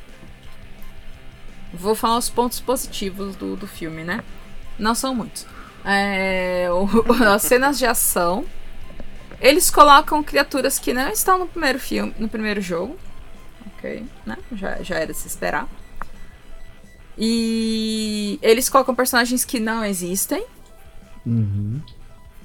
[1.74, 4.24] Vou falar os pontos positivos do, do filme, né?
[4.78, 5.46] Não são muitos.
[5.86, 8.46] É, o- as cenas de ação.
[9.40, 12.98] Eles colocam criaturas que não estão no primeiro filme, no primeiro jogo.
[13.78, 14.38] Ok, né?
[14.54, 15.68] Já, já era de se esperar.
[17.18, 20.44] E eles colocam personagens que não existem
[21.26, 21.80] Uhum.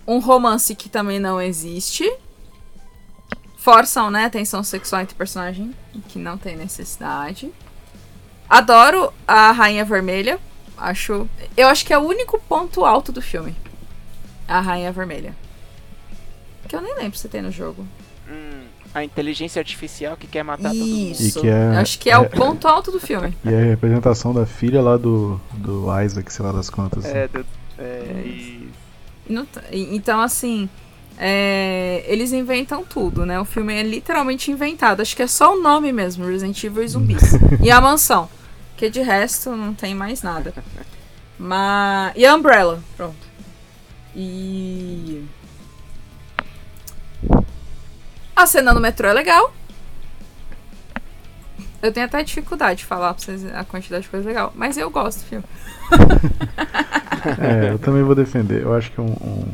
[0.07, 2.11] um romance que também não existe.
[3.73, 5.75] Forçam, né, tensão sexual entre personagem,
[6.09, 7.51] que não tem necessidade.
[8.49, 10.39] Adoro a Rainha Vermelha.
[10.79, 11.29] Acho.
[11.55, 13.55] Eu acho que é o único ponto alto do filme.
[14.49, 15.35] A Rainha Vermelha.
[16.67, 17.87] Que eu nem lembro se tem no jogo.
[18.27, 18.63] Hum,
[18.95, 21.11] a inteligência artificial que quer matar todo mundo.
[21.13, 21.39] Isso.
[21.39, 23.37] E que é- Eu acho que é, o ponto alto do filme.
[23.45, 27.05] E a representação da filha lá do, do Isaac, sei lá das contas.
[27.05, 27.45] É, do-
[27.79, 28.61] é,
[29.29, 30.71] Não e- Então, assim,
[31.21, 33.41] é, eles inventam tudo, né?
[33.41, 35.01] O filme é literalmente inventado.
[35.01, 37.23] Acho que é só o nome mesmo, Resident Evil e zumbis.
[37.61, 38.29] e a mansão.
[38.77, 40.55] Que de resto não tem mais nada.
[41.37, 42.13] Mas...
[42.15, 43.17] E a Umbrella, pronto.
[44.15, 45.25] E...
[48.37, 49.53] A cena no metrô é legal.
[51.83, 54.53] Eu tenho até dificuldade de falar pra vocês a quantidade de coisa legal.
[54.55, 55.45] Mas eu gosto do filme.
[57.41, 58.63] É, eu também vou defender.
[58.63, 59.53] Eu acho que é um, um-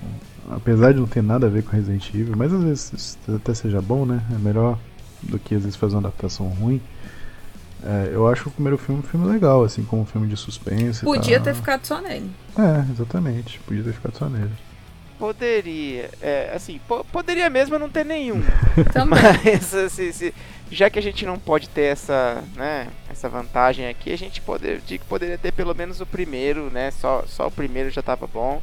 [0.51, 3.55] Apesar de não ter nada a ver com Resident Evil, mas às vezes isso até
[3.55, 4.23] seja bom, né?
[4.35, 4.79] É melhor
[5.23, 6.81] do que às vezes fazer uma adaptação ruim.
[7.83, 11.05] É, eu acho o primeiro filme um filme legal, assim, como um filme de suspense.
[11.05, 12.31] Podia ter ficado só nele.
[12.59, 13.59] É, exatamente.
[13.61, 14.51] Podia ter ficado só nele.
[15.19, 18.43] poderia, é, assim, po- poderia mesmo não ter nenhum.
[19.09, 20.35] Mas assim, se-
[20.71, 24.83] já que a gente não pode ter essa, né, essa vantagem aqui, a gente poder,
[25.09, 26.91] poderia ter pelo menos o primeiro, né?
[26.91, 28.61] Só, só o primeiro já tava bom.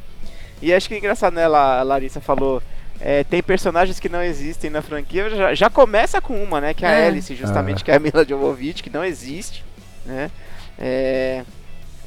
[0.62, 1.44] E acho que é engraçado, né?
[1.44, 2.62] A Larissa falou.
[3.00, 5.28] é, tem personagens que não existem na franquia.
[5.28, 6.72] Já, já começa com uma, né?
[6.72, 7.06] Que é a É.
[7.08, 7.84] Alice, justamente, Ah.
[7.84, 9.64] que é a Mila Jovovich, que não existe,
[10.06, 10.30] né?
[10.78, 11.42] É,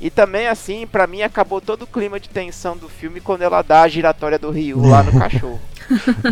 [0.02, 3.62] e também, assim, pra mim acabou todo o clima de tensão do filme quando ela
[3.62, 5.60] dá a giratória do Ryu lá no cachorro.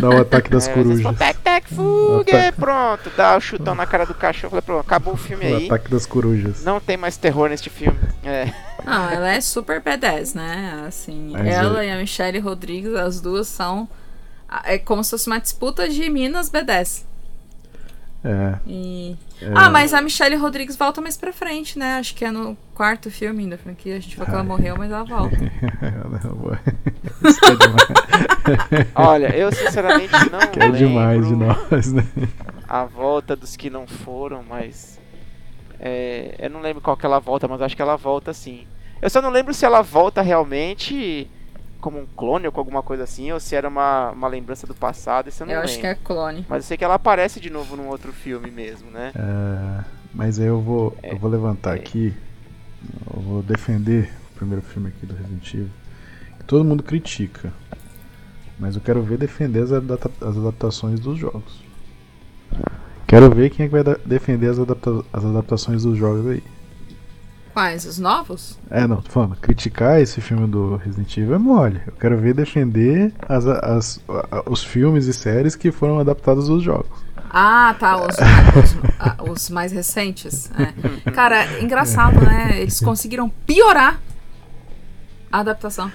[0.00, 1.00] Dá o ataque das É, corujas.
[1.02, 2.60] falam, Tec, tec, fuga, Ataque.
[2.60, 3.10] pronto.
[3.16, 4.50] Dá o chutão na cara do cachorro.
[4.50, 5.66] Falei, pronto, acabou o filme O aí.
[5.66, 6.64] ataque das corujas.
[6.64, 7.96] Não tem mais terror neste filme.
[8.24, 8.52] É.
[8.84, 10.84] Não, ela é super B10, né?
[10.88, 13.88] Assim, Mas ela é- e a Michelle Rodrigues, as duas são.
[14.64, 17.04] É como se fosse uma disputa de Minas B10.
[18.24, 18.58] É.
[18.66, 19.16] E...
[19.42, 19.52] é.
[19.54, 21.98] Ah, mas a Michelle Rodrigues volta mais pra frente, né?
[21.98, 23.96] Acho que é no quarto filme da franquia.
[23.96, 25.36] A gente falou que ela morreu, mas ela volta.
[25.82, 25.90] É
[28.94, 32.06] Olha, eu sinceramente não que é demais de lembro nós, né?
[32.68, 34.98] a volta dos que não foram, mas.
[35.78, 38.66] é, eu não lembro qual que ela volta, mas acho que ela volta sim.
[39.02, 41.28] Eu só não lembro se ela volta realmente
[41.84, 44.74] como um clone ou com alguma coisa assim, ou se era uma, uma lembrança do
[44.74, 45.70] passado, isso eu não Eu lembro.
[45.70, 46.46] acho que é clone.
[46.48, 49.12] Mas eu sei que ela aparece de novo num outro filme mesmo, né?
[49.14, 49.84] É,
[50.14, 51.80] mas aí eu vou, É, eu vou levantar é.
[51.80, 52.14] aqui,
[53.14, 55.68] eu vou defender o primeiro filme aqui do Resident Evil,
[56.38, 57.52] que todo mundo critica,
[58.58, 61.62] mas eu quero ver defender as, adapta- as adaptações dos jogos.
[63.06, 66.42] Quero ver quem é que vai defender as, adapta- as adaptações dos jogos aí.
[67.54, 67.86] Quais?
[67.86, 68.58] Os novos?
[68.68, 71.80] É, não, tô falando, criticar esse filme do Resident Evil é mole.
[71.86, 74.00] Eu quero ver defender as, as-
[74.46, 76.90] os filmes e séries que foram adaptados dos jogos.
[77.30, 77.96] Ah, tá.
[77.96, 80.50] Os, os, ah, os mais recentes.
[81.06, 81.10] É.
[81.12, 82.60] Cara, engraçado, né?
[82.60, 84.00] Eles conseguiram piorar
[85.32, 85.90] a adaptação.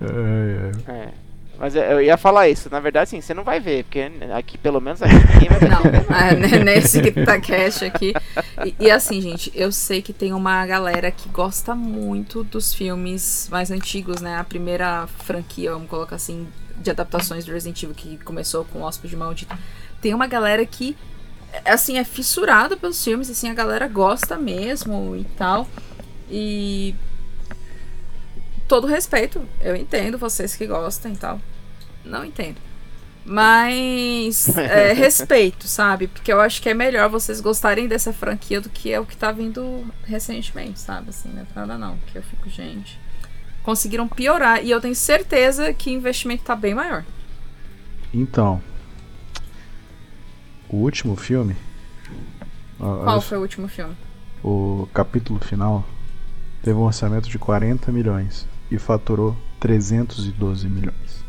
[0.00, 0.92] É, é.
[0.92, 1.12] É.
[1.58, 2.70] Mas eu- ia falar isso.
[2.70, 5.68] Na verdade, sim, você não vai ver, porque aqui, pelo menos, aqui ninguém vai ver.
[5.68, 8.14] Não, é, né, nesse que tá cash aqui.
[8.64, 13.48] E, e assim, gente, eu sei que tem uma galera que gosta muito dos filmes
[13.50, 14.36] mais antigos, né?
[14.36, 18.82] A primeira franquia, vamos colocar assim, de adaptações do Resident Evil, que começou com o
[18.82, 19.56] Hóspede Maldito.
[20.00, 20.96] Tem uma galera que,
[21.64, 25.66] assim, é fissurada pelos filmes, assim, a galera gosta mesmo e tal.
[26.30, 26.94] E.
[28.68, 31.40] Todo respeito, eu entendo vocês que gostam e tal.
[32.04, 32.58] Não entendo.
[33.24, 36.06] Mas é, respeito, sabe?
[36.06, 39.16] Porque eu acho que é melhor vocês gostarem dessa franquia do que é o que
[39.16, 41.08] tá vindo recentemente, sabe?
[41.08, 41.96] Assim, não é pra nada não.
[42.06, 43.00] Que eu fico, gente.
[43.62, 47.04] Conseguiram piorar e eu tenho certeza que o investimento tá bem maior.
[48.12, 48.62] Então,
[50.68, 51.56] o último filme,
[52.78, 53.96] olha Qual foi o último filme?
[54.42, 55.84] o capítulo final,
[56.62, 61.24] teve um orçamento de 40 milhões e faturou 312 milhões.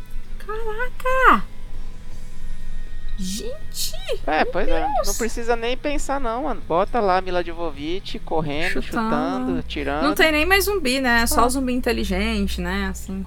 [3.18, 3.92] Gente!
[4.26, 4.88] É, pois é.
[5.04, 6.62] Não precisa nem pensar, não, mano.
[6.66, 9.10] Bota lá Mila Jovovich correndo, Chutando.
[9.10, 10.02] chutando, tirando.
[10.04, 11.22] Não tem nem mais zumbi, né?
[11.22, 11.26] Ah.
[11.26, 12.88] Só zumbi inteligente, né?
[12.90, 13.24] Assim.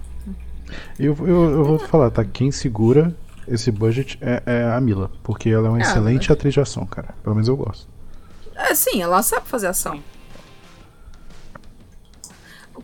[1.00, 2.26] Eu, eu, eu vou te falar, tá?
[2.26, 3.16] Quem segura
[3.48, 6.88] esse budget é, é a Mila, porque ela é uma Ah, excelente atriz de ação,
[6.88, 7.14] cara.
[7.22, 7.88] Pelo menos eu gosto.
[8.56, 10.02] É, sim, ela sabe fazer ação.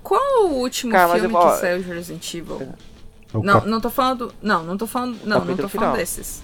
[0.04, 2.62] Qual o último Cara, filme eu que saiu de Resident Evil?
[3.34, 4.34] É o Não, cap- não tô falando.
[4.42, 5.18] Não, não tô falando.
[5.24, 5.96] Não, não tô falando final.
[5.98, 6.42] desses.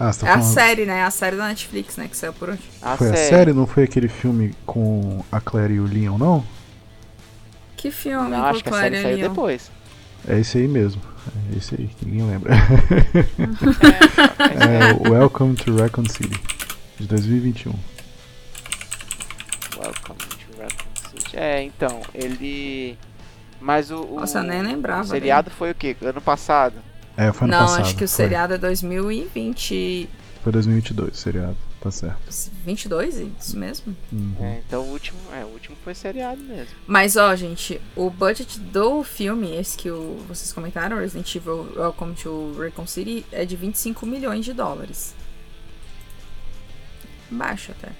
[0.00, 1.04] Ah, você É tá a série, né?
[1.04, 2.08] A série da Netflix, né?
[2.08, 2.60] Que saiu por hoje.
[2.80, 3.28] A Foi a série.
[3.28, 6.44] série, não foi aquele filme com a Claire e o Leon, não?
[7.76, 9.28] Que filme Não, com acho que a Claire série saiu Leon?
[9.28, 9.70] depois.
[10.26, 11.00] É esse aí mesmo.
[11.52, 12.52] É esse aí, que ninguém lembra.
[14.60, 16.40] É, é o Welcome to Raccoon City,
[16.98, 17.72] de 2021.
[19.78, 20.18] Welcome.
[21.32, 22.96] É, então, ele.
[23.60, 24.02] Mas o.
[24.02, 25.96] o Nossa, eu nem lembrava O seriado foi o quê?
[26.02, 26.74] Ano passado?
[27.16, 27.80] É, foi ano Não, passado.
[27.82, 28.16] acho que o foi.
[28.16, 30.08] seriado é 2020.
[30.42, 31.56] Foi 2022, o seriado.
[31.80, 32.20] Tá certo.
[32.64, 33.96] 22, isso mesmo?
[34.12, 34.36] Uhum.
[34.40, 35.18] É, então o último.
[35.32, 36.74] É, o último foi seriado mesmo.
[36.86, 42.14] Mas, ó, gente, o budget do filme, esse que o- vocês comentaram, Resident Evil Welcome
[42.14, 45.12] to Raccoon City, é de 25 milhões de dólares.
[47.30, 47.90] Baixo até.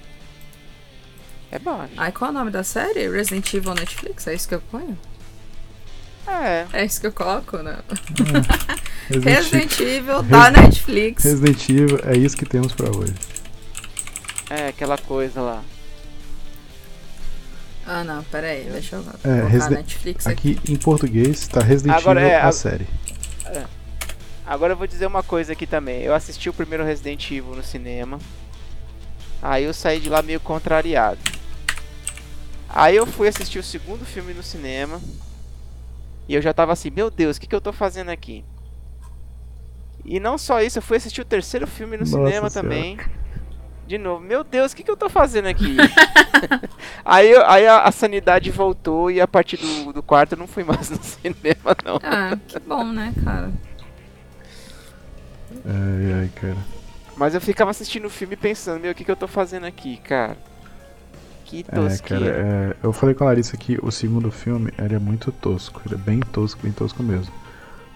[1.55, 1.93] É baixo.
[1.97, 3.07] Aí, qual é o nome da série?
[3.09, 4.25] Resident Evil Netflix?
[4.27, 4.97] É isso que eu ponho?
[6.27, 6.65] É.
[6.73, 7.77] É isso que eu coloco, né?
[9.07, 11.23] Resident, Resident Evil da Netflix.
[11.25, 13.13] Resident Evil, é isso que temos pra hoje.
[14.49, 15.61] É, aquela coisa lá.
[17.85, 20.57] Ah, não, pera aí, deixa eu colocar É, Residen- Netflix aqui.
[20.57, 22.87] Aqui em português tá Resident Agora, Evil é, a a- série.
[24.45, 26.01] Agora eu vou dizer uma coisa aqui também.
[26.01, 28.19] Eu assisti o primeiro Resident Evil no cinema.
[29.41, 31.19] Aí eu saí de lá meio contrariado.
[32.73, 34.99] Aí eu fui assistir o segundo filme no cinema.
[36.27, 38.43] E eu já tava assim, meu Deus, o que, que eu tô fazendo aqui?
[40.03, 42.51] E não só isso, eu fui assistir o terceiro filme no Nossa cinema Senhora.
[42.51, 42.97] também.
[43.85, 45.75] De novo, meu Deus, o que, que eu tô fazendo aqui?
[47.05, 50.63] aí aí a, a sanidade voltou e a partir do, do quarto eu não fui
[50.63, 51.99] mais no cinema, não.
[52.01, 53.51] Ah, que bom, né, cara?
[55.65, 56.57] Ai, ai, cara.
[57.15, 59.97] Mas eu ficava assistindo o filme pensando, meu, o que, que eu tô fazendo aqui,
[59.97, 60.37] cara?
[61.61, 64.99] Que É, cara, é, eu falei com a Larissa que o segundo filme ele é
[64.99, 65.81] muito tosco.
[65.85, 67.31] Ele é bem tosco, bem tosco mesmo.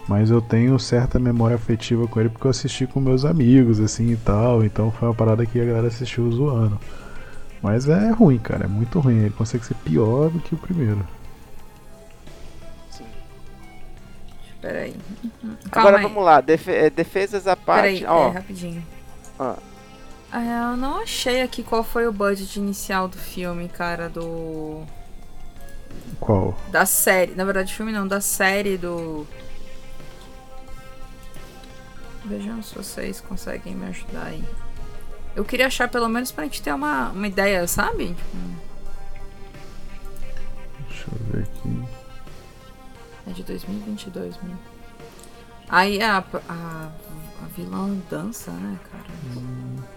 [0.07, 4.11] Mas eu tenho certa memória afetiva com ele porque eu assisti com meus amigos, assim
[4.11, 4.63] e tal.
[4.63, 6.79] Então foi uma parada que a galera assistiu zoando.
[7.61, 9.17] Mas é ruim, cara, é muito ruim.
[9.21, 11.05] Ele consegue ser pior do que o primeiro.
[12.91, 13.03] Sim.
[14.61, 14.95] Pera aí.
[15.43, 15.55] Uhum.
[15.71, 16.03] Calma Agora aí.
[16.03, 17.81] vamos lá, defe- é, defesas à parte.
[18.01, 18.83] Peraí, Ó, é, rapidinho.
[19.39, 19.55] ó,
[20.33, 24.83] eu não achei aqui qual foi o budget inicial do filme, cara, do.
[26.19, 26.57] Qual?
[26.69, 27.33] Da série.
[27.33, 29.25] Na verdade, filme não, da série do.
[32.25, 34.43] Vejam se vocês conseguem me ajudar aí.
[35.33, 38.15] Eu queria achar pelo menos pra gente ter uma, uma ideia, sabe?
[40.89, 41.83] Deixa eu ver aqui.
[43.27, 44.59] É de 2022 mesmo.
[45.69, 46.17] Aí a,
[46.49, 46.89] a,
[47.43, 49.96] a vilã dança, né, cara?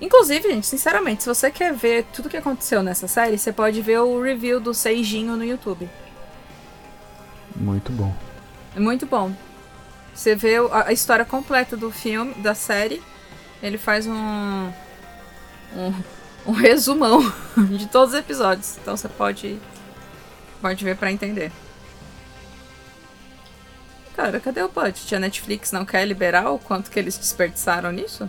[0.00, 4.00] Inclusive, gente, sinceramente, se você quer ver tudo que aconteceu nessa série, você pode ver
[4.00, 5.88] o review do Seijinho no YouTube.
[7.54, 8.14] Muito bom.
[8.74, 9.34] É muito bom.
[10.14, 13.02] Você vê a, história completa do filme, da série.
[13.62, 14.72] Ele faz um.
[15.76, 15.94] um,
[16.46, 17.20] um resumão
[17.76, 18.78] de todos os episódios.
[18.78, 19.58] Então você pode.
[20.62, 21.52] Pode ver pra entender.
[24.16, 25.14] Cara, cadê o budget?
[25.14, 28.28] A Netflix não quer liberar o quanto que eles desperdiçaram nisso?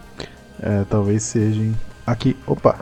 [0.61, 1.75] É, talvez seja, hein?
[2.05, 2.79] Aqui, opa.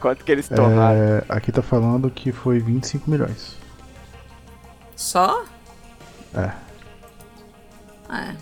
[0.00, 0.98] Quanto que eles torraram?
[0.98, 3.56] É, aqui tá falando que foi 25 milhões.
[4.96, 5.44] Só?
[6.34, 6.50] É.
[8.12, 8.34] É.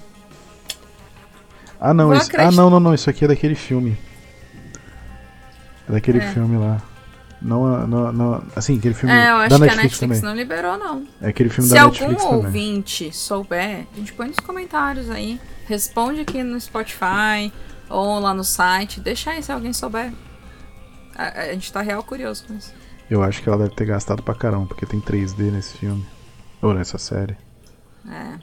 [1.80, 3.96] Ah não, isso, ah não, não, não, isso aqui é daquele filme.
[5.88, 6.32] É daquele É.
[6.32, 6.80] filme lá.
[7.40, 10.22] Não, não, não, assim, aquele filme É, eu acho da que a Netflix, Netflix também.
[10.22, 11.04] não liberou, não.
[11.20, 12.36] É aquele filme Se da algum Netflix também.
[12.36, 15.40] ouvinte souber, a gente põe nos comentários aí.
[15.66, 17.52] Responde aqui no Spotify
[17.92, 19.00] ou lá no site.
[19.00, 20.12] Deixa aí se alguém souber.
[21.14, 22.72] A, a gente tá real curioso com isso.
[23.10, 26.04] Eu acho que ela deve ter gastado pra caramba, porque tem 3D nesse filme.
[26.62, 27.36] Ou nessa série.
[28.08, 28.38] É.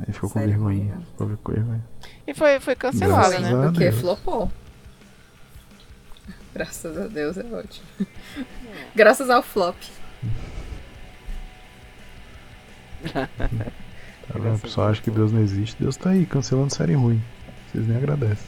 [0.00, 0.98] Aí ficou com vergonha.
[1.12, 1.84] Ficou com vergonha.
[2.26, 3.64] E foi, foi cancelado, Graças né?
[3.66, 4.00] Porque Deus.
[4.00, 4.52] flopou.
[6.52, 7.86] Graças a Deus é ótimo.
[8.94, 9.76] Graças ao flop.
[13.12, 13.28] Tá
[14.34, 14.56] vendo?
[14.56, 15.76] O pessoal acha que Deus não existe.
[15.80, 17.22] Deus tá aí, cancelando série ruim.
[17.74, 18.46] Vocês nem agradecem.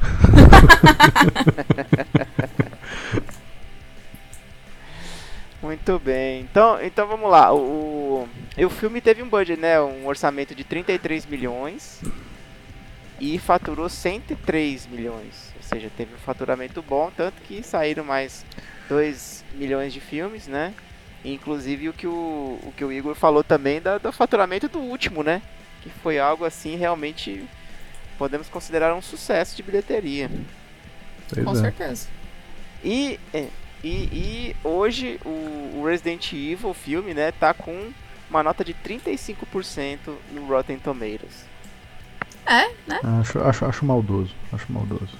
[5.62, 6.40] Muito bem.
[6.40, 7.52] Então, então vamos lá.
[7.52, 8.26] O,
[8.56, 9.78] o, o filme teve um budget, né?
[9.78, 12.00] Um orçamento de 33 milhões
[13.20, 15.52] e faturou 103 milhões.
[15.54, 18.42] Ou seja, teve um faturamento bom, tanto que saíram mais
[18.88, 20.72] 2 milhões de filmes, né?
[21.22, 25.22] Inclusive o que o, o que o Igor falou também da, do faturamento do último,
[25.22, 25.42] né?
[25.82, 27.46] Que foi algo assim realmente
[28.18, 30.30] podemos considerar um sucesso de bilheteria.
[31.28, 31.54] Pois Com é.
[31.54, 32.08] certeza.
[32.84, 33.48] E, é,
[33.82, 37.92] e, e hoje o, o Resident Evil, o filme, né, tá com
[38.28, 39.98] uma nota de 35%
[40.32, 41.44] no Rotten Tomatoes.
[42.46, 43.00] É, né?
[43.20, 44.34] Acho, acho, acho maldoso.
[44.52, 45.18] Acho maldoso.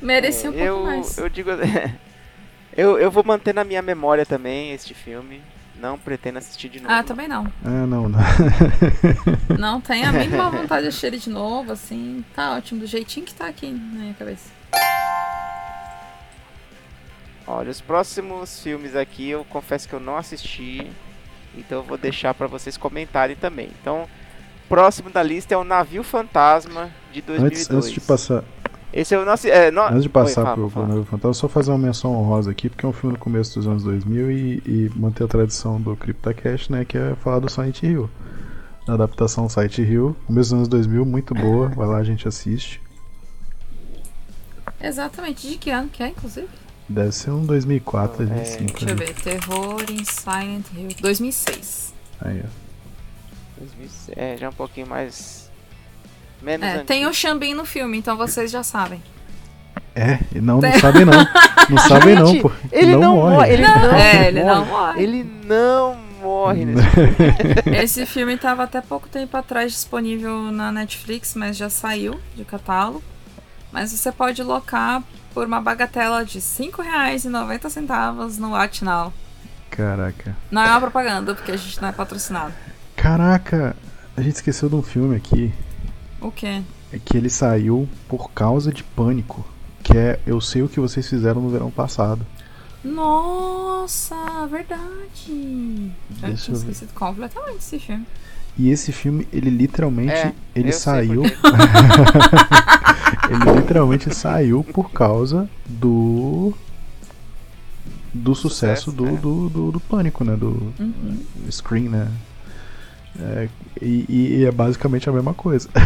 [0.00, 1.18] Merecia um pouco eu, mais.
[1.18, 1.50] eu digo.
[2.76, 5.40] eu, eu vou manter na minha memória também este filme.
[5.80, 6.92] Não pretendo assistir de novo.
[6.92, 7.50] Ah, também não.
[7.64, 8.18] Ah, não, não.
[9.58, 12.22] Não tem a mínima vontade de assistir ele de novo, assim.
[12.34, 14.50] Tá ótimo, do jeitinho que tá aqui na minha cabeça.
[17.46, 20.86] Olha, os próximos filmes aqui eu confesso que eu não assisti.
[21.56, 23.70] Então eu vou deixar pra vocês comentarem também.
[23.80, 24.06] Então,
[24.68, 27.70] próximo da lista é o Navio Fantasma de 2002.
[27.70, 28.44] Antes, antes de passar,
[28.92, 31.04] Esse eu não assi- é, não- antes de Oi, passar fala, pro, fala.
[31.04, 33.84] Fantasma, só fazer uma menção honrosa aqui, porque é um filme no começo dos anos
[33.84, 38.10] 2000 e, e manter a tradição do CryptoCast, né, que é falar do Silent Hill.
[38.88, 42.80] A adaptação Silent Hill, começo dos anos 2000, muito boa, vai lá, a gente assiste.
[44.82, 45.46] Exatamente.
[45.48, 46.48] De que ano que é, inclusive?
[46.88, 48.72] Deve ser um 2004, É, 2005.
[48.72, 49.14] Deixa eu ver.
[49.14, 50.88] Terror em Silent Hill.
[51.00, 51.94] 2006.
[52.20, 52.48] Aí, ó.
[53.58, 55.39] 2006, É, já um pouquinho mais.
[56.42, 56.86] Menos É, antigo.
[56.86, 59.02] tem o Xambin no filme, então vocês já sabem.
[59.94, 61.12] É, e não, não sabem não.
[61.68, 62.50] Não sabem não, pô.
[62.70, 63.52] Ele não, morre.
[63.52, 64.54] Ele não, é, ele morre.
[64.54, 65.02] não morre.
[65.02, 66.86] Ele não morre nesse
[67.62, 67.78] filme.
[67.78, 73.02] Esse filme tava até pouco tempo atrás disponível na Netflix, mas já saiu de catálogo.
[73.72, 75.02] Mas você pode locar
[75.32, 79.12] por uma bagatela de R$ 5,90 no Now.
[79.70, 80.36] Caraca.
[80.50, 82.52] Não é uma propaganda, porque a gente não é patrocinado.
[82.96, 83.76] Caraca,
[84.16, 85.52] a gente esqueceu de um filme aqui.
[86.20, 86.62] O quê?
[86.92, 89.44] É que ele saiu por causa de pânico.
[89.82, 92.24] Que é Eu Sei O Que Vocês Fizeram no Verão Passado.
[92.84, 94.14] Nossa,
[94.50, 95.30] verdade.
[95.30, 95.92] Eu
[96.28, 96.70] Deixa tinha eu ver.
[96.70, 98.06] esquecido completamente desse filme.
[98.58, 100.12] E esse filme, ele literalmente.
[100.12, 101.22] É, ele saiu.
[103.30, 106.52] ele literalmente saiu por causa do.
[108.12, 109.12] Do sucesso, Sucesso, do, é.
[109.12, 110.34] do, do, do pânico, né?
[110.36, 111.18] Do Uhum.
[111.50, 112.10] screen, né?
[113.18, 113.48] É,
[113.80, 114.06] e,
[114.38, 115.68] e é basicamente a mesma coisa.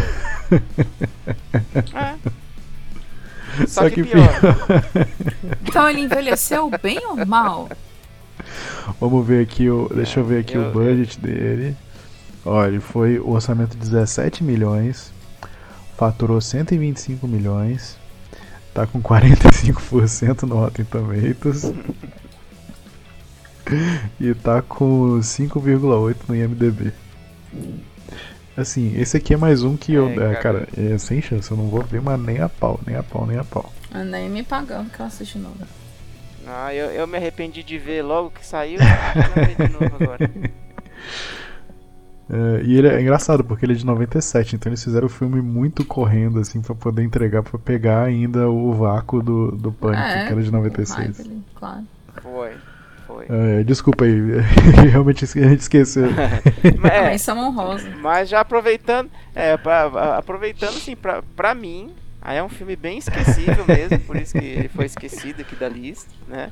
[1.95, 3.67] É.
[3.67, 4.29] Só, que, pior.
[5.63, 7.69] Então ele envelheceu bem ou mal?
[9.01, 9.89] Vamos ver aqui o.
[9.95, 11.77] Deixa eu ver aqui Eu- o budget dele.
[12.45, 15.13] Olha, ele foi o orçamento de 17 milhões.
[15.97, 17.97] Faturou 125 milhões.
[18.75, 21.73] Tá com 45% no Rotten Tomatoes.
[24.21, 26.93] e tá com 5,8 no IMDB.
[28.57, 30.09] Assim, esse aqui é mais um que eu.
[30.09, 30.67] É, É, cara.
[30.67, 33.27] cara, é sem chance, eu não vou ver, mas nem a pau, nem a pau,
[33.27, 33.73] nem a pau.
[33.93, 35.57] Ah, Nem me pagando que eu assisti novo.
[36.47, 38.79] Ah, eu, eu me arrependi de ver logo que saiu.
[38.79, 40.31] Vou ver de novo agora.
[42.31, 45.43] É, e ele é engraçado porque ele é de 97, então eles fizeram o filme
[45.43, 50.27] muito correndo, assim, pra poder entregar, pra pegar ainda o vácuo do, do Pânico, É,
[50.27, 51.21] que era de Mais 96.
[51.21, 51.85] ali, claro.
[52.23, 52.53] Foi.
[53.15, 53.27] Foi.
[53.29, 54.13] É, desculpa aí,
[54.91, 56.09] realmente a gente esqueceu.
[56.79, 57.11] Mas, É.
[57.11, 57.89] Menção honrosa.
[58.01, 62.99] mas já aproveitando, é, pra- aproveitando assim, pra, pra mim, aí é um filme bem
[62.99, 66.51] esquecível mesmo, por isso que ele foi esquecido aqui da lista, né?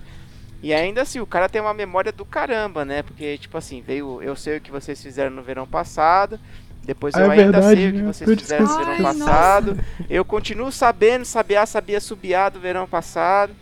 [0.63, 3.03] E ainda assim, o cara tem uma memória do caramba, né?
[3.03, 6.39] Porque, tipo assim, veio Eu Sei O Que Vocês Fizeram no Verão Passado,
[6.85, 8.13] Depois Ah, eu é ainda verdade, sei o que né?
[8.13, 9.79] vocês fizeram no verão Ai, passado.
[10.09, 13.53] Eu continuo sabendo, sabiá, sabia subiar do verão passado.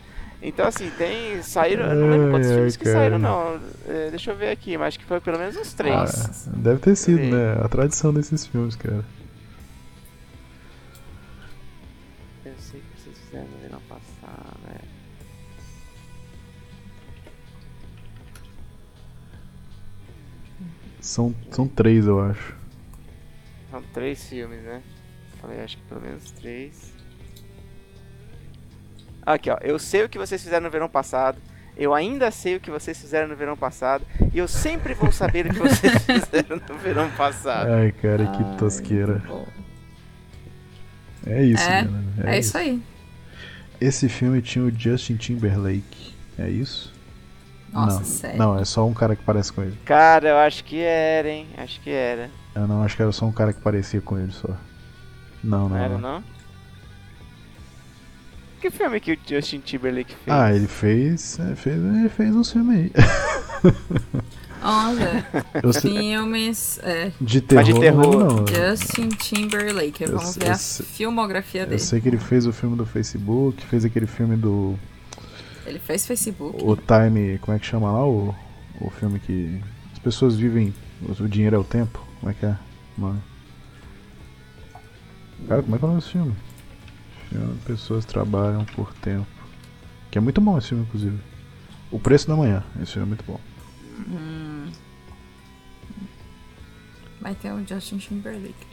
[0.43, 1.43] Então assim, tem.
[1.43, 1.87] Saíram.
[1.87, 3.61] Eu não lembro quantos Ai, filmes que saíram, não.
[3.87, 6.49] É, deixa eu ver aqui, mas acho que foi pelo menos uns três.
[6.49, 7.61] Ah, deve ter sido, né?
[7.63, 9.05] A tradição desses filmes, cara.
[12.45, 14.81] Eu sei que vocês fizeram no verão passado, né?
[21.01, 22.55] São, são três, eu acho.
[23.71, 24.83] São três filmes, né?
[25.41, 26.93] Falei, acho que pelo menos três.
[29.35, 29.59] Aqui, ó.
[29.61, 31.39] Eu sei o que vocês fizeram no verão passado.
[31.77, 34.05] Eu ainda sei o que vocês fizeram no verão passado.
[34.35, 37.71] E eu sempre vou saber o que vocês fizeram no verão passado.
[37.73, 39.23] Ai, cara, que Ai, tosqueira.
[41.27, 42.35] É isso, É, galera.
[42.35, 42.83] É isso aí.
[43.81, 46.15] Esse filme tinha o Justin Timberlake.
[46.39, 46.93] É isso?
[47.73, 48.05] Nossa, não.
[48.05, 48.39] sério.
[48.39, 49.79] Não, é só um cara que parece com ele.
[49.85, 51.47] Cara, eu acho que era, hein?
[51.57, 52.29] Acho que era.
[52.55, 54.49] Eu não acho que era só um cara que parecia com ele só.
[55.43, 55.77] Não, Não, não.
[55.77, 56.01] era, não.
[56.01, 56.25] não?
[58.61, 60.27] Que filme que o Justin Timberlake fez?
[60.37, 61.77] Ah, ele fez, é, fez.
[61.83, 62.93] Ele fez uns filmes aí.
[64.63, 65.27] Olha,
[65.63, 66.79] Eu sei- filmes.
[66.83, 68.35] É, de terror, de terror.
[68.35, 68.47] não.
[68.47, 70.03] Justin Timberlake.
[70.05, 71.79] Eu Vamos sei- ver eu a sei- filmografia Eu dele.
[71.81, 74.79] sei que ele fez o filme do Facebook, fez aquele filme do.
[75.65, 76.63] Ele fez Facebook.
[76.63, 77.39] O Time.
[77.39, 78.07] Como é que chama lá?
[78.07, 78.35] O,
[78.81, 79.59] o filme que.
[79.95, 80.75] As pessoas vivem.
[81.19, 82.07] O dinheiro é o tempo?
[82.21, 82.55] Como é que é?
[82.99, 83.21] o nome?
[85.49, 86.35] Cara, como é que é o nome desse filme?
[87.65, 89.27] Pessoas Trabalham por Tempo.
[90.11, 91.19] Que é muito bom esse filme, inclusive.
[91.91, 92.65] O Preço da Manhã.
[92.83, 93.41] Esse filme é muito bom.
[94.09, 94.71] Hum.
[97.21, 98.67] Vai ter o Justin Timberlake.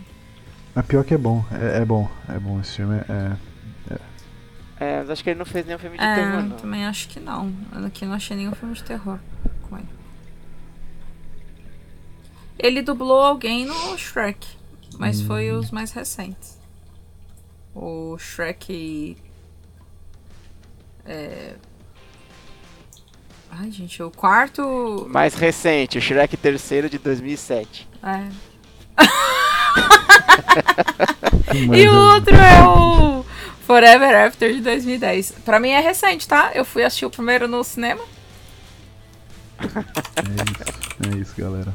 [0.73, 1.43] Mas pior que é bom.
[1.51, 2.09] É, é bom.
[2.29, 2.95] É bom esse filme.
[2.97, 3.38] É,
[4.79, 6.55] É, mas acho que ele não fez nenhum filme de É, terror, não.
[6.57, 7.51] também acho que não.
[7.73, 9.17] Eu Aqui não achei nenhum filme de terror
[9.63, 9.88] com ele.
[12.59, 14.47] Ele dublou alguém no Shrek,
[14.99, 15.59] mas foi Hum.
[15.59, 16.56] os mais recentes.
[17.80, 19.16] O Shrek.
[21.06, 21.54] É...
[23.52, 25.06] Ai, gente, o quarto.
[25.10, 27.88] Mais recente, o Shrek terceiro de 2007.
[28.04, 28.28] É.
[31.76, 33.26] E é- o outro é o
[33.66, 35.32] Forever After de 2010.
[35.45, 36.52] Pra mim é recente, tá?
[36.54, 38.04] Eu fui assistir o primeiro no cinema.
[39.60, 41.74] É isso, é isso, galera.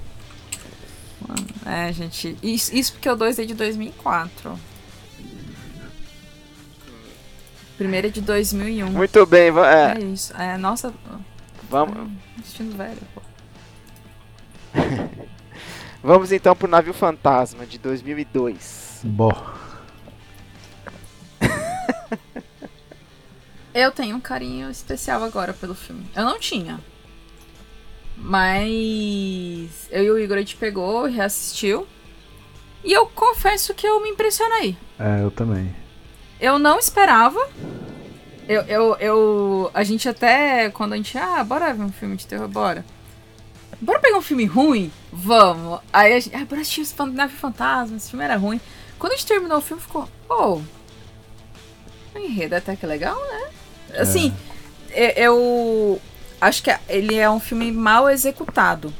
[1.64, 2.36] É, gente.
[2.42, 4.58] Isso, isso porque o 2 é de 2004.
[7.84, 8.90] É de 2001.
[8.90, 10.36] Muito bem, É é, isso.
[10.36, 10.92] É, nossa,
[11.68, 13.22] vamos, assistindo velho, pô.
[16.02, 19.00] vamos então pro Navio Fantasma de 2002.
[19.04, 19.32] Bom.
[23.74, 26.04] Eu tenho um carinho especial agora pelo filme.
[26.14, 26.78] Eu não tinha.
[28.16, 31.86] Mas eu e o Igor a gente pegou e reassistiu.
[32.84, 34.76] E eu confesso que eu me impressionei.
[34.98, 35.74] É, eu também.
[36.42, 37.38] Eu não esperava.
[38.48, 39.70] Eu, eu, eu.
[39.72, 40.68] A gente até.
[40.70, 41.16] Quando a gente.
[41.16, 42.84] Ah, bora ver um filme de terror, bora.
[43.80, 44.90] Bora pegar um filme ruim?
[45.12, 45.78] Vamos.
[45.92, 46.34] Aí a gente.
[46.34, 48.60] Ah, bora assistir esse Nave Fantasma, esse filme era ruim.
[48.98, 50.08] Quando a gente terminou o filme, ficou.
[50.28, 50.60] Oh.
[52.12, 53.50] O enredo é até que legal, né?
[54.00, 54.34] Assim,
[54.90, 56.00] e- eu.
[56.40, 58.92] Acho que ele é um filme mal executado.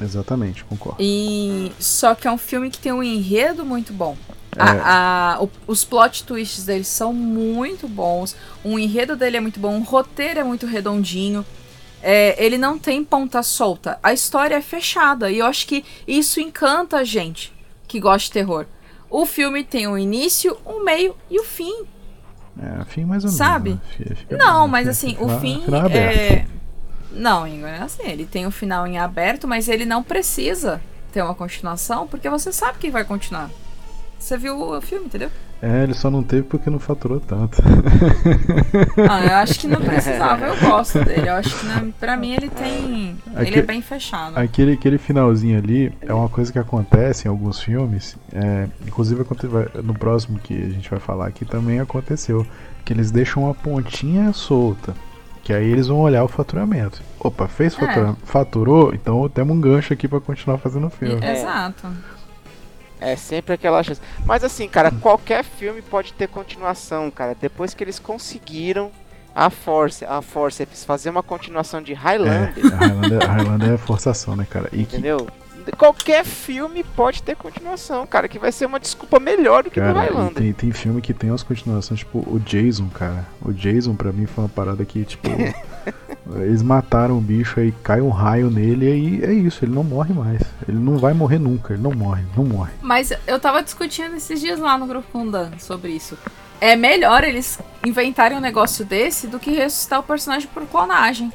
[0.00, 0.98] Exatamente, concordo.
[1.02, 4.16] E só que é um filme que tem um enredo muito bom.
[4.56, 4.62] É.
[4.62, 8.34] A- a- o- os plot twists dele são muito bons.
[8.64, 9.78] O enredo dele é muito bom.
[9.78, 11.44] O roteiro é muito redondinho.
[12.02, 13.98] É, ele não tem ponta solta.
[14.02, 15.30] A história é fechada.
[15.30, 17.52] E eu acho que isso encanta a gente
[17.86, 18.66] que gosta de terror.
[19.10, 21.84] O filme tem um início, um meio e o fim.
[22.60, 23.36] É, fim mais ou menos.
[23.38, 23.70] Sabe?
[23.70, 24.36] né?
[24.38, 26.18] Não, bom, mas assim, o fim final aberto.
[26.18, 26.46] é.
[27.12, 30.80] Não, Igor, é assim, ele tem o final em aberto, mas ele não precisa
[31.12, 33.50] ter uma continuação, porque você sabe que vai continuar.
[34.18, 35.30] Você viu o filme, entendeu?
[35.62, 37.58] É, ele só não teve porque não faturou tanto.
[39.08, 41.28] Ah, eu acho que não precisava, eu gosto dele.
[41.28, 43.16] Eu acho que na, pra mim ele tem.
[43.36, 44.36] Ele Aqui- é bem fechado.
[44.38, 48.16] Aquele, aquele finalzinho ali é uma coisa que acontece em alguns filmes.
[48.32, 49.24] é, inclusive
[49.82, 52.46] no próximo que a gente vai falar aqui também aconteceu.
[52.84, 54.94] Que eles deixam uma pontinha solta.
[55.42, 57.02] Que aí eles vão olhar o faturamento.
[57.18, 57.78] Opa, fez É.
[57.86, 58.94] fatura- faturou?
[58.94, 61.20] Então temos um gancho aqui pra continuar fazendo o filme.
[61.24, 61.88] E- Exato.
[63.00, 64.00] É sempre aquela chance.
[64.24, 67.36] Mas assim, cara, qualquer filme pode ter continuação, cara.
[67.40, 68.90] Depois que eles conseguiram
[69.34, 73.76] a Force, a Forceps fazer uma continuação de É, Highlander, a Highlander, a Highlander é
[73.76, 74.68] forçação, né, cara?
[74.72, 75.28] E que, entendeu?
[75.76, 79.86] Qualquer filme pode ter continuação, cara, que vai ser uma desculpa melhor do que do
[79.86, 80.34] Cara, e Highlander.
[80.34, 83.26] tem, tem filme que tem umas continuações, tipo o Jason, cara.
[83.42, 85.28] O Jason pra mim foi uma parada que, tipo.
[86.36, 89.82] Eles mataram o bicho, aí cai um raio nele e aí é isso, ele não
[89.82, 90.42] morre mais.
[90.68, 92.72] Ele não vai morrer nunca, ele não morre, não morre.
[92.82, 96.18] Mas eu tava discutindo esses dias lá no grupo com o Dan sobre isso.
[96.60, 101.32] É melhor eles inventarem um negócio desse do que ressuscitar o personagem por clonagem.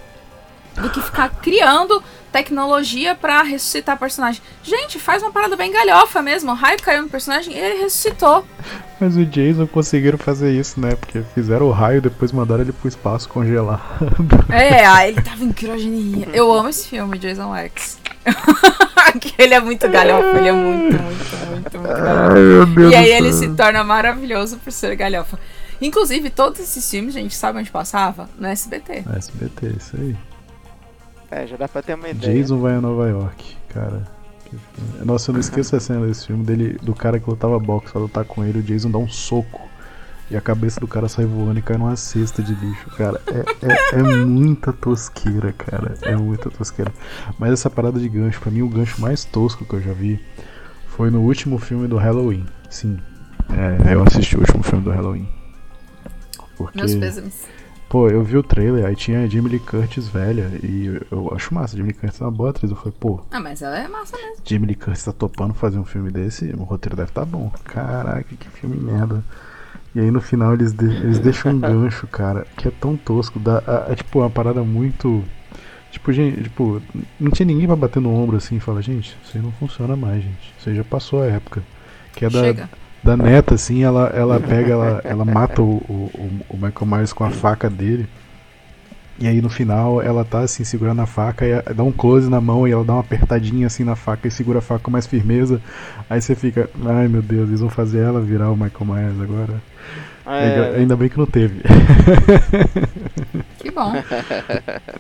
[0.75, 4.41] Do que ficar criando tecnologia pra ressuscitar personagem.
[4.63, 6.51] Gente, faz uma parada bem galhofa mesmo.
[6.51, 8.43] O raio caiu no personagem e ele ressuscitou.
[8.99, 10.95] Mas o Jason conseguiram fazer isso, né?
[10.95, 13.81] Porque fizeram o raio e depois mandaram ele pro espaço congelar.
[14.49, 16.27] É, aí ele tava em criogenia.
[16.31, 17.99] Eu amo esse filme, Jason X.
[19.37, 22.81] ele é muito galhofa, ele é muito, muito, muito, muito galhofa.
[22.81, 25.39] Ai, E aí ele se torna maravilhoso por ser galhofa.
[25.81, 28.29] Inclusive, todos esses filmes, gente, sabe onde passava?
[28.39, 29.03] No SBT.
[29.17, 30.15] SBT, isso aí.
[31.33, 32.37] É, já dá pra ter uma ideia.
[32.37, 34.03] Jason vai a Nova York, cara.
[35.03, 38.01] Nossa, eu não esqueço a cena desse filme dele, do cara que lutava boxe pra
[38.01, 39.67] lutar com ele, o Jason dá um soco.
[40.29, 43.19] E a cabeça do cara sai voando e cai numa cesta de lixo, cara.
[43.27, 45.95] É, é, é muita tosqueira, cara.
[46.01, 46.93] É muita tosqueira.
[47.37, 50.23] Mas essa parada de gancho, pra mim, o gancho mais tosco que eu já vi
[50.87, 52.45] foi no último filme do Halloween.
[52.69, 52.99] Sim.
[53.49, 55.27] É, eu assisti o último filme do Halloween.
[56.55, 56.77] Porque.
[56.77, 57.47] Meus pêsames.
[57.93, 61.53] Pô, eu vi o trailer, aí tinha a Jamie Lee Curtis velha, e eu acho
[61.53, 62.71] massa, a Jamie Lee Curtis é uma boa atriz.
[62.71, 64.37] Eu falei, pô, Ah, mas ela é massa mesmo.
[64.43, 67.51] Jamie Lee Curtis tá topando fazer um filme desse, o roteiro deve tá bom.
[67.65, 69.23] Caraca, que filme merda.
[69.93, 73.37] E aí no final eles, de- eles deixam um gancho, cara, que é tão tosco,
[73.37, 75.23] dá, a- é tipo uma parada muito.
[75.91, 76.81] Tipo, gente, tipo,
[77.19, 79.95] não tinha ninguém pra bater no ombro assim e falar, gente, isso aí não funciona
[79.95, 80.51] mais, gente.
[80.57, 81.61] Isso aí já passou a época.
[82.15, 82.69] Que é da, Chega.
[83.03, 87.23] Da neta, assim, ela, ela pega, ela, ela mata o, o, o Michael Myers com
[87.23, 88.07] a faca dele.
[89.19, 92.41] E aí no final ela tá assim, segurando a faca e dá um close na
[92.41, 95.05] mão e ela dá uma apertadinha assim na faca e segura a faca com mais
[95.05, 95.61] firmeza.
[96.09, 99.61] Aí você fica, ai meu Deus, eles vão fazer ela virar o Michael Myers agora.
[100.25, 101.61] É, Ainda bem que não teve.
[103.59, 103.93] Que bom.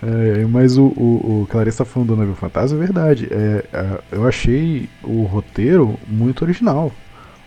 [0.05, 3.27] É, mas o, o, o Clarice tá falando do Fantasma, é verdade.
[3.31, 6.91] É, é, eu achei o roteiro muito original.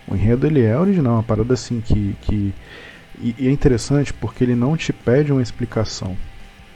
[0.07, 2.15] O enredo ele é original, uma parada assim que.
[2.21, 2.53] que
[3.19, 6.15] e, e é interessante porque ele não te pede uma explicação.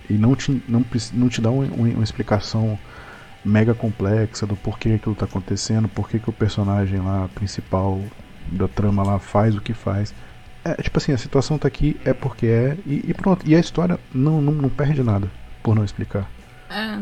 [0.10, 0.84] E não te, não,
[1.14, 2.78] não te dá um- um- uma explicação
[3.44, 8.02] mega complexa do porquê aquilo tá acontecendo, porquê que o personagem lá principal
[8.52, 10.14] da trama lá faz o que faz.
[10.64, 13.48] É tipo assim, a situação tá aqui, é porque é, e, e pronto.
[13.48, 15.32] E a história não, não, não perde nada
[15.64, 16.30] por não explicar.
[16.70, 16.99] É.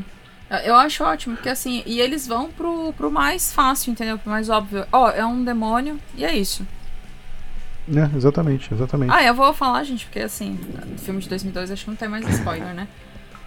[0.66, 4.18] Eu acho ótimo, porque assim, e eles vão pro, pro mais fácil, entendeu?
[4.18, 4.86] Pro mais óbvio.
[4.92, 6.66] Ó, é um demônio e é isso.
[7.88, 9.12] É, exatamente, exatamente.
[9.12, 10.60] Ah, eu vou falar, gente, porque assim,
[10.98, 12.88] filme de 2002 acho que não tem mais spoiler, né?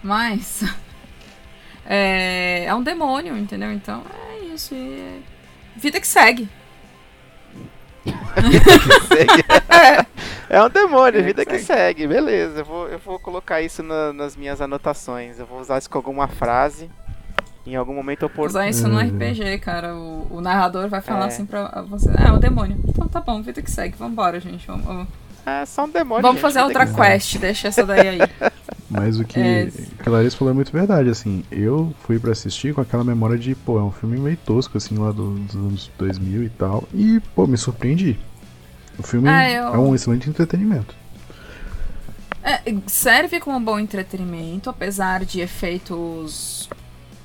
[0.01, 0.63] Mas.
[1.85, 3.69] É, é um demônio, entendeu?
[3.73, 4.73] Então é isso.
[4.73, 4.77] E...
[4.77, 5.19] é
[5.75, 6.47] Vida que segue.
[10.49, 12.59] é um demônio, Vida vida que que segue, beleza.
[12.59, 15.39] Eu vou, eu vou colocar isso na- nas minhas anotações.
[15.39, 16.89] Eu vou usar isso com alguma frase.
[17.65, 18.47] Em algum momento oportuno.
[18.49, 19.07] Usar isso no Uhum.
[19.07, 19.95] RPG, cara.
[19.95, 21.27] O, o narrador vai falar É.
[21.27, 22.77] assim pra você: Ah, é um demônio.
[22.85, 23.95] Então tá bom, vida que segue.
[23.97, 24.67] Vambora, gente.
[24.67, 25.07] Vamos, vamos-
[25.45, 26.21] É só um demônio.
[26.21, 27.37] vamos gente, fazer outra que quest.
[27.37, 28.19] Deixa essa daí aí.
[28.89, 29.65] Mas o que É.
[30.03, 33.37] que a Larissa falou é muito verdade, assim, eu fui pra assistir com aquela memória
[33.37, 36.87] de, pô, é um filme meio tosco, assim, lá do- dos anos 2000 e tal,
[36.93, 38.19] e, pô, me surpreendi.
[38.99, 40.93] O filme Ah, eu- é um excelente entretenimento.
[42.43, 46.69] É, serve como um bom entretenimento, apesar de efeitos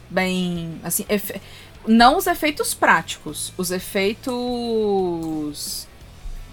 [0.08, 0.80] bem.
[0.82, 1.40] Assim, efe-
[1.86, 4.26] não os efeitos práticos, os efeitos.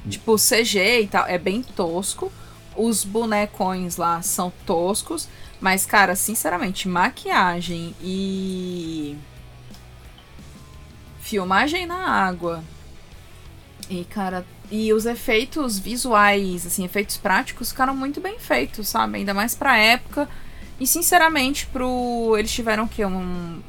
[0.09, 2.31] Tipo, CG e tal, é bem tosco.
[2.75, 5.27] Os bonecões lá são toscos.
[5.59, 9.15] Mas, cara, sinceramente, maquiagem e.
[11.19, 12.63] Filmagem na água.
[13.89, 19.19] E, cara, e os efeitos visuais, assim, efeitos práticos ficaram muito bem feitos, sabe?
[19.19, 20.27] Ainda mais pra época.
[20.79, 22.35] E sinceramente, pro.
[22.37, 23.05] Eles tiveram o quê?
[23.05, 23.61] Um.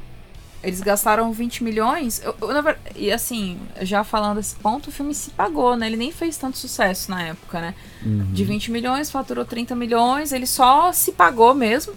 [0.63, 2.21] Eles gastaram 20 milhões.
[2.23, 5.85] Eu, eu, na ver- E assim, já falando desse ponto, o filme se pagou, né?
[5.87, 7.75] Ele nem fez tanto sucesso na época, né?
[8.33, 11.93] De 20 milhões, faturou 30 milhões, ele só se pagou mesmo.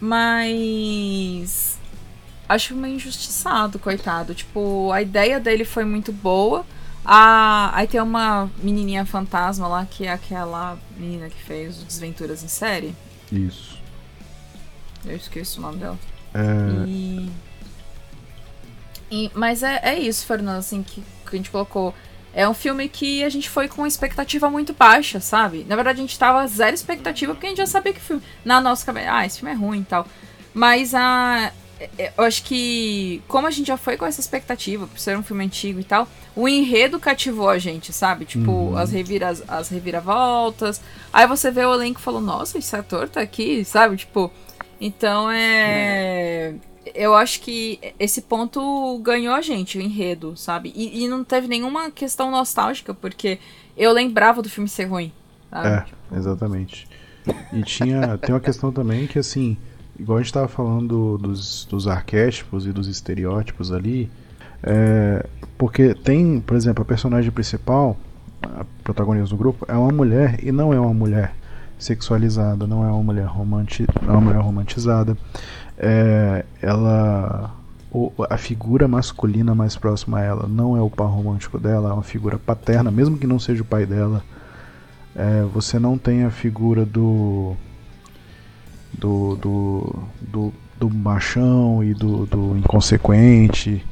[0.00, 1.78] Mas.
[2.48, 4.34] Acho meio injustiçado, coitado.
[4.34, 6.64] Tipo, a ideia dele foi muito boa.
[7.04, 7.70] A...
[7.76, 12.94] Aí tem uma menininha fantasma lá, que é aquela menina que fez Desventuras em série.
[13.32, 13.78] Isso.
[15.04, 15.98] Eu esqueci o nome dela.
[16.34, 17.30] É, E...
[19.10, 21.94] e- mas é, é isso, Fernando, assim, que, que a gente colocou.
[22.36, 25.64] É um filme que a gente foi com expectativa muito baixa, sabe?
[25.68, 28.22] Na verdade, a gente tava zero expectativa, porque a gente já sabia que o filme.
[28.44, 30.06] Na nossa cabeça, ah, esse filme é ruim e tal.
[30.52, 31.52] Mas a.
[31.98, 35.22] é- Eu acho que, como a gente já foi com essa expectativa, por ser um
[35.22, 38.24] filme antigo e tal, o enredo cativou a gente, sabe?
[38.24, 38.76] Tipo, Uhum.
[38.78, 40.80] as, revira, as reviravoltas.
[41.12, 43.96] Aí você vê o elenco e falou, nossa, esse ator tá aqui, sabe?
[43.96, 44.32] Tipo,
[44.80, 46.54] Então é.
[46.94, 50.72] Eu acho que esse ponto ganhou a gente, o enredo, sabe?
[50.74, 53.38] E, e não teve nenhuma questão nostálgica, porque
[53.76, 55.12] eu lembrava do filme ser ruim.
[55.50, 55.68] Sabe?
[55.68, 56.88] É, exatamente.
[57.52, 59.56] E tinha, tem uma questão também que, assim,
[59.98, 64.10] igual a gente tava falando dos, dos arquétipos e dos estereótipos ali,
[64.62, 67.96] é, porque tem, por exemplo, a personagem principal,
[68.42, 71.34] a protagonista do grupo, é uma mulher e não é uma mulher
[71.78, 75.16] sexualizada, não é uma mulher, romanti é uma mulher romantizada.
[75.78, 77.52] É, ela.
[78.30, 82.02] a figura masculina mais próxima a ela não é o par romântico dela, é uma
[82.02, 84.22] figura paterna, mesmo que não seja o pai dela.
[85.16, 87.54] É, você não tem a figura do
[88.92, 93.84] do do, do, do machão e do, do inconsequente.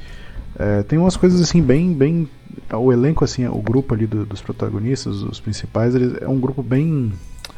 [0.58, 2.28] É, tem umas coisas assim bem bem
[2.72, 6.62] o elenco assim, o grupo ali do- dos protagonistas, os principais, eles, é um grupo
[6.62, 7.12] bem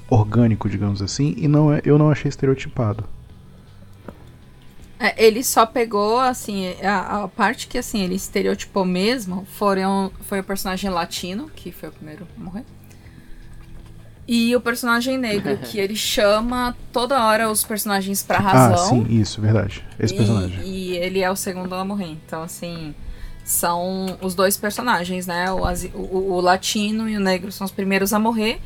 [0.09, 3.05] orgânico, digamos assim, e não é, eu não achei estereotipado.
[5.07, 10.41] É, ele só pegou, assim, a, a parte que, assim, ele estereotipou mesmo foram, foi
[10.41, 12.65] o personagem latino, que foi o primeiro a morrer.
[14.27, 18.89] E o personagem negro, que ele chama toda hora os personagens pra Ah, razão.
[18.89, 19.85] sim, isso, verdade.
[20.01, 20.61] Esse e, personagem.
[20.65, 22.13] E ele é o segundo a morrer.
[22.27, 22.95] Então, assim,
[23.45, 25.53] são os dois personagens, né?
[25.53, 25.59] O,
[25.99, 28.59] o- o latino e o negro são os primeiros a morrer.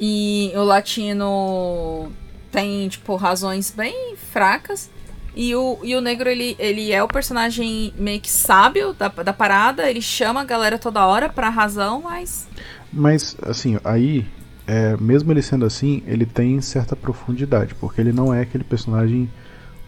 [0.00, 2.10] E o latino
[2.50, 4.90] tem, tipo, razões bem fracas.
[5.34, 9.32] E o, e o negro, ele, ele é o personagem meio que sábio da, da
[9.32, 9.88] parada.
[9.88, 12.48] Ele chama a galera toda hora pra razão, mas.
[12.92, 14.26] Mas, assim, aí,
[14.66, 19.32] é, mesmo ele sendo assim, ele tem certa profundidade, porque ele não é aquele personagem.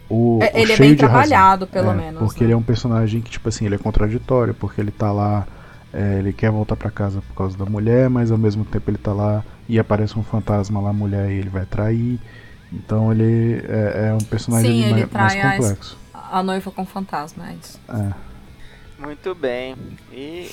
[0.09, 1.29] O, É, o ele é bem de razão.
[1.29, 2.31] trabalhado, pelo É, menos.
[2.31, 2.45] Porque né?
[2.45, 5.47] ele é um personagem que, tipo assim, ele é contraditório, porque ele tá lá,
[5.93, 8.97] é, ele quer voltar pra casa por causa da mulher, mas ao mesmo tempo ele
[8.97, 12.19] tá lá e aparece um fantasma lá, mulher, e ele vai trair.
[12.71, 15.97] Então ele é, é um personagem Sim, mais, mais complexo.
[16.13, 17.79] A noiva com fantasma, é isso.
[17.87, 18.13] É.
[18.97, 19.75] Muito bem.
[20.11, 20.51] E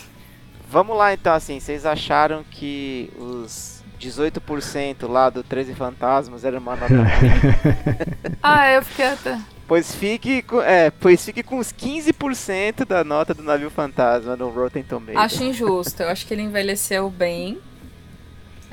[0.68, 6.74] vamos lá então, assim, vocês acharam que os 18% lá do 13 Fantasmas era uma
[6.74, 6.92] nota
[8.42, 9.38] Ah, eu fiquei até.
[9.66, 14.50] Pois fique, com, é, pois fique com os 15% da nota do navio fantasma no
[14.50, 15.16] Rotten Tomatoes.
[15.16, 16.02] Acho injusto.
[16.02, 17.58] Eu acho que ele envelheceu bem.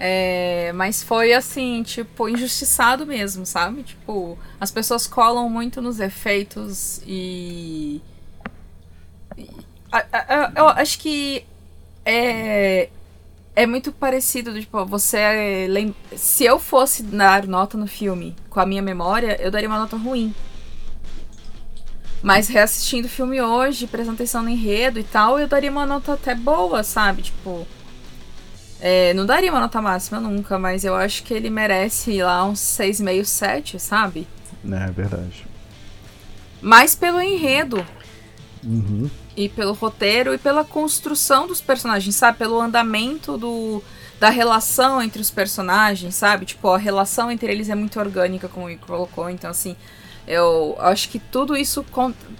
[0.01, 3.83] É, mas foi assim, tipo, injustiçado mesmo, sabe?
[3.83, 8.01] Tipo, as pessoas colam muito nos efeitos e.
[10.55, 11.45] Eu acho que
[12.05, 12.89] é.
[13.55, 15.67] É muito parecido, tipo, você.
[15.69, 19.79] lem- Se eu fosse dar nota no filme com a minha memória, eu daria uma
[19.79, 20.33] nota ruim.
[22.21, 26.13] Mas reassistindo o filme hoje, prestando atenção no enredo e tal, eu daria uma nota
[26.13, 27.21] até boa, sabe?
[27.23, 27.65] Tipo.
[28.81, 32.59] É, não daria uma nota máxima nunca, mas eu acho que ele merece lá uns
[32.59, 34.27] 6,5, 7, sabe?
[34.63, 35.45] É verdade.
[36.61, 37.85] Mais pelo enredo
[38.63, 39.09] Uhum.
[39.37, 42.37] e pelo roteiro e pela construção dos personagens, sabe?
[42.37, 43.81] Pelo andamento do,
[44.19, 46.45] da relação entre os personagens, sabe?
[46.45, 49.29] Tipo, a relação entre eles é muito orgânica, como o Igor colocou.
[49.29, 49.77] Então, assim,
[50.27, 51.85] eu acho que tudo isso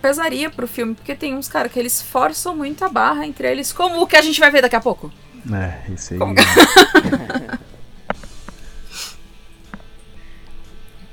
[0.02, 3.72] pesaria pro filme, porque tem uns caras que eles forçam muito a barra entre eles,
[3.72, 5.10] como o que a gente vai ver daqui a pouco.
[5.54, 6.20] É, esse aí.
[6.20, 6.36] Como-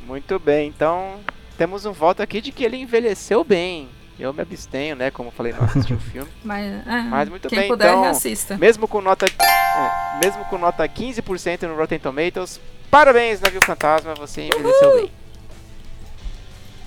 [0.06, 1.18] Muito bem, então
[1.58, 3.88] temos um voto aqui de que ele envelheceu bem.
[4.18, 5.10] Eu me abstenho, né?
[5.10, 6.30] Como falei, não assisti o filme.
[6.42, 8.56] Mas, é, Mas muito quem bem, puder, então- reassista.
[8.56, 14.46] Mesmo com nota, é, mesmo com nota 15% no Rotten Tomatoes, parabéns, Navio Fantasma, você
[14.46, 15.10] envelheceu bem.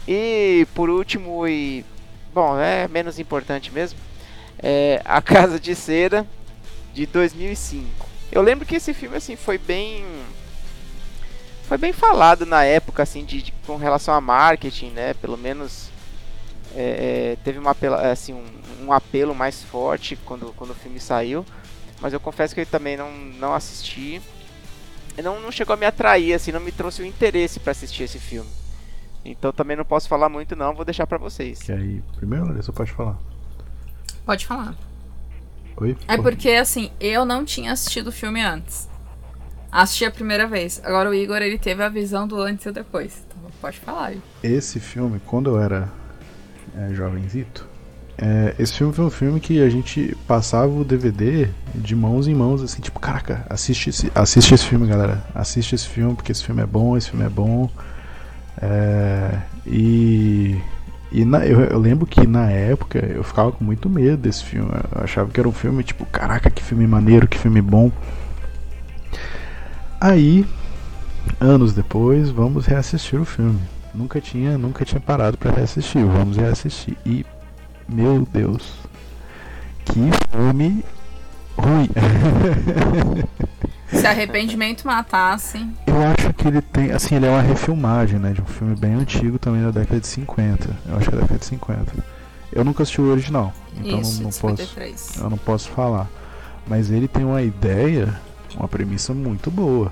[0.07, 1.85] E por último, e
[2.33, 3.99] bom, é menos importante mesmo,
[4.57, 6.25] é A Casa de Cera
[6.93, 8.07] de 2005.
[8.31, 10.03] Eu lembro que esse filme assim foi bem
[11.67, 15.13] foi bem falado na época assim de, de- com relação a marketing, né?
[15.15, 15.89] Pelo menos
[16.75, 20.99] é, é, teve uma apela, assim, um, um apelo mais forte quando, quando o filme
[20.99, 21.45] saiu.
[22.01, 24.21] Mas eu confesso que eu também não, não assisti.
[25.17, 28.03] E não, não chegou a me atrair, assim, não me trouxe o interesse para assistir
[28.03, 28.49] esse filme.
[29.25, 31.59] Então também não posso falar muito não, vou deixar pra vocês.
[31.59, 33.17] Que aí, primeiro, Larissa, pode falar.
[34.25, 34.75] Pode falar.
[35.81, 35.95] Oi?
[36.07, 38.89] É porque, assim, eu não tinha assistido o filme antes.
[39.71, 40.81] Assisti a primeira vez.
[40.83, 43.23] Agora o Igor, ele teve a visão do antes e depois.
[43.27, 44.23] Então pode falar, Igor.
[44.43, 45.89] Esse filme, quando eu era
[46.75, 47.67] é, jovenzito,
[48.17, 52.35] é, esse filme foi um filme que a gente passava o DVD de mãos em
[52.35, 55.23] mãos, assim, tipo, caraca, assiste esse, assiste esse filme, galera.
[55.33, 57.69] Assiste esse filme, porque esse filme é bom, esse filme é bom.
[58.61, 60.59] É, e
[61.11, 64.69] e na- eu, eu lembro que na época eu ficava com muito medo desse filme.
[64.95, 67.91] Eu achava que era um filme tipo, caraca, que filme maneiro, que filme bom.
[69.99, 70.45] Aí,
[71.39, 73.59] anos depois, vamos reassistir o filme.
[73.93, 76.05] Nunca tinha, nunca tinha parado pra reassistir.
[76.05, 76.95] Vamos reassistir.
[77.05, 77.25] E,
[77.87, 78.73] meu Deus,
[79.85, 79.99] que
[80.31, 80.83] filme
[81.57, 81.89] ruim.
[83.91, 85.57] Se arrependimento matasse.
[85.87, 88.93] Eu acho que ele tem, assim, ele é uma refilmagem, né, de um filme bem
[88.93, 90.69] antigo também da década de 50.
[90.87, 91.93] Eu acho que é da década de 50.
[92.51, 95.17] Eu nunca assisti o original, então Isso, não, não posso, 53.
[95.17, 96.07] eu não posso falar.
[96.67, 98.13] Mas ele tem uma ideia,
[98.55, 99.91] uma premissa muito boa.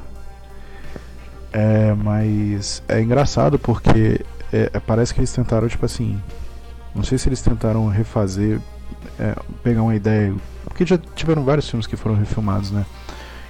[1.52, 6.22] É, mas é engraçado porque é, é, parece que eles tentaram, tipo assim.
[6.94, 8.60] Não sei se eles tentaram refazer,
[9.20, 10.34] é, pegar uma ideia.
[10.64, 12.86] Porque já tiveram vários filmes que foram refilmados, né?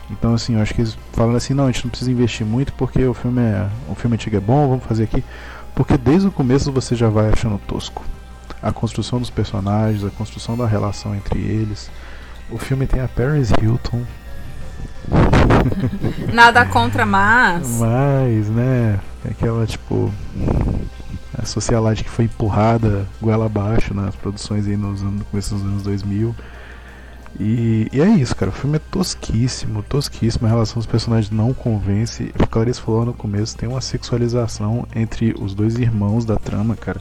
[0.09, 2.73] Então, assim, eu acho que eles falaram assim: não, a gente não precisa investir muito
[2.73, 3.67] porque o filme é.
[3.89, 5.23] O filme antigo é bom, vamos fazer aqui.
[5.75, 8.03] Porque desde o começo você já vai achando tosco.
[8.61, 11.91] A construção dos personagens, a construção da relação entre eles.
[12.49, 14.03] O filme tem a Paris Hilton.
[16.33, 17.79] Nada contra, mas.
[17.79, 18.99] Mas, né?
[19.29, 20.11] Aquela tipo.
[21.37, 25.83] A socialite que foi empurrada goela abaixo nas produções aí nos no começo dos anos
[25.83, 26.33] 2000.
[27.39, 28.49] E, e é isso, cara.
[28.49, 30.47] O filme é tosquíssimo, tosquíssimo.
[30.47, 32.33] A relação dos personagens não convence.
[32.39, 36.99] O Clarice falou no começo: tem uma sexualização entre os dois irmãos da trama, cara.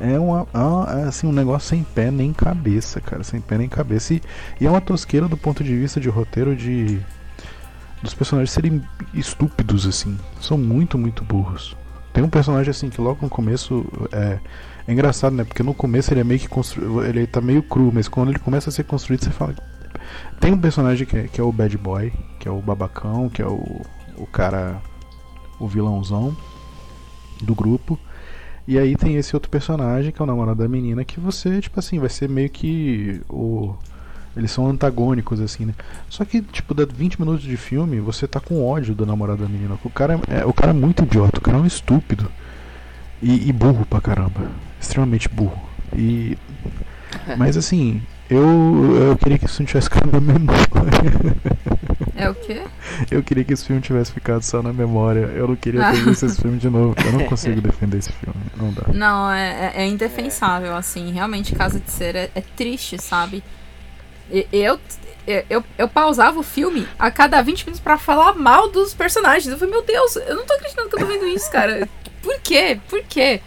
[0.00, 3.24] É uma, é é, assim, um negócio sem pé nem cabeça, cara.
[3.24, 4.14] Sem pé nem cabeça.
[4.14, 4.22] E,
[4.60, 7.00] e é uma tosqueira do ponto de vista de roteiro de.
[8.02, 8.80] Dos personagens serem
[9.12, 10.16] estúpidos, assim.
[10.40, 11.76] São muito, muito burros.
[12.12, 14.38] Tem um personagem assim que logo no começo é,
[14.86, 15.44] é engraçado, né?
[15.44, 17.04] Porque no começo ele é meio que construído.
[17.04, 19.54] Ele tá meio cru, mas quando ele começa a ser construído, você fala.
[20.40, 23.42] Tem um personagem que é, que é o bad boy, que é o babacão, que
[23.42, 23.82] é o,
[24.16, 24.80] o cara.
[25.58, 26.36] o vilãozão
[27.42, 27.98] do grupo.
[28.66, 31.78] E aí tem esse outro personagem, que é o namorado da menina, que você, tipo
[31.78, 33.74] assim, vai ser meio que o.
[34.36, 35.74] Eles são antagônicos, assim, né?
[36.08, 39.48] Só que, tipo, dá 20 minutos de filme, você tá com ódio do namorado da
[39.48, 39.78] menina.
[39.82, 42.30] O cara é, o cara é muito idiota, o cara é um estúpido.
[43.22, 44.48] E, e burro pra caramba.
[44.80, 45.58] Extremamente burro.
[45.96, 46.36] E.
[47.38, 50.60] Mas assim, eu, eu queria que isso não tivesse ficado na memória.
[52.16, 52.62] É o quê?
[53.10, 55.20] Eu queria que esse filme tivesse ficado só na memória.
[55.34, 56.94] Eu não queria ter visto esse filme de novo.
[57.04, 58.34] Eu não consigo defender esse filme.
[58.56, 58.82] Não dá.
[58.92, 61.12] Não, é, é- é indefensável, assim.
[61.12, 63.42] Realmente, Casa de Cera é, é triste, sabe?
[64.52, 64.78] Eu,
[65.48, 69.46] eu, eu pausava o filme a cada 20 minutos pra falar mal dos personagens.
[69.46, 71.88] Eu falei, meu Deus, eu não tô acreditando que eu tô vendo isso, cara.
[72.20, 72.80] Por quê?
[72.88, 73.40] Por quê?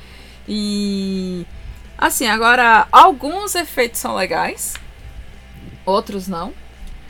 [0.47, 1.45] E.
[2.01, 4.73] Assim, agora, alguns efeitos são legais,
[5.85, 6.51] outros não.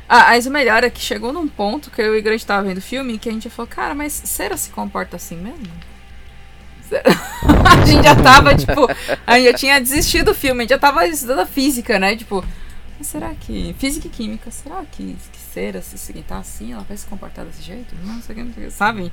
[0.08, 2.80] Ah, mas o melhor é que chegou num ponto que eu e Grande tava vendo
[2.80, 5.72] o filme que a gente falou, cara, mas Cera se comporta assim mesmo?
[6.92, 8.86] A gente já tava, tipo,
[9.26, 12.18] a gente já tinha desistido do filme, a gente já tava estudando a física, né?
[12.18, 12.44] Tipo,
[13.02, 13.74] será que.
[13.80, 17.44] Física e química, será que, que Cera, se seguir tá assim, ela vai se comportar
[17.46, 17.94] desse jeito?
[18.06, 19.12] Não sei o que, não sei o que, sabe?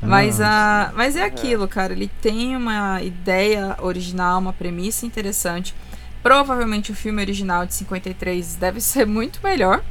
[0.00, 1.92] Mas, Ah, a, mas é aquilo, cara.
[1.92, 5.74] Ele tem uma ideia original, uma premissa interessante.
[6.22, 9.82] Provavelmente o filme original de 53 deve ser muito melhor.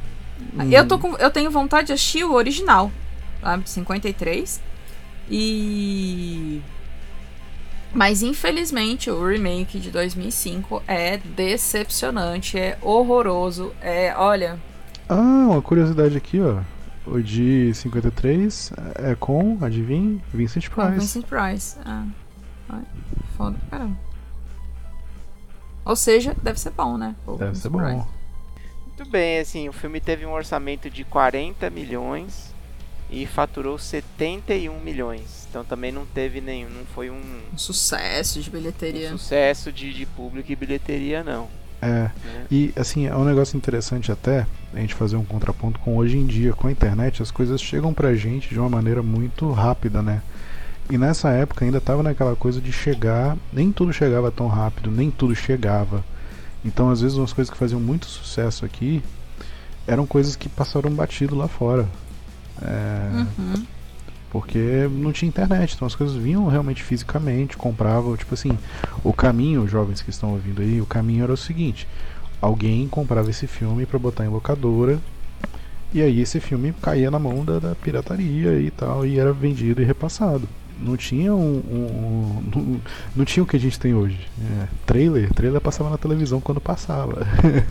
[0.70, 2.90] Eu, tô com, eu tenho vontade de assistir o original,
[3.40, 3.64] sabe?
[3.64, 4.60] De 53.
[5.30, 6.60] E.
[7.92, 14.14] Mas infelizmente o remake de 2005 é decepcionante, é horroroso, é.
[14.16, 14.58] Olha.
[15.08, 16.60] Ah, uma curiosidade aqui, ó.
[17.04, 20.90] O de 53 é com, adivinha, Vincent Price.
[20.92, 21.76] Vincent Price.
[21.84, 22.06] Ah,
[22.68, 22.82] ai,
[23.36, 23.96] foda pra caramba.
[25.84, 27.16] Ou seja, deve ser bom, né?
[27.26, 27.78] O Deve Vincent ser bom.
[27.78, 28.06] Price.
[28.86, 32.54] Muito bem, assim, o filme teve um orçamento de 40 milhões
[33.10, 35.46] e faturou 71 milhões.
[35.50, 37.20] Então também não teve nenhum, não foi um,
[37.52, 39.10] Um sucesso de um bilheteria.
[39.10, 41.48] sucesso de, de público e bilheteria, não.
[41.82, 42.10] É.
[42.50, 46.26] E assim, é um negócio interessante até a gente fazer um contraponto com hoje em
[46.26, 50.22] dia, com a internet, as coisas chegam pra gente de uma maneira muito rápida, né?
[50.88, 55.10] E nessa época ainda tava naquela coisa de chegar, nem tudo chegava tão rápido, nem
[55.10, 56.04] tudo chegava.
[56.64, 59.02] Então, às vezes, umas coisas que faziam muito sucesso aqui
[59.86, 61.88] eram coisas que passaram batido lá fora.
[62.60, 63.66] É, Uhum.
[64.32, 68.56] Porque não tinha internet, então as coisas vinham realmente fisicamente, compravam, tipo assim,
[69.04, 71.86] o caminho, jovens que estão ouvindo aí, o caminho era o seguinte:
[72.40, 74.98] alguém comprava esse filme pra botar em locadora,
[75.92, 79.82] e aí esse filme caía na mão da, da pirataria e tal, e era vendido
[79.82, 80.48] e repassado.
[80.80, 81.38] Não tinha um,
[81.70, 82.80] um- um- não,
[83.14, 84.18] não tinha o que a gente tem hoje.
[84.40, 87.24] É, trailer, trailer passava na televisão quando passava.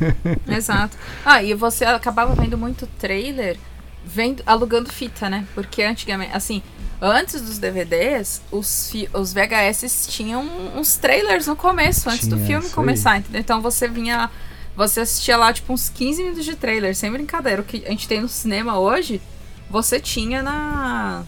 [0.47, 0.95] Exato.
[1.25, 3.57] Ah, e você acabava vendo muito trailer
[4.05, 5.45] vendo, alugando fita, né?
[5.53, 6.61] Porque antigamente, assim,
[7.01, 10.43] antes dos DVDs, os, os VHS tinham
[10.75, 12.73] uns trailers no começo, antes do Tinha, filme sei.
[12.73, 13.41] começar, entendeu?
[13.41, 14.29] Então você vinha.
[14.75, 17.61] Você assistia lá, tipo, uns 15 minutos de trailer, sem brincadeira.
[17.61, 19.21] O que a gente tem no cinema hoje,
[19.69, 21.23] você tinha na.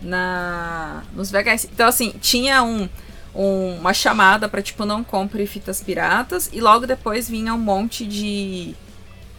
[0.00, 1.68] na nos VHS.
[1.72, 2.88] Então, assim, tinha um,
[3.34, 6.48] um- uma chamada pra, tipo, não compre fitas piratas.
[6.52, 8.74] E logo depois vinha um monte de,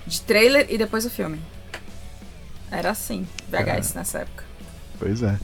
[0.06, 1.40] de trailer e depois o filme.
[2.74, 4.44] Era assim, VHS nessa época.
[5.00, 5.38] Pois é.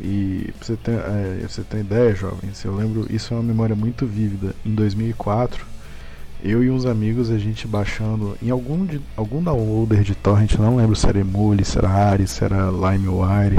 [0.00, 3.76] E pra você ter, é, você ter ideia, jovens, eu lembro, isso é uma memória
[3.76, 4.54] muito vívida.
[4.64, 5.66] Em 2004,
[6.42, 10.76] eu e uns amigos, a gente baixando em algum, de, algum downloader de torrent, não
[10.76, 13.58] lembro se era Emule, se era Ares, se era LimeWire.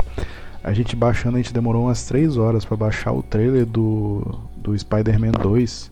[0.63, 4.77] A gente baixando, a gente demorou umas 3 horas pra baixar o trailer do, do
[4.77, 5.91] Spider-Man 2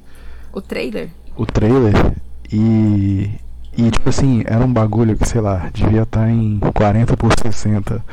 [0.52, 1.10] O trailer?
[1.38, 1.94] o trailer
[2.52, 3.30] e.
[3.80, 8.04] E tipo assim, era um bagulho que, sei lá, devia estar em 40 por 60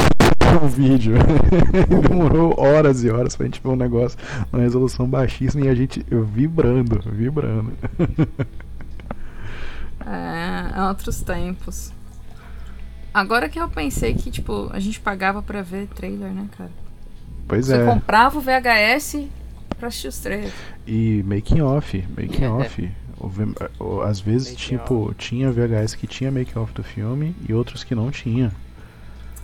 [0.62, 1.16] o vídeo.
[2.08, 4.18] Demorou horas e horas pra gente ver um negócio
[4.50, 7.72] numa resolução baixíssima e a gente vibrando, vibrando.
[10.02, 11.92] É, é outros tempos.
[13.12, 16.70] Agora que eu pensei que, tipo, a gente pagava pra ver trailer, né, cara?
[17.46, 17.84] Pois Você é.
[17.84, 19.28] comprava o VHS
[19.78, 20.54] pra assistir os trailers.
[20.86, 22.90] E making off, making off.
[24.06, 27.94] Às vezes, Making tipo, tinha VHS que tinha making off do filme e outros que
[27.94, 28.52] não tinha.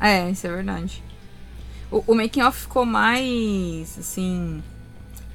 [0.01, 1.03] É, isso é verdade.
[1.90, 4.62] O, o making off ficou mais, assim...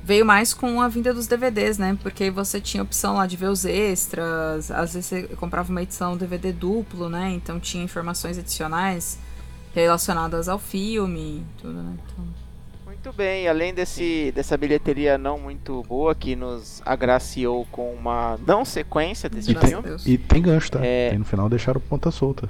[0.03, 1.95] Veio mais com a vinda dos DVDs, né?
[2.01, 4.71] Porque aí você tinha a opção lá de ver os extras.
[4.71, 7.29] Às vezes você comprava uma edição DVD duplo, né?
[7.29, 9.19] Então tinha informações adicionais
[9.75, 11.97] relacionadas ao filme, tudo, né?
[12.03, 12.50] Então...
[13.03, 18.63] Muito bem, além desse, dessa bilheteria não muito boa que nos agraciou com uma não
[18.63, 19.87] sequência desse Graças filme.
[19.87, 20.05] Deus.
[20.05, 20.85] E tem gancho, tá?
[20.85, 21.09] É.
[21.09, 22.47] Tem no final deixaram ponta solta.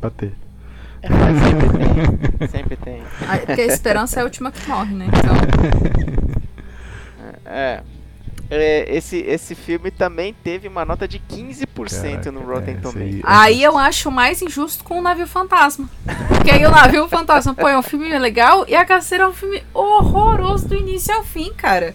[0.00, 0.34] Pra ter.
[1.02, 3.02] sempre tem, sempre tem.
[3.28, 5.06] Ah, Porque a esperança é a última que morre, né?
[5.18, 5.34] Então,
[7.44, 7.82] É.
[8.54, 13.14] É, esse, esse filme também teve uma nota de 15% no Caraca, Rotten é, Tomatoes.
[13.14, 15.88] aí- aí eu acho mais injusto com o Navio Fantasma.
[16.28, 19.32] Porque aí o Navio Fantasma, pô, é um filme legal e a Caceira é um
[19.32, 21.94] filme horroroso do início ao fim, cara.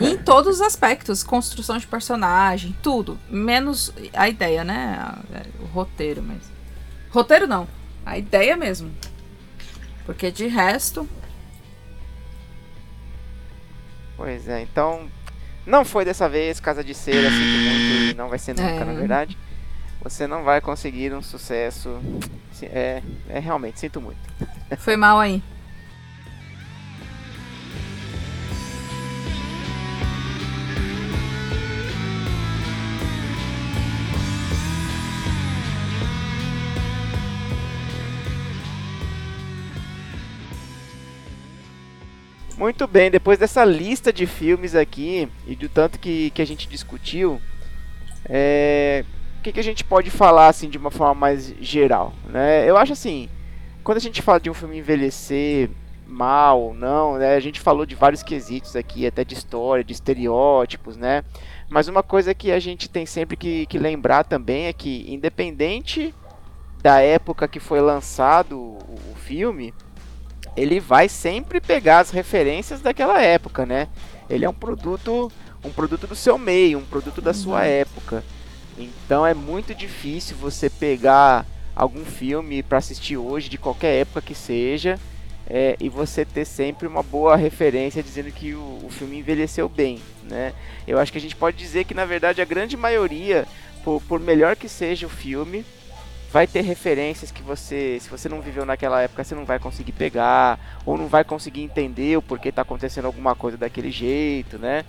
[0.00, 3.18] Em todos os aspectos, construção de personagem, tudo.
[3.30, 5.14] Menos a ideia, né?
[5.60, 6.38] O roteiro, mas.
[7.10, 7.66] Roteiro não.
[8.04, 8.90] A ideia mesmo.
[10.06, 11.08] Porque de resto.
[14.16, 15.08] Pois é, então
[15.66, 18.84] não foi dessa vez, Casa de Cera, sinto muito e não vai ser nunca, É.
[18.84, 19.36] na verdade.
[20.02, 21.98] Você não vai conseguir um sucesso.
[22.62, 24.18] É, é realmente, sinto muito.
[24.78, 25.42] Foi mal aí.
[42.56, 46.68] Muito bem, depois dessa lista de filmes aqui e do tanto que, que a gente
[46.68, 47.40] discutiu,
[48.26, 49.04] é,
[49.38, 52.12] o que, que a gente pode falar assim de uma forma mais geral?
[52.28, 52.68] Né?
[52.68, 53.28] Eu acho assim,
[53.82, 55.68] quando a gente fala de um filme envelhecer
[56.06, 59.92] mal ou não, né, a gente falou de vários quesitos aqui, até de história, de
[59.92, 61.24] estereótipos, né?
[61.68, 66.14] Mas uma coisa que a gente tem sempre que, que lembrar também é que, independente
[66.80, 68.78] da época que foi lançado o,
[69.12, 69.74] o filme,
[70.56, 73.88] ele vai sempre pegar as referências daquela época, né?
[74.28, 75.30] Ele é um produto,
[75.64, 78.22] um produto do seu meio, um produto da sua época.
[78.78, 84.34] Então é muito difícil você pegar algum filme para assistir hoje, de qualquer época que
[84.34, 84.98] seja,
[85.46, 90.00] é, e você ter sempre uma boa referência dizendo que o, o filme envelheceu bem,
[90.22, 90.52] né?
[90.86, 93.46] Eu acho que a gente pode dizer que na verdade a grande maioria,
[93.82, 95.64] por, por melhor que seja o filme,
[96.34, 99.92] vai ter referências que você, se você não viveu naquela época, você não vai conseguir
[99.92, 104.84] pegar, ou não vai conseguir entender o porquê tá acontecendo alguma coisa daquele jeito, né?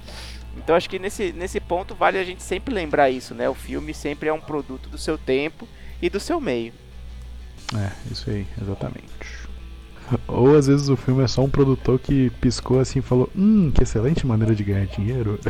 [0.57, 3.47] Então acho que nesse, nesse ponto vale a gente sempre lembrar isso, né?
[3.47, 5.67] O filme sempre é um produto do seu tempo
[6.01, 6.73] e do seu meio.
[7.75, 9.05] É, isso aí, exatamente.
[10.27, 13.71] Ou às vezes o filme é só um produtor que piscou assim e falou: Hum,
[13.71, 15.39] que excelente maneira de ganhar dinheiro.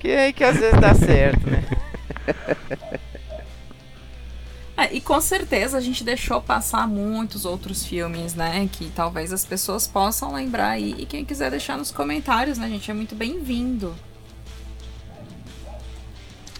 [0.00, 1.64] Que é aí que às vezes dá certo, né?
[4.76, 8.68] É, e com certeza a gente deixou passar muitos outros filmes, né?
[8.72, 10.96] Que talvez as pessoas possam lembrar aí.
[10.98, 12.90] E quem quiser deixar nos comentários, né, gente?
[12.90, 13.94] É muito bem-vindo.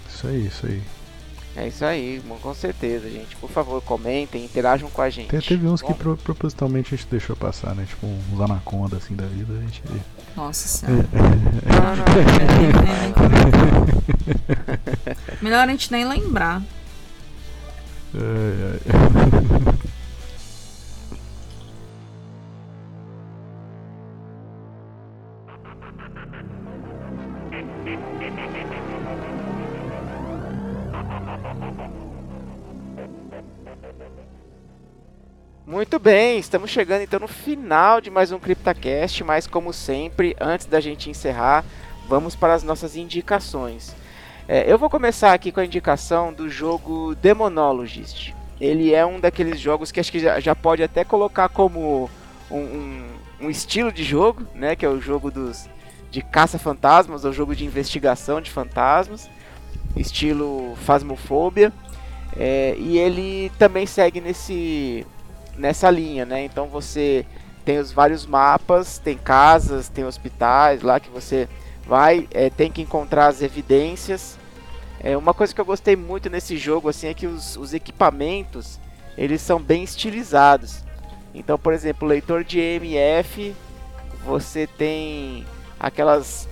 [0.09, 0.83] Isso aí, isso aí.
[1.57, 3.35] É isso aí, com certeza, gente.
[3.37, 5.29] Por favor, comentem, interajam com a gente.
[5.37, 7.85] Te- teve uns que Bom, pro- propositalmente a gente deixou passar, né?
[7.89, 9.83] Tipo uns anaconda assim da vida, a gente.
[10.37, 11.09] Nossa senhora.
[11.13, 12.05] não, não,
[15.41, 16.63] Melhor a gente nem lembrar.
[18.15, 18.23] Ai,
[18.73, 19.75] ai.
[35.67, 40.67] Muito bem, estamos chegando então no final de mais um CryptaCast, mas como sempre, antes
[40.67, 41.65] da gente encerrar,
[42.07, 43.97] vamos para as nossas indicações.
[44.47, 48.35] É, eu vou começar aqui com a indicação do jogo Demonologist.
[48.61, 52.11] Ele é um daqueles jogos que acho que já, já pode até colocar como
[52.51, 53.07] um, um,
[53.41, 54.77] um, estilo de jogo, né?
[54.77, 55.67] Que é o jogo dos,
[56.11, 59.31] de caça-fantasmas, ou jogo de investigação de fantasmas,
[59.97, 61.73] estilo Phasmophobia.
[62.37, 65.07] É, e ele também segue nesse,
[65.57, 66.45] nessa linha, né?
[66.45, 67.25] Então você
[67.65, 71.49] tem os vários mapas, tem casas, tem hospitais lá que você
[71.87, 74.39] vai, é, tem que encontrar as evidências.
[75.01, 78.79] É, uma coisa que eu gostei muito nesse jogo assim é que os, os equipamentos
[79.17, 80.83] eles são bem estilizados.
[81.35, 83.55] Então, por exemplo, leitor de EMF,
[84.25, 85.45] você tem
[85.79, 86.49] aquelas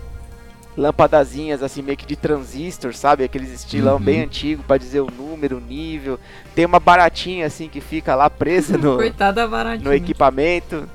[0.76, 3.24] lâmpadazinhas assim meio que de transistor, sabe?
[3.24, 4.02] Aqueles estilão uhum.
[4.02, 6.18] bem antigo para dizer o número, o nível.
[6.54, 8.98] Tem uma baratinha assim que fica lá presa no,
[9.84, 10.88] no equipamento.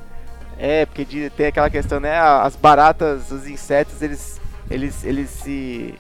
[0.60, 2.18] É, porque tem aquela questão, né?
[2.18, 5.94] As baratas, os insetos, eles, eles, eles se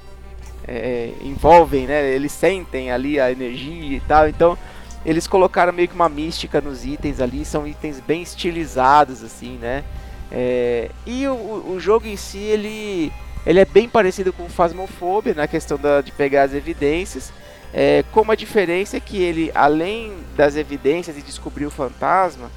[0.67, 2.09] é, envolvem, né?
[2.09, 4.27] Eles sentem ali a energia e tal.
[4.27, 4.57] Então,
[5.05, 7.45] eles colocaram meio que uma mística nos itens ali.
[7.45, 9.83] São itens bem estilizados, assim, né?
[10.31, 13.13] É, e o, o jogo em si, ele,
[13.47, 17.31] ele é bem parecido com o Phasmophobia na questão da, de pegar as evidências.
[17.73, 22.49] É, com uma diferença é que ele, além das evidências e descobrir o fantasma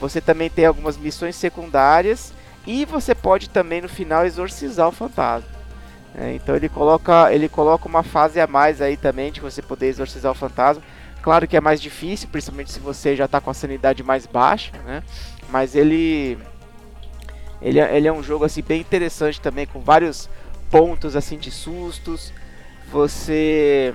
[0.00, 2.32] você também tem algumas missões secundárias
[2.66, 5.48] e você pode também no final exorcizar o fantasma.
[6.14, 9.86] É, então ele coloca, ele coloca uma fase a mais aí também de você poder
[9.86, 10.82] exorcizar o fantasma.
[11.22, 14.72] Claro que é mais difícil, principalmente se você já está com a sanidade mais baixa,
[14.84, 15.02] né?
[15.50, 16.38] Mas ele,
[17.60, 20.28] ele, é, ele é um jogo assim bem interessante também com vários
[20.70, 22.32] pontos assim de sustos.
[22.90, 23.94] Você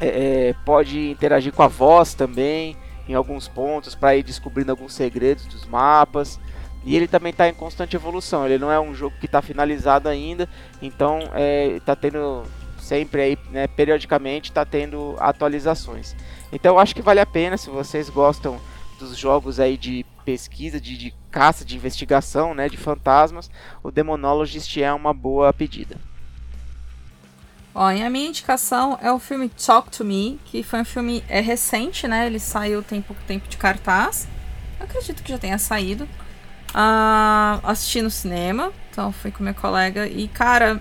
[0.00, 2.76] é, é pode interagir com a voz também
[3.08, 6.40] em alguns pontos para ir descobrindo alguns segredos dos mapas.
[6.84, 8.46] E ele também está em constante evolução.
[8.46, 10.48] Ele não é um jogo que está finalizado ainda,
[10.80, 11.18] então
[11.76, 12.44] está é, tendo
[12.78, 16.16] sempre aí, né, periodicamente está tendo atualizações.
[16.52, 18.58] Então eu acho que vale a pena se vocês gostam
[18.98, 23.50] dos jogos aí de pesquisa, de, de caça, de investigação, né, de fantasmas,
[23.82, 25.96] o Demonologist é uma boa pedida.
[27.74, 31.24] Ó, e a minha indicação é o filme Talk to Me, que foi um filme
[31.28, 32.26] é recente, né?
[32.26, 34.26] Ele saiu tem pouco tempo de cartaz.
[34.78, 36.04] Eu acredito que já tenha saído.
[36.70, 40.80] Uh, assisti no cinema, então fui com minha colega e, cara,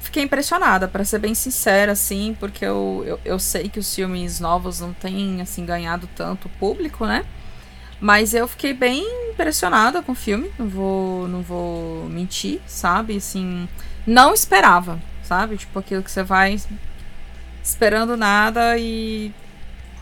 [0.00, 4.40] fiquei impressionada, para ser bem sincera, assim, porque eu, eu, eu, sei que os filmes
[4.40, 7.24] novos não têm, assim, ganhado tanto público, né?
[8.02, 13.16] Mas eu fiquei bem impressionada com o filme, não vou, não vou mentir, sabe?
[13.16, 13.68] Assim,
[14.04, 15.56] não esperava, sabe?
[15.56, 16.60] Tipo aquilo que você vai
[17.62, 19.32] esperando nada e,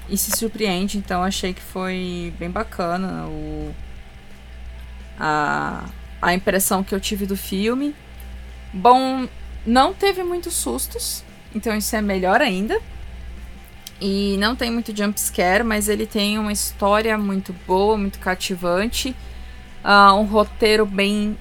[0.09, 0.97] e se surpreende.
[0.97, 3.75] Então achei que foi bem bacana o,
[5.19, 5.85] a,
[6.23, 7.95] a impressão que eu tive do filme.
[8.73, 9.29] Bom,
[9.67, 11.23] não teve muitos sustos,
[11.55, 12.81] então isso é melhor ainda.
[14.01, 19.15] E não tem muito jump scare, mas ele tem uma história muito boa, muito cativante.
[19.85, 21.37] Uh, um roteiro bem,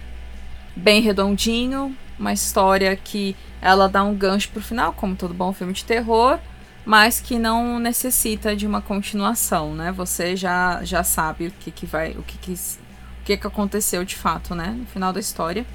[0.75, 1.95] bem redondinho.
[2.17, 6.37] Uma história que ela dá um gancho pro final, como todo bom filme de terror,
[6.85, 9.91] mas que não necessita de uma continuação, né?
[9.93, 14.03] Você já, já sabe o que, que vai, o que, que, o que, que aconteceu
[14.03, 14.75] de fato, né?
[14.77, 15.65] No final da história.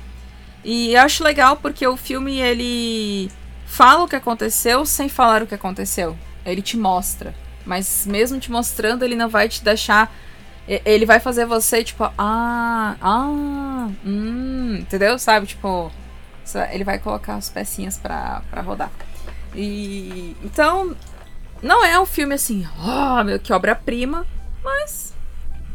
[0.62, 3.30] E acho legal porque o filme ele
[3.66, 6.16] fala o que aconteceu sem falar o que aconteceu.
[6.44, 7.34] Ele te mostra,
[7.64, 10.12] mas mesmo te mostrando, ele não vai te deixar
[10.66, 15.18] ele vai fazer você, tipo, ah, ah, hum, entendeu?
[15.18, 15.46] Sabe?
[15.46, 15.92] Tipo,
[16.70, 18.90] ele vai colocar as pecinhas pra, pra rodar.
[19.54, 20.96] E então,
[21.62, 24.26] não é um filme assim, oh, meu, que obra-prima,
[24.62, 25.14] mas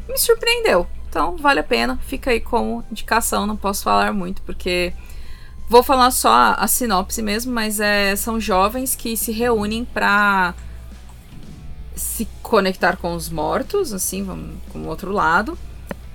[0.07, 0.87] me surpreendeu.
[1.07, 4.93] Então, vale a pena, fica aí como indicação, não posso falar muito porque
[5.69, 10.55] vou falar só a, sinopse mesmo, mas é, são jovens que se reúnem para
[11.95, 15.57] se conectar com os mortos, assim, vamos com o outro lado.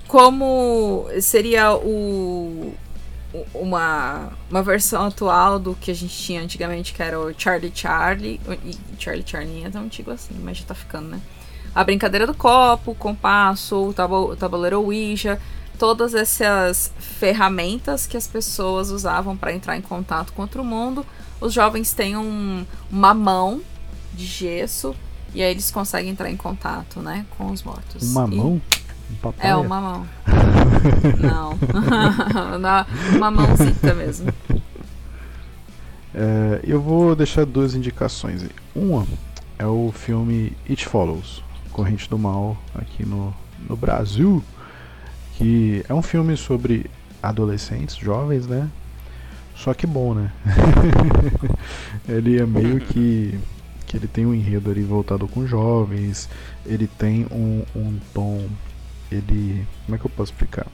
[0.07, 2.73] Como seria o,
[3.53, 8.39] uma, uma versão atual do que a gente tinha antigamente, que era o Charlie Charlie.
[8.63, 11.21] E Charlie Charlie é tão antigo assim, mas já tá ficando, né?
[11.73, 13.93] A brincadeira do copo, o compasso, o
[14.35, 15.39] tabuleiro Ouija,
[15.77, 21.05] todas essas ferramentas que as pessoas usavam para entrar em contato com outro mundo.
[21.39, 23.61] Os jovens têm um, uma mão
[24.13, 24.95] de gesso
[25.33, 28.11] e aí eles conseguem entrar em contato, né, com os mortos.
[28.11, 28.35] Uma e...
[28.35, 28.47] mão?
[28.47, 28.61] Um
[29.39, 30.07] é, uma mão.
[31.21, 31.57] Não.
[33.15, 34.33] uma mãozita mesmo.
[36.13, 38.49] É, eu vou deixar duas indicações aí.
[38.73, 39.05] Uma
[39.59, 43.33] é o filme It Follows, Corrente do Mal aqui no,
[43.67, 44.43] no Brasil.
[45.37, 46.89] Que é um filme sobre
[47.21, 48.69] adolescentes, jovens, né?
[49.55, 50.31] Só que bom, né?
[52.07, 53.37] ele é meio que.
[53.85, 56.29] que ele tem um enredo ali voltado com jovens,
[56.65, 58.47] ele tem um, um tom.
[59.11, 59.65] Ele.
[59.85, 60.67] Como é que eu posso explicar?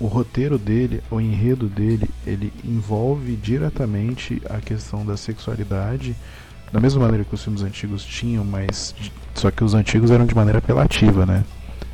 [0.00, 6.14] O roteiro dele, o enredo dele, ele envolve diretamente a questão da sexualidade,
[6.72, 8.94] da mesma maneira que os filmes antigos tinham, mas
[9.34, 11.44] só que os antigos eram de maneira apelativa, né?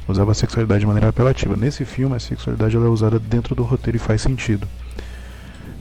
[0.07, 1.57] Usava a sexualidade de maneira apelativa.
[1.57, 4.69] Nesse filme, a sexualidade ela é usada dentro do roteiro e faz sentido.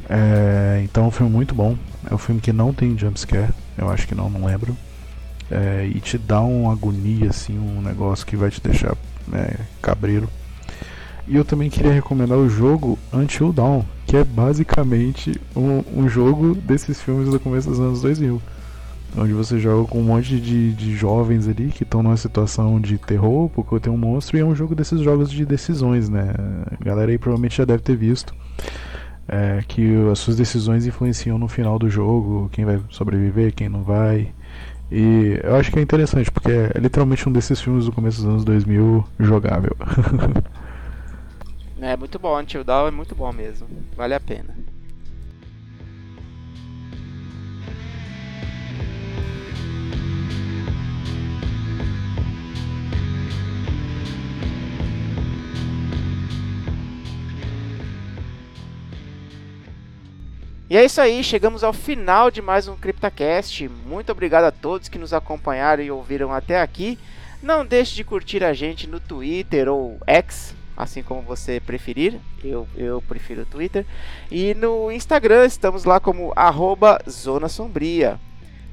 [0.09, 1.77] É, então é um filme muito bom.
[2.09, 3.51] É um filme que não tem jumpscare.
[3.77, 4.75] Eu acho que não, não lembro.
[5.51, 8.95] É, e te dá uma agonia, assim, um negócio que vai te deixar
[9.27, 10.29] né, cabreiro.
[11.27, 16.53] E eu também queria recomendar o jogo Until Dawn, que é basicamente um, um jogo
[16.53, 18.41] desses filmes do começo dos anos 2000.
[19.15, 22.98] Onde você joga com um monte de, de jovens ali que estão numa situação de
[22.98, 26.34] terror, porque tem um monstro, e é um jogo desses jogos de decisões, né?
[26.80, 28.34] A galera aí provavelmente já deve ter visto.
[29.27, 33.84] É, que as suas decisões influenciam no final do jogo, quem vai sobreviver, quem não
[33.84, 34.34] vai.
[34.91, 38.30] E eu acho que é interessante, porque é literalmente um desses filmes do começo dos
[38.30, 39.76] anos 2000 jogável.
[41.80, 44.56] é muito bom, Until Dawn é muito bom mesmo, vale a pena.
[60.73, 63.69] E é isso aí, chegamos ao final de mais um CryptaCast.
[63.85, 66.97] Muito obrigado a todos que nos acompanharam e ouviram até aqui.
[67.43, 72.19] Não deixe de curtir a gente no Twitter ou X, assim como você preferir.
[72.43, 73.85] Eu, eu prefiro o Twitter.
[74.31, 78.19] E no Instagram estamos lá como arroba Zona Sombria.